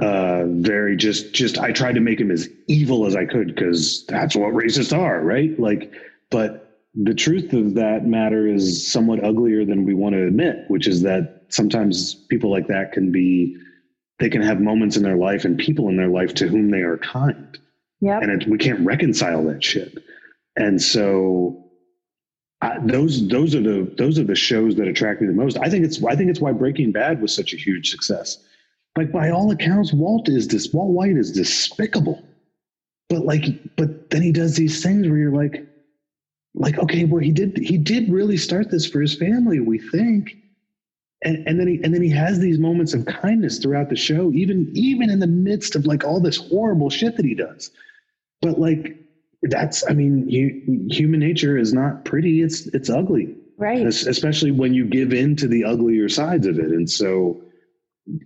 uh 0.00 0.44
very 0.46 0.96
just 0.96 1.32
just 1.32 1.58
I 1.58 1.72
tried 1.72 1.94
to 1.94 2.00
make 2.00 2.20
him 2.20 2.30
as 2.30 2.48
evil 2.66 3.06
as 3.06 3.14
I 3.14 3.26
could 3.26 3.48
because 3.48 4.04
that's 4.06 4.34
what 4.34 4.52
racists 4.52 4.96
are, 4.96 5.20
right? 5.20 5.58
Like, 5.58 5.92
but 6.30 6.62
the 6.94 7.14
truth 7.14 7.52
of 7.52 7.74
that 7.74 8.06
matter 8.06 8.46
is 8.46 8.90
somewhat 8.90 9.24
uglier 9.24 9.64
than 9.64 9.84
we 9.84 9.94
want 9.94 10.14
to 10.14 10.26
admit, 10.26 10.64
which 10.68 10.86
is 10.86 11.02
that 11.02 11.44
sometimes 11.48 12.14
people 12.14 12.50
like 12.50 12.66
that 12.68 12.92
can 12.92 13.10
be, 13.10 13.56
they 14.18 14.28
can 14.28 14.42
have 14.42 14.60
moments 14.60 14.96
in 14.96 15.02
their 15.02 15.16
life 15.16 15.44
and 15.44 15.58
people 15.58 15.88
in 15.88 15.96
their 15.96 16.08
life 16.08 16.34
to 16.34 16.48
whom 16.48 16.70
they 16.70 16.80
are 16.80 16.98
kind. 16.98 17.58
Yeah, 18.00 18.18
And 18.18 18.42
it, 18.42 18.48
we 18.48 18.58
can't 18.58 18.84
reconcile 18.84 19.44
that 19.44 19.62
shit. 19.62 19.98
And 20.56 20.82
so 20.82 21.61
Those 22.84 23.26
those 23.28 23.54
are 23.54 23.60
the 23.60 23.92
those 23.96 24.18
are 24.18 24.24
the 24.24 24.36
shows 24.36 24.76
that 24.76 24.86
attract 24.86 25.20
me 25.20 25.26
the 25.26 25.32
most. 25.32 25.58
I 25.58 25.68
think 25.68 25.84
it's 25.84 26.02
I 26.04 26.14
think 26.14 26.30
it's 26.30 26.40
why 26.40 26.52
Breaking 26.52 26.92
Bad 26.92 27.20
was 27.20 27.34
such 27.34 27.52
a 27.52 27.56
huge 27.56 27.90
success. 27.90 28.38
Like 28.96 29.10
by 29.10 29.30
all 29.30 29.50
accounts, 29.50 29.92
Walt 29.92 30.28
is 30.28 30.48
this 30.48 30.72
Walt 30.72 30.90
White 30.90 31.16
is 31.16 31.32
despicable. 31.32 32.22
But 33.08 33.24
like, 33.24 33.76
but 33.76 34.10
then 34.10 34.22
he 34.22 34.32
does 34.32 34.54
these 34.54 34.82
things 34.82 35.08
where 35.08 35.18
you're 35.18 35.32
like, 35.32 35.66
like 36.54 36.78
okay 36.78 37.04
well 37.04 37.22
he 37.22 37.32
did 37.32 37.56
he 37.56 37.78
did 37.78 38.10
really 38.10 38.36
start 38.36 38.70
this 38.70 38.86
for 38.86 39.00
his 39.00 39.16
family 39.16 39.60
we 39.60 39.78
think 39.78 40.36
and 41.22 41.46
and 41.46 41.58
then 41.58 41.66
he 41.66 41.80
and 41.82 41.94
then 41.94 42.02
he 42.02 42.10
has 42.10 42.38
these 42.40 42.58
moments 42.58 42.92
of 42.92 43.06
kindness 43.06 43.58
throughout 43.58 43.88
the 43.88 43.96
show 43.96 44.30
even 44.32 44.70
even 44.74 45.08
in 45.08 45.18
the 45.18 45.26
midst 45.26 45.74
of 45.74 45.86
like 45.86 46.04
all 46.04 46.20
this 46.20 46.36
horrible 46.36 46.90
shit 46.90 47.16
that 47.16 47.24
he 47.24 47.34
does 47.34 47.70
but 48.42 48.58
like 48.60 48.98
that's 49.42 49.88
i 49.88 49.92
mean 49.92 50.28
you, 50.28 50.86
human 50.90 51.20
nature 51.20 51.56
is 51.56 51.72
not 51.72 52.04
pretty 52.04 52.42
it's 52.42 52.66
it's 52.68 52.88
ugly 52.88 53.34
right. 53.58 53.86
es- 53.86 54.06
especially 54.06 54.50
when 54.50 54.72
you 54.72 54.86
give 54.86 55.12
in 55.12 55.34
to 55.36 55.48
the 55.48 55.64
uglier 55.64 56.08
sides 56.08 56.46
of 56.46 56.58
it 56.58 56.66
and 56.66 56.88
so 56.88 57.42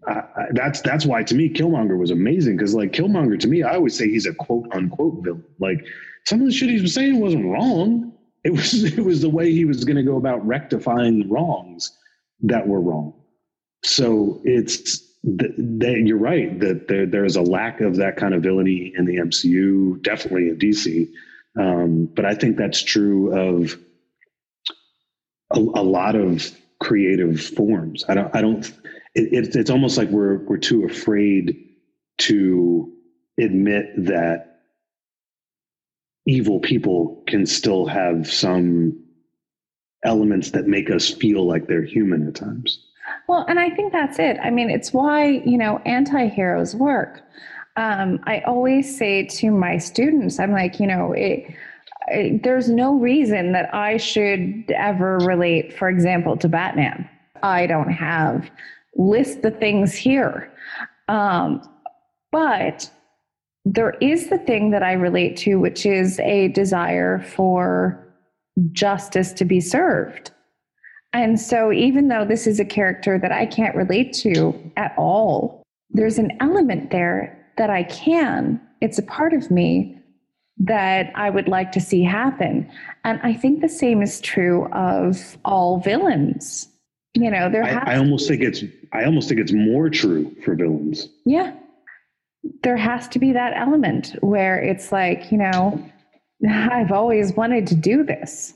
I, 0.06 0.12
I, 0.12 0.44
that's 0.52 0.80
that's 0.80 1.04
why 1.04 1.22
to 1.24 1.34
me 1.34 1.52
Killmonger 1.52 1.98
was 1.98 2.10
amazing 2.10 2.56
because 2.56 2.74
like 2.74 2.92
Killmonger 2.92 3.38
to 3.40 3.46
me 3.48 3.62
I 3.62 3.74
always 3.74 3.96
say 3.96 4.08
he's 4.08 4.26
a 4.26 4.34
quote 4.34 4.66
unquote 4.72 5.22
villain. 5.22 5.44
Like 5.60 5.86
some 6.26 6.40
of 6.40 6.46
the 6.46 6.52
shit 6.52 6.70
he 6.70 6.80
was 6.80 6.94
saying 6.94 7.20
wasn't 7.20 7.44
wrong. 7.46 8.12
It 8.42 8.52
was 8.52 8.84
it 8.98 9.04
was 9.04 9.20
the 9.20 9.28
way 9.28 9.52
he 9.52 9.64
was 9.64 9.84
going 9.84 9.96
to 9.96 10.02
go 10.02 10.16
about 10.16 10.46
rectifying 10.46 11.20
the 11.20 11.26
wrongs 11.26 11.96
that 12.40 12.66
were 12.66 12.80
wrong. 12.80 13.14
So 13.84 14.40
it's 14.44 15.15
you're 15.22 16.18
right 16.18 16.58
that 16.60 16.88
there, 16.88 17.06
there's 17.06 17.36
a 17.36 17.42
lack 17.42 17.80
of 17.80 17.96
that 17.96 18.16
kind 18.16 18.34
of 18.34 18.42
villainy 18.42 18.92
in 18.96 19.04
the 19.06 19.16
MCU, 19.16 20.02
definitely 20.02 20.48
in 20.48 20.58
DC. 20.58 21.08
Um, 21.58 22.06
but 22.06 22.24
I 22.24 22.34
think 22.34 22.56
that's 22.56 22.82
true 22.82 23.34
of 23.34 23.78
a, 25.50 25.58
a, 25.58 25.82
lot 25.82 26.14
of 26.14 26.50
creative 26.80 27.40
forms. 27.40 28.04
I 28.08 28.14
don't. 28.14 28.34
I 28.36 28.42
don't. 28.42 28.66
It, 29.14 29.56
it's 29.56 29.70
almost 29.70 29.96
like 29.96 30.10
we're 30.10 30.44
we're 30.44 30.58
too 30.58 30.84
afraid 30.84 31.56
to 32.18 32.92
admit 33.38 33.86
that 33.96 34.60
evil 36.26 36.60
people 36.60 37.22
can 37.26 37.46
still 37.46 37.86
have 37.86 38.30
some 38.30 39.02
elements 40.04 40.50
that 40.50 40.66
make 40.66 40.90
us 40.90 41.08
feel 41.08 41.46
like 41.46 41.66
they're 41.66 41.84
human 41.84 42.26
at 42.28 42.34
times. 42.34 42.86
Well, 43.28 43.44
and 43.48 43.58
I 43.58 43.70
think 43.70 43.92
that's 43.92 44.18
it. 44.18 44.38
I 44.42 44.50
mean, 44.50 44.70
it's 44.70 44.92
why, 44.92 45.42
you 45.44 45.58
know, 45.58 45.80
anti 45.84 46.28
heroes 46.28 46.74
work. 46.74 47.22
Um, 47.76 48.20
I 48.24 48.40
always 48.40 48.96
say 48.96 49.26
to 49.26 49.50
my 49.50 49.78
students, 49.78 50.38
I'm 50.38 50.52
like, 50.52 50.80
you 50.80 50.86
know, 50.86 51.12
it, 51.12 51.44
it, 52.08 52.42
there's 52.42 52.68
no 52.68 52.94
reason 52.94 53.52
that 53.52 53.74
I 53.74 53.98
should 53.98 54.64
ever 54.70 55.18
relate, 55.18 55.76
for 55.76 55.88
example, 55.88 56.36
to 56.38 56.48
Batman. 56.48 57.08
I 57.42 57.66
don't 57.66 57.90
have 57.90 58.50
list 58.96 59.42
the 59.42 59.50
things 59.50 59.94
here. 59.94 60.50
Um, 61.08 61.68
but 62.32 62.90
there 63.64 63.94
is 64.00 64.28
the 64.28 64.38
thing 64.38 64.70
that 64.70 64.82
I 64.82 64.92
relate 64.92 65.36
to, 65.38 65.56
which 65.56 65.84
is 65.84 66.18
a 66.20 66.48
desire 66.48 67.20
for 67.20 68.02
justice 68.72 69.32
to 69.34 69.44
be 69.44 69.60
served. 69.60 70.30
And 71.16 71.40
so, 71.40 71.72
even 71.72 72.08
though 72.08 72.26
this 72.26 72.46
is 72.46 72.60
a 72.60 72.64
character 72.64 73.18
that 73.18 73.32
I 73.32 73.46
can't 73.46 73.74
relate 73.74 74.12
to 74.16 74.54
at 74.76 74.94
all, 74.98 75.62
there's 75.88 76.18
an 76.18 76.36
element 76.40 76.90
there 76.90 77.50
that 77.56 77.70
I 77.70 77.84
can. 77.84 78.60
It's 78.82 78.98
a 78.98 79.02
part 79.02 79.32
of 79.32 79.50
me 79.50 79.98
that 80.58 81.10
I 81.14 81.30
would 81.30 81.48
like 81.48 81.72
to 81.72 81.80
see 81.80 82.02
happen. 82.02 82.70
And 83.04 83.18
I 83.22 83.32
think 83.32 83.62
the 83.62 83.68
same 83.68 84.02
is 84.02 84.20
true 84.20 84.66
of 84.72 85.38
all 85.46 85.80
villains. 85.80 86.68
You 87.14 87.30
know, 87.30 87.50
there. 87.50 87.64
I, 87.64 87.94
I 87.94 87.96
almost 87.96 88.28
think 88.28 88.42
it's. 88.42 88.62
I 88.92 89.04
almost 89.04 89.30
think 89.30 89.40
it's 89.40 89.52
more 89.52 89.88
true 89.88 90.36
for 90.44 90.54
villains. 90.54 91.08
Yeah, 91.24 91.54
there 92.62 92.76
has 92.76 93.08
to 93.08 93.18
be 93.18 93.32
that 93.32 93.54
element 93.56 94.16
where 94.20 94.62
it's 94.62 94.92
like, 94.92 95.32
you 95.32 95.38
know, 95.38 95.82
I've 96.46 96.92
always 96.92 97.32
wanted 97.32 97.66
to 97.68 97.74
do 97.74 98.04
this, 98.04 98.52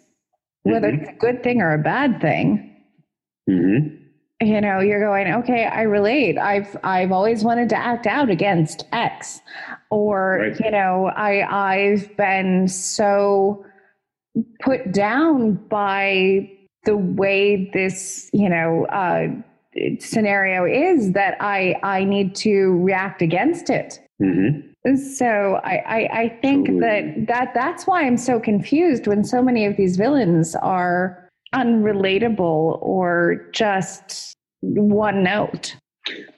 whether 0.62 0.90
mm-hmm. 0.90 1.02
it's 1.02 1.10
a 1.10 1.18
good 1.18 1.42
thing 1.42 1.60
or 1.60 1.72
a 1.72 1.78
bad 1.78 2.20
thing. 2.20 2.76
Mm-hmm. 3.48 3.96
You 4.42 4.60
know, 4.60 4.80
you're 4.80 5.00
going, 5.00 5.32
okay, 5.42 5.66
I 5.66 5.82
relate. 5.82 6.38
I've 6.38 6.74
I've 6.82 7.12
always 7.12 7.44
wanted 7.44 7.68
to 7.70 7.76
act 7.76 8.06
out 8.06 8.30
against 8.30 8.84
X, 8.92 9.40
or 9.90 10.38
right. 10.40 10.60
you 10.60 10.70
know, 10.70 11.12
I 11.14 11.74
I've 11.74 12.16
been 12.16 12.66
so 12.66 13.66
put 14.62 14.92
down 14.92 15.54
by 15.68 16.50
the 16.84 16.96
way 16.96 17.70
this 17.74 18.30
you 18.32 18.48
know 18.48 18.86
uh, 18.86 19.28
scenario 19.98 20.64
is 20.64 21.12
that 21.12 21.36
I 21.40 21.76
I 21.82 22.04
need 22.04 22.34
to 22.36 22.78
react 22.82 23.20
against 23.20 23.68
it. 23.68 24.00
Mm-hmm. 24.22 24.69
So 25.14 25.60
I, 25.62 25.74
I, 25.86 26.20
I 26.20 26.38
think 26.40 26.80
that, 26.80 27.26
that 27.28 27.52
that's 27.54 27.86
why 27.86 28.06
I'm 28.06 28.16
so 28.16 28.40
confused 28.40 29.06
when 29.06 29.24
so 29.24 29.42
many 29.42 29.66
of 29.66 29.76
these 29.76 29.96
villains 29.96 30.54
are 30.56 31.28
unrelatable 31.54 32.78
or 32.80 33.46
just 33.52 34.34
one 34.60 35.22
note. 35.22 35.76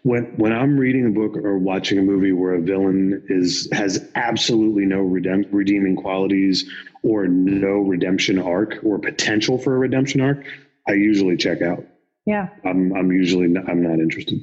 When 0.03 0.25
when 0.37 0.53
I'm 0.53 0.77
reading 0.77 1.07
a 1.07 1.11
book 1.11 1.37
or 1.37 1.57
watching 1.57 1.99
a 1.99 2.03
movie 2.03 2.33
where 2.33 2.55
a 2.55 2.61
villain 2.61 3.25
is 3.29 3.69
has 3.73 4.11
absolutely 4.17 4.85
no 4.85 4.99
redem- 4.99 5.49
redeeming 5.53 5.95
qualities 5.97 6.69
or 7.05 7.29
no 7.29 7.79
redemption 7.79 8.41
arc 8.41 8.79
or 8.85 8.99
potential 8.99 9.59
for 9.59 9.77
a 9.77 9.79
redemption 9.79 10.21
arc, 10.21 10.45
I 10.89 10.95
usually 10.95 11.37
check 11.37 11.63
out. 11.63 11.85
Yeah, 12.27 12.49
I'm 12.65 12.93
I'm 12.95 13.13
usually 13.13 13.47
not, 13.47 13.69
I'm 13.69 13.83
not 13.83 14.01
interested. 14.01 14.41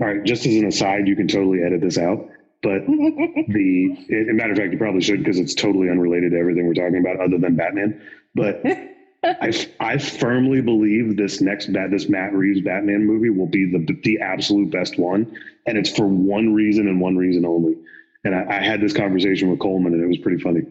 All 0.00 0.06
right, 0.06 0.24
just 0.24 0.46
as 0.46 0.56
an 0.56 0.66
aside, 0.66 1.06
you 1.06 1.14
can 1.14 1.28
totally 1.28 1.62
edit 1.62 1.82
this 1.82 1.98
out. 1.98 2.26
But 2.62 2.86
the, 2.86 3.96
as 4.10 4.28
a 4.28 4.32
matter 4.32 4.52
of 4.52 4.58
fact, 4.58 4.72
you 4.72 4.78
probably 4.78 5.02
should 5.02 5.20
because 5.20 5.38
it's 5.38 5.54
totally 5.54 5.90
unrelated 5.90 6.32
to 6.32 6.38
everything 6.38 6.66
we're 6.66 6.74
talking 6.74 6.98
about, 6.98 7.20
other 7.20 7.38
than 7.38 7.56
Batman. 7.56 8.00
But 8.34 8.62
I, 9.24 9.68
I 9.80 9.98
firmly 9.98 10.60
believe 10.60 11.16
this 11.16 11.40
next 11.40 11.72
bat, 11.72 11.90
this 11.90 12.08
Matt 12.08 12.32
Reeves 12.32 12.60
Batman 12.60 13.04
movie 13.04 13.30
will 13.30 13.46
be 13.46 13.70
the 13.70 13.86
the 14.04 14.18
absolute 14.20 14.70
best 14.70 14.98
one, 14.98 15.36
and 15.66 15.76
it's 15.76 15.90
for 15.90 16.06
one 16.06 16.54
reason 16.54 16.88
and 16.88 17.00
one 17.00 17.16
reason 17.16 17.44
only. 17.44 17.76
And 18.24 18.34
I, 18.34 18.58
I 18.58 18.62
had 18.62 18.80
this 18.80 18.92
conversation 18.92 19.50
with 19.50 19.60
Coleman, 19.60 19.92
and 19.94 20.02
it 20.02 20.08
was 20.08 20.18
pretty 20.18 20.42
funny. 20.42 20.62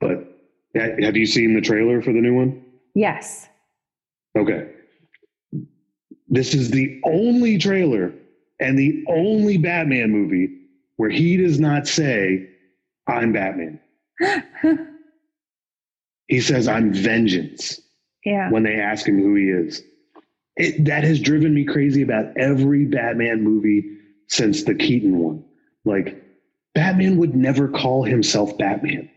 But 0.00 0.36
have 0.74 1.16
you 1.16 1.26
seen 1.26 1.54
the 1.54 1.60
trailer 1.60 2.02
for 2.02 2.12
the 2.12 2.20
new 2.20 2.34
one? 2.34 2.62
Yes. 2.94 3.48
Okay. 4.36 4.70
This 6.28 6.54
is 6.54 6.70
the 6.70 7.00
only 7.04 7.58
trailer 7.58 8.12
and 8.60 8.78
the 8.78 9.04
only 9.08 9.58
Batman 9.58 10.10
movie 10.10 10.65
where 10.96 11.10
he 11.10 11.36
does 11.36 11.60
not 11.60 11.86
say, 11.86 12.48
I'm 13.06 13.32
Batman. 13.32 13.80
he 16.28 16.40
says, 16.40 16.68
I'm 16.68 16.92
vengeance. 16.92 17.80
Yeah. 18.24 18.50
When 18.50 18.64
they 18.64 18.80
ask 18.80 19.06
him 19.06 19.20
who 19.20 19.34
he 19.34 19.44
is. 19.44 19.82
It, 20.56 20.86
that 20.86 21.04
has 21.04 21.20
driven 21.20 21.54
me 21.54 21.64
crazy 21.64 22.02
about 22.02 22.36
every 22.36 22.86
Batman 22.86 23.42
movie 23.42 23.84
since 24.28 24.64
the 24.64 24.74
Keaton 24.74 25.18
one. 25.18 25.44
Like, 25.84 26.22
Batman 26.74 27.18
would 27.18 27.36
never 27.36 27.68
call 27.68 28.04
himself 28.04 28.56
Batman. 28.58 29.10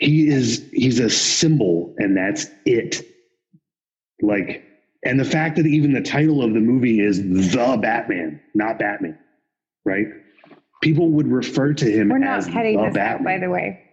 He 0.00 0.28
is, 0.28 0.68
he's 0.72 1.00
a 1.00 1.10
symbol, 1.10 1.94
and 1.98 2.16
that's 2.16 2.46
it. 2.64 3.02
Like, 4.20 4.64
and 5.04 5.18
the 5.18 5.24
fact 5.24 5.56
that 5.56 5.66
even 5.66 5.92
the 5.92 6.00
title 6.00 6.42
of 6.42 6.54
the 6.54 6.60
movie 6.60 7.00
is 7.00 7.22
The 7.22 7.78
Batman, 7.80 8.40
not 8.54 8.78
Batman, 8.78 9.18
right? 9.84 10.06
People 10.82 11.10
would 11.10 11.28
refer 11.28 11.72
to 11.74 11.90
him 11.90 12.08
We're 12.08 12.18
not 12.18 12.38
as 12.38 12.46
heading 12.46 12.76
the 12.76 12.90
Batman. 12.90 13.08
Out, 13.08 13.24
by 13.24 13.38
the 13.38 13.50
way. 13.50 13.84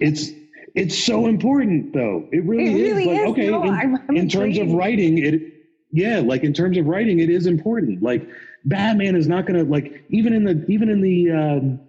it's 0.00 0.30
it's 0.74 0.98
so 0.98 1.26
important 1.26 1.92
though. 1.92 2.28
It 2.32 2.44
really, 2.44 2.66
it 2.66 2.74
really 2.74 3.02
is. 3.02 3.06
Like, 3.06 3.18
is. 3.18 3.30
okay, 3.30 3.50
no, 3.50 3.62
in, 3.62 3.74
I'm, 3.74 3.94
I'm 4.08 4.16
in 4.16 4.28
terms 4.28 4.58
of 4.58 4.72
writing, 4.72 5.18
it 5.18 5.54
yeah, 5.92 6.18
like 6.18 6.42
in 6.42 6.52
terms 6.52 6.76
of 6.76 6.86
writing, 6.86 7.20
it 7.20 7.30
is 7.30 7.46
important. 7.46 8.02
Like 8.02 8.28
Batman 8.64 9.14
is 9.14 9.28
not 9.28 9.46
gonna 9.46 9.62
like 9.62 10.04
even 10.08 10.32
in 10.32 10.42
the 10.42 10.64
even 10.68 10.88
in 10.88 11.00
the 11.00 11.30
um, 11.30 11.80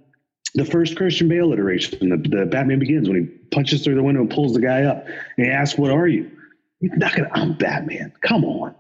the 0.54 0.64
first 0.64 0.96
Christian 0.96 1.28
Bale 1.28 1.52
iteration, 1.52 2.10
the, 2.10 2.18
the 2.18 2.46
Batman 2.46 2.80
Begins, 2.80 3.10
when 3.10 3.20
he 3.20 3.26
punches 3.50 3.84
through 3.84 3.96
the 3.96 4.04
window 4.04 4.22
and 4.22 4.30
pulls 4.30 4.54
the 4.54 4.62
guy 4.62 4.84
up, 4.84 5.06
and 5.08 5.48
he 5.48 5.52
asks, 5.52 5.78
"What 5.80 5.90
are 5.90 6.08
you?" 6.08 6.30
Not 6.82 7.16
gonna. 7.16 7.30
I'm 7.34 7.54
Batman. 7.54 8.14
Come 8.22 8.44
on. 8.44 8.76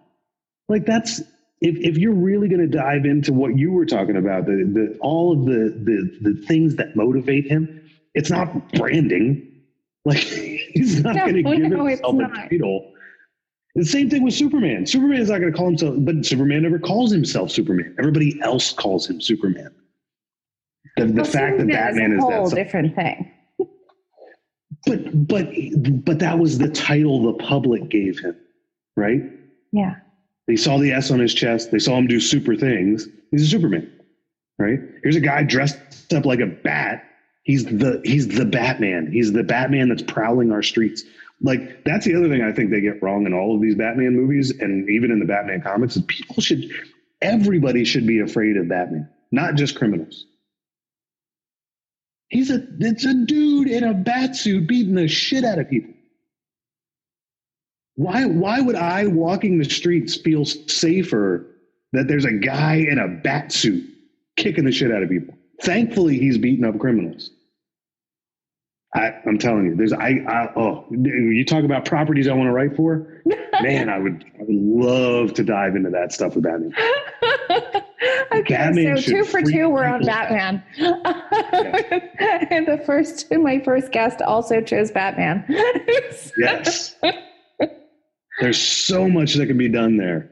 Like 0.67 0.85
that's 0.85 1.19
if 1.61 1.77
if 1.77 1.97
you're 1.97 2.13
really 2.13 2.47
gonna 2.47 2.67
dive 2.67 3.05
into 3.05 3.33
what 3.33 3.57
you 3.57 3.71
were 3.71 3.85
talking 3.85 4.17
about, 4.17 4.45
the 4.45 4.69
the 4.73 4.97
all 4.99 5.31
of 5.31 5.45
the 5.45 5.73
the 5.83 6.31
the 6.31 6.45
things 6.45 6.75
that 6.75 6.95
motivate 6.95 7.47
him, 7.47 7.89
it's 8.13 8.29
not 8.29 8.73
branding. 8.73 9.51
Like 10.03 10.17
he's 10.17 11.03
not 11.03 11.15
no, 11.15 11.25
gonna 11.27 11.43
give 11.43 11.59
no, 11.59 11.85
himself 11.85 12.15
a 12.15 12.27
title. 12.27 12.91
The 13.75 13.85
same 13.85 14.09
thing 14.09 14.23
with 14.23 14.33
Superman. 14.33 14.85
Superman 14.85 15.19
is 15.19 15.29
not 15.29 15.41
going 15.41 15.51
to 15.51 15.57
call 15.57 15.67
himself, 15.67 15.95
but 15.99 16.25
Superman 16.25 16.63
never 16.63 16.79
calls 16.79 17.11
himself 17.11 17.51
Superman. 17.51 17.93
Everybody 17.99 18.39
else 18.41 18.71
calls 18.71 19.09
him 19.09 19.19
Superman. 19.19 19.75
The, 20.95 21.07
the 21.07 21.13
well, 21.13 21.25
fact 21.25 21.33
Superman 21.35 21.67
that 21.67 21.73
Batman 21.73 22.11
is, 22.13 22.19
that's 22.19 22.31
a 22.31 22.35
whole 22.35 22.45
is 22.45 22.51
that 22.51 22.63
different 22.63 22.95
thing. 22.95 23.31
But 24.85 25.27
but 25.27 25.49
but 26.05 26.19
that 26.19 26.39
was 26.39 26.57
the 26.57 26.69
title 26.69 27.23
the 27.23 27.43
public 27.43 27.89
gave 27.89 28.19
him, 28.19 28.35
right? 28.95 29.21
Yeah. 29.71 29.95
They 30.47 30.55
saw 30.55 30.77
the 30.77 30.91
S 30.91 31.09
on 31.11 31.19
his 31.19 31.33
chest. 31.33 31.71
They 31.71 31.79
saw 31.79 31.97
him 31.97 32.07
do 32.07 32.19
super 32.19 32.55
things. 32.55 33.07
He's 33.31 33.43
a 33.43 33.47
Superman, 33.47 33.91
right? 34.59 34.79
Here's 35.01 35.15
a 35.15 35.21
guy 35.21 35.43
dressed 35.43 36.13
up 36.13 36.25
like 36.25 36.39
a 36.39 36.45
bat. 36.45 37.03
He's 37.43 37.65
the 37.65 38.01
he's 38.03 38.27
the 38.27 38.45
Batman. 38.45 39.11
He's 39.11 39.33
the 39.33 39.43
Batman 39.43 39.89
that's 39.89 40.03
prowling 40.03 40.51
our 40.51 40.63
streets. 40.63 41.03
Like 41.41 41.83
that's 41.83 42.05
the 42.05 42.15
other 42.15 42.29
thing 42.29 42.41
I 42.41 42.51
think 42.51 42.71
they 42.71 42.81
get 42.81 43.01
wrong 43.01 43.25
in 43.25 43.33
all 43.33 43.55
of 43.55 43.61
these 43.61 43.75
Batman 43.75 44.15
movies 44.15 44.51
and 44.51 44.89
even 44.89 45.11
in 45.11 45.19
the 45.19 45.25
Batman 45.25 45.61
comics 45.61 45.97
is 45.97 46.03
people 46.03 46.41
should 46.41 46.71
everybody 47.21 47.83
should 47.85 48.07
be 48.07 48.19
afraid 48.19 48.57
of 48.57 48.67
Batman, 48.67 49.09
not 49.31 49.55
just 49.55 49.75
criminals. 49.75 50.25
He's 52.29 52.49
a 52.49 52.65
it's 52.79 53.05
a 53.05 53.13
dude 53.13 53.67
in 53.67 53.83
a 53.83 53.93
bat 53.93 54.35
suit 54.35 54.67
beating 54.67 54.95
the 54.95 55.07
shit 55.07 55.43
out 55.43 55.59
of 55.59 55.69
people. 55.69 55.93
Why 57.95 58.25
why 58.25 58.61
would 58.61 58.75
I 58.75 59.07
walking 59.07 59.57
the 59.57 59.69
streets 59.69 60.15
feel 60.15 60.45
safer 60.45 61.45
that 61.93 62.07
there's 62.07 62.25
a 62.25 62.33
guy 62.33 62.75
in 62.75 62.97
a 62.97 63.07
bat 63.07 63.51
suit 63.51 63.85
kicking 64.35 64.65
the 64.65 64.71
shit 64.71 64.91
out 64.91 65.03
of 65.03 65.09
people? 65.09 65.35
Thankfully, 65.61 66.17
he's 66.17 66.37
beating 66.37 66.65
up 66.65 66.77
criminals. 66.79 67.29
I, 68.93 69.13
am 69.25 69.37
telling 69.37 69.65
you, 69.65 69.75
there's 69.75 69.93
I, 69.93 70.23
I 70.27 70.53
oh 70.55 70.85
you 70.89 71.43
talk 71.45 71.63
about 71.63 71.85
properties 71.85 72.27
I 72.27 72.33
want 72.33 72.47
to 72.47 72.53
write 72.53 72.75
for, 72.75 73.21
man, 73.61 73.89
I 73.89 73.99
would 73.99 74.25
I 74.39 74.43
would 74.43 74.85
love 74.85 75.33
to 75.35 75.43
dive 75.43 75.75
into 75.75 75.89
that 75.91 76.11
stuff 76.11 76.35
with 76.35 76.43
Batman. 77.49 77.83
okay, 78.33 78.53
Batman 78.53 78.97
so 78.97 79.03
two 79.03 79.23
for 79.23 79.41
two, 79.41 79.69
we're 79.69 79.85
on 79.85 80.01
Batman. 80.03 80.63
and 80.77 82.67
the 82.67 82.81
first, 82.85 83.31
my 83.31 83.59
first 83.59 83.91
guest 83.91 84.21
also 84.21 84.61
chose 84.61 84.91
Batman. 84.91 85.45
yes, 86.37 86.95
there's 88.39 88.61
so 88.61 89.07
much 89.07 89.35
that 89.35 89.47
can 89.47 89.57
be 89.57 89.69
done 89.69 89.97
there. 89.97 90.29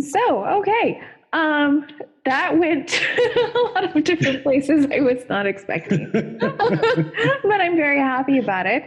So 0.00 0.44
okay, 0.60 1.02
um, 1.32 1.86
that 2.24 2.58
went 2.58 3.00
a 3.36 3.58
lot 3.74 3.96
of 3.96 4.04
different 4.04 4.42
places 4.42 4.86
I 4.92 5.00
was 5.00 5.24
not 5.28 5.46
expecting, 5.46 6.10
but 6.12 7.60
I'm 7.60 7.76
very 7.76 7.98
happy 7.98 8.38
about 8.38 8.66
it. 8.66 8.84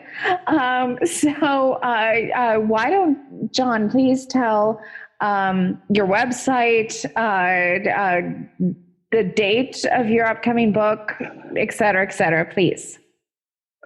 Um, 0.48 0.98
so, 1.06 1.74
uh, 1.84 2.14
uh, 2.36 2.56
why 2.58 2.90
don't 2.90 3.52
John 3.52 3.90
please 3.90 4.26
tell 4.26 4.80
um, 5.22 5.82
your 5.90 6.08
website, 6.08 7.06
uh, 7.16 7.90
uh, 7.90 8.74
the 9.12 9.24
date 9.24 9.86
of 9.92 10.10
your 10.10 10.26
upcoming 10.26 10.72
book, 10.72 11.14
et 11.56 11.74
cetera, 11.74 12.04
et 12.04 12.14
cetera, 12.14 12.46
please. 12.46 13.00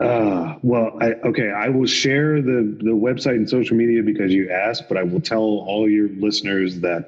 Uh, 0.02 0.56
well, 0.62 0.98
I, 1.02 1.14
okay, 1.26 1.52
I 1.52 1.70
will 1.70 1.86
share 1.86 2.42
the, 2.42 2.78
the 2.80 2.92
website 2.92 3.36
and 3.36 3.50
social 3.50 3.78
media 3.78 4.04
because 4.04 4.34
you 4.34 4.50
asked, 4.50 4.90
but 4.90 4.98
I 4.98 5.04
will 5.04 5.22
tell 5.22 5.40
all 5.40 5.90
your 5.90 6.10
listeners 6.10 6.80
that 6.82 7.08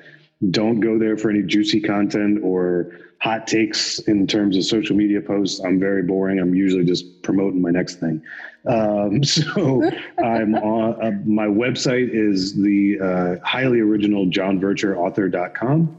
don't 0.51 0.79
go 0.79 0.99
there 0.99 1.17
for 1.17 1.29
any 1.29 1.41
juicy 1.41 1.81
content 1.81 2.39
or 2.43 2.99
hot 3.19 3.47
takes 3.47 3.99
in 3.99 4.27
terms 4.27 4.55
of 4.55 4.63
social 4.63 4.95
media 4.95 5.21
posts. 5.21 5.59
I'm 5.63 5.79
very 5.79 6.03
boring. 6.03 6.39
I'm 6.39 6.53
usually 6.53 6.85
just 6.85 7.23
promoting 7.23 7.61
my 7.61 7.71
next 7.71 7.95
thing. 7.95 8.21
Um, 8.67 9.23
so 9.23 9.89
I'm 10.23 10.55
on 10.73 11.03
uh, 11.03 11.11
my 11.25 11.47
website 11.47 12.09
is 12.11 12.55
the 12.55 12.99
uh, 12.99 13.45
highly 13.45 13.79
original 13.79 14.27
John 14.27 14.59
Vercher 14.59 14.95
author.com. 14.95 15.97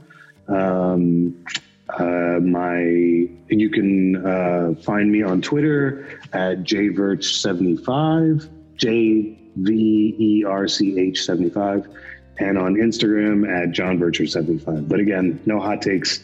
Um, 0.49 1.45
uh, 1.99 2.39
my 2.41 2.81
you 3.49 3.71
can 3.71 4.25
uh, 4.25 4.75
find 4.83 5.11
me 5.11 5.23
on 5.23 5.41
Twitter 5.41 6.21
at 6.35 6.59
jverch75 6.59 8.49
j 8.77 9.39
v 9.57 10.15
e 10.19 10.45
r 10.45 10.69
c 10.69 10.99
h 10.99 11.25
75 11.25 11.89
and 12.39 12.59
on 12.59 12.75
Instagram 12.75 13.49
at 13.49 13.73
John 13.73 13.99
Vercher75. 13.99 14.89
But 14.89 15.01
again, 15.01 15.41
no 15.47 15.61
hot 15.61 15.83
takes, 15.83 16.21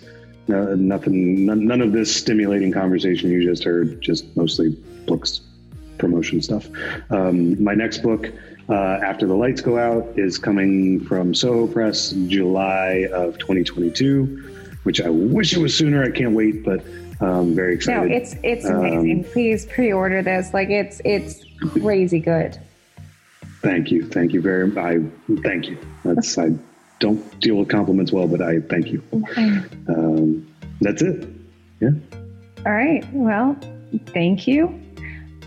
no, 0.49 0.75
nothing, 0.75 1.47
none, 1.47 1.67
none, 1.67 1.81
of 1.81 1.93
this 1.93 2.15
stimulating 2.15 2.73
conversation 2.73 3.31
you 3.31 3.43
just 3.43 3.65
heard, 3.65 4.01
just 4.01 4.37
mostly 4.37 4.71
books 5.07 5.41
promotion 5.99 6.43
stuff. 6.43 6.69
Um, 7.11 7.63
my 7.63 7.75
next 7.75 7.99
book, 7.99 8.31
uh, 8.69 8.75
After 8.75 9.27
the 9.27 9.35
Lights 9.35 9.61
Go 9.61 9.79
Out, 9.79 10.07
is 10.17 10.39
coming 10.39 11.05
from 11.05 11.35
Soho 11.35 11.67
Press 11.67 12.11
July 12.27 13.09
of 13.13 13.39
2022, 13.39 14.79
which 14.85 15.01
I 15.01 15.09
wish 15.09 15.53
it 15.55 15.59
was 15.59 15.77
sooner. 15.77 16.05
I 16.05 16.11
can't 16.11 16.33
wait, 16.35 16.65
but 16.65 16.85
um, 17.21 17.55
very 17.55 17.75
excited. 17.75 18.11
No, 18.11 18.17
it's 18.17 18.35
it's 18.43 18.65
amazing. 18.67 19.25
Um, 19.25 19.33
Please 19.33 19.67
pre-order 19.67 20.23
this. 20.23 20.53
Like 20.53 20.71
it's 20.71 21.01
it's 21.05 21.45
crazy 21.81 22.19
good. 22.19 22.59
Thank 23.65 23.91
you. 23.91 24.07
Thank 24.07 24.33
you 24.33 24.43
very 24.43 24.69
much. 24.69 24.85
I 24.85 24.99
thank 25.43 25.69
you. 25.69 25.79
That's 26.05 26.37
I 26.37 26.53
don't 27.01 27.41
deal 27.41 27.57
with 27.57 27.71
compliments 27.71 28.13
well, 28.13 28.29
but 28.29 28.43
I 28.43 28.61
thank 28.61 28.89
you. 28.89 29.03
Um, 29.89 30.47
that's 30.83 31.01
it. 31.01 31.27
Yeah. 31.81 31.91
All 32.67 32.73
right. 32.73 33.03
Well, 33.13 33.57
thank 34.09 34.47
you. 34.47 34.67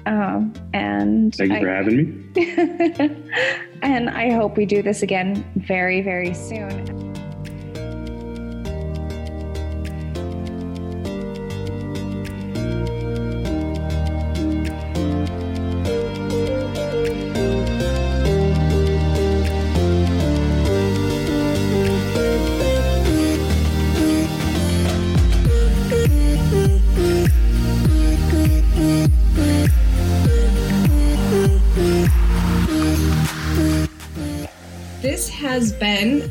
Um, 0.07 0.53
and 0.73 1.35
thank 1.35 1.51
you 1.51 1.57
I, 1.57 1.61
for 1.61 1.69
having 1.69 2.31
me. 2.33 3.23
and 3.81 4.09
I 4.09 4.31
hope 4.31 4.57
we 4.57 4.65
do 4.65 4.81
this 4.81 5.03
again 5.03 5.45
very, 5.55 6.01
very 6.01 6.33
soon. 6.33 6.96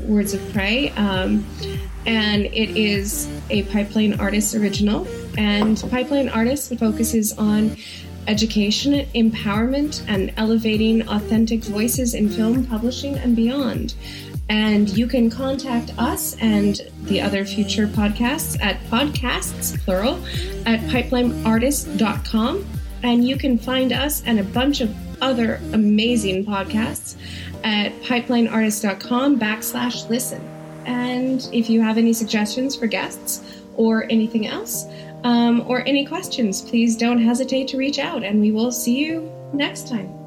Words 0.07 0.35
of 0.35 0.53
Prey, 0.53 0.91
um, 0.91 1.45
and 2.07 2.47
it 2.47 2.77
is 2.77 3.29
a 3.51 3.65
Pipeline 3.65 4.19
Artists 4.21 4.55
original. 4.55 5.07
And 5.37 5.83
Pipeline 5.91 6.29
Artists 6.29 6.75
focuses 6.77 7.33
on 7.37 7.77
education, 8.27 9.07
empowerment, 9.15 10.03
and 10.09 10.33
elevating 10.37 11.09
authentic 11.09 11.63
voices 11.65 12.15
in 12.15 12.29
film, 12.29 12.67
publishing, 12.67 13.17
and 13.19 13.37
beyond. 13.37 13.95
And 14.49 14.89
you 14.89 15.07
can 15.07 15.29
contact 15.29 15.93
us 15.99 16.37
and 16.41 16.81
the 17.03 17.21
other 17.21 17.45
future 17.45 17.87
podcasts 17.87 18.57
at 18.63 18.81
podcasts, 18.85 19.79
plural, 19.85 20.25
at 20.67 20.81
pipelineartist.com. 20.91 22.65
And 23.03 23.27
you 23.27 23.37
can 23.37 23.59
find 23.59 23.93
us 23.93 24.23
and 24.25 24.39
a 24.39 24.45
bunch 24.45 24.81
of 24.81 24.95
other 25.21 25.61
amazing 25.73 26.45
podcasts 26.45 27.17
at 27.67 27.93
pipelineartist.com 28.03 29.41
backslash 29.41 30.09
listen. 30.09 30.41
And 30.87 31.49
if 31.53 31.69
you 31.69 31.83
have 31.83 31.99
any 31.99 32.13
suggestions 32.13 32.77
for 32.77 32.87
guests 32.87 33.43
or 33.75 34.07
anything 34.09 34.47
else, 34.47 34.87
um, 35.25 35.65
or 35.67 35.81
any 35.81 36.07
questions, 36.07 36.63
please 36.63 36.97
don't 36.97 37.19
hesitate 37.19 37.67
to 37.69 37.77
reach 37.77 37.99
out 37.99 38.23
and 38.23 38.41
we 38.41 38.53
will 38.53 38.71
see 38.71 39.05
you 39.05 39.31
next 39.53 39.89
time. 39.89 40.26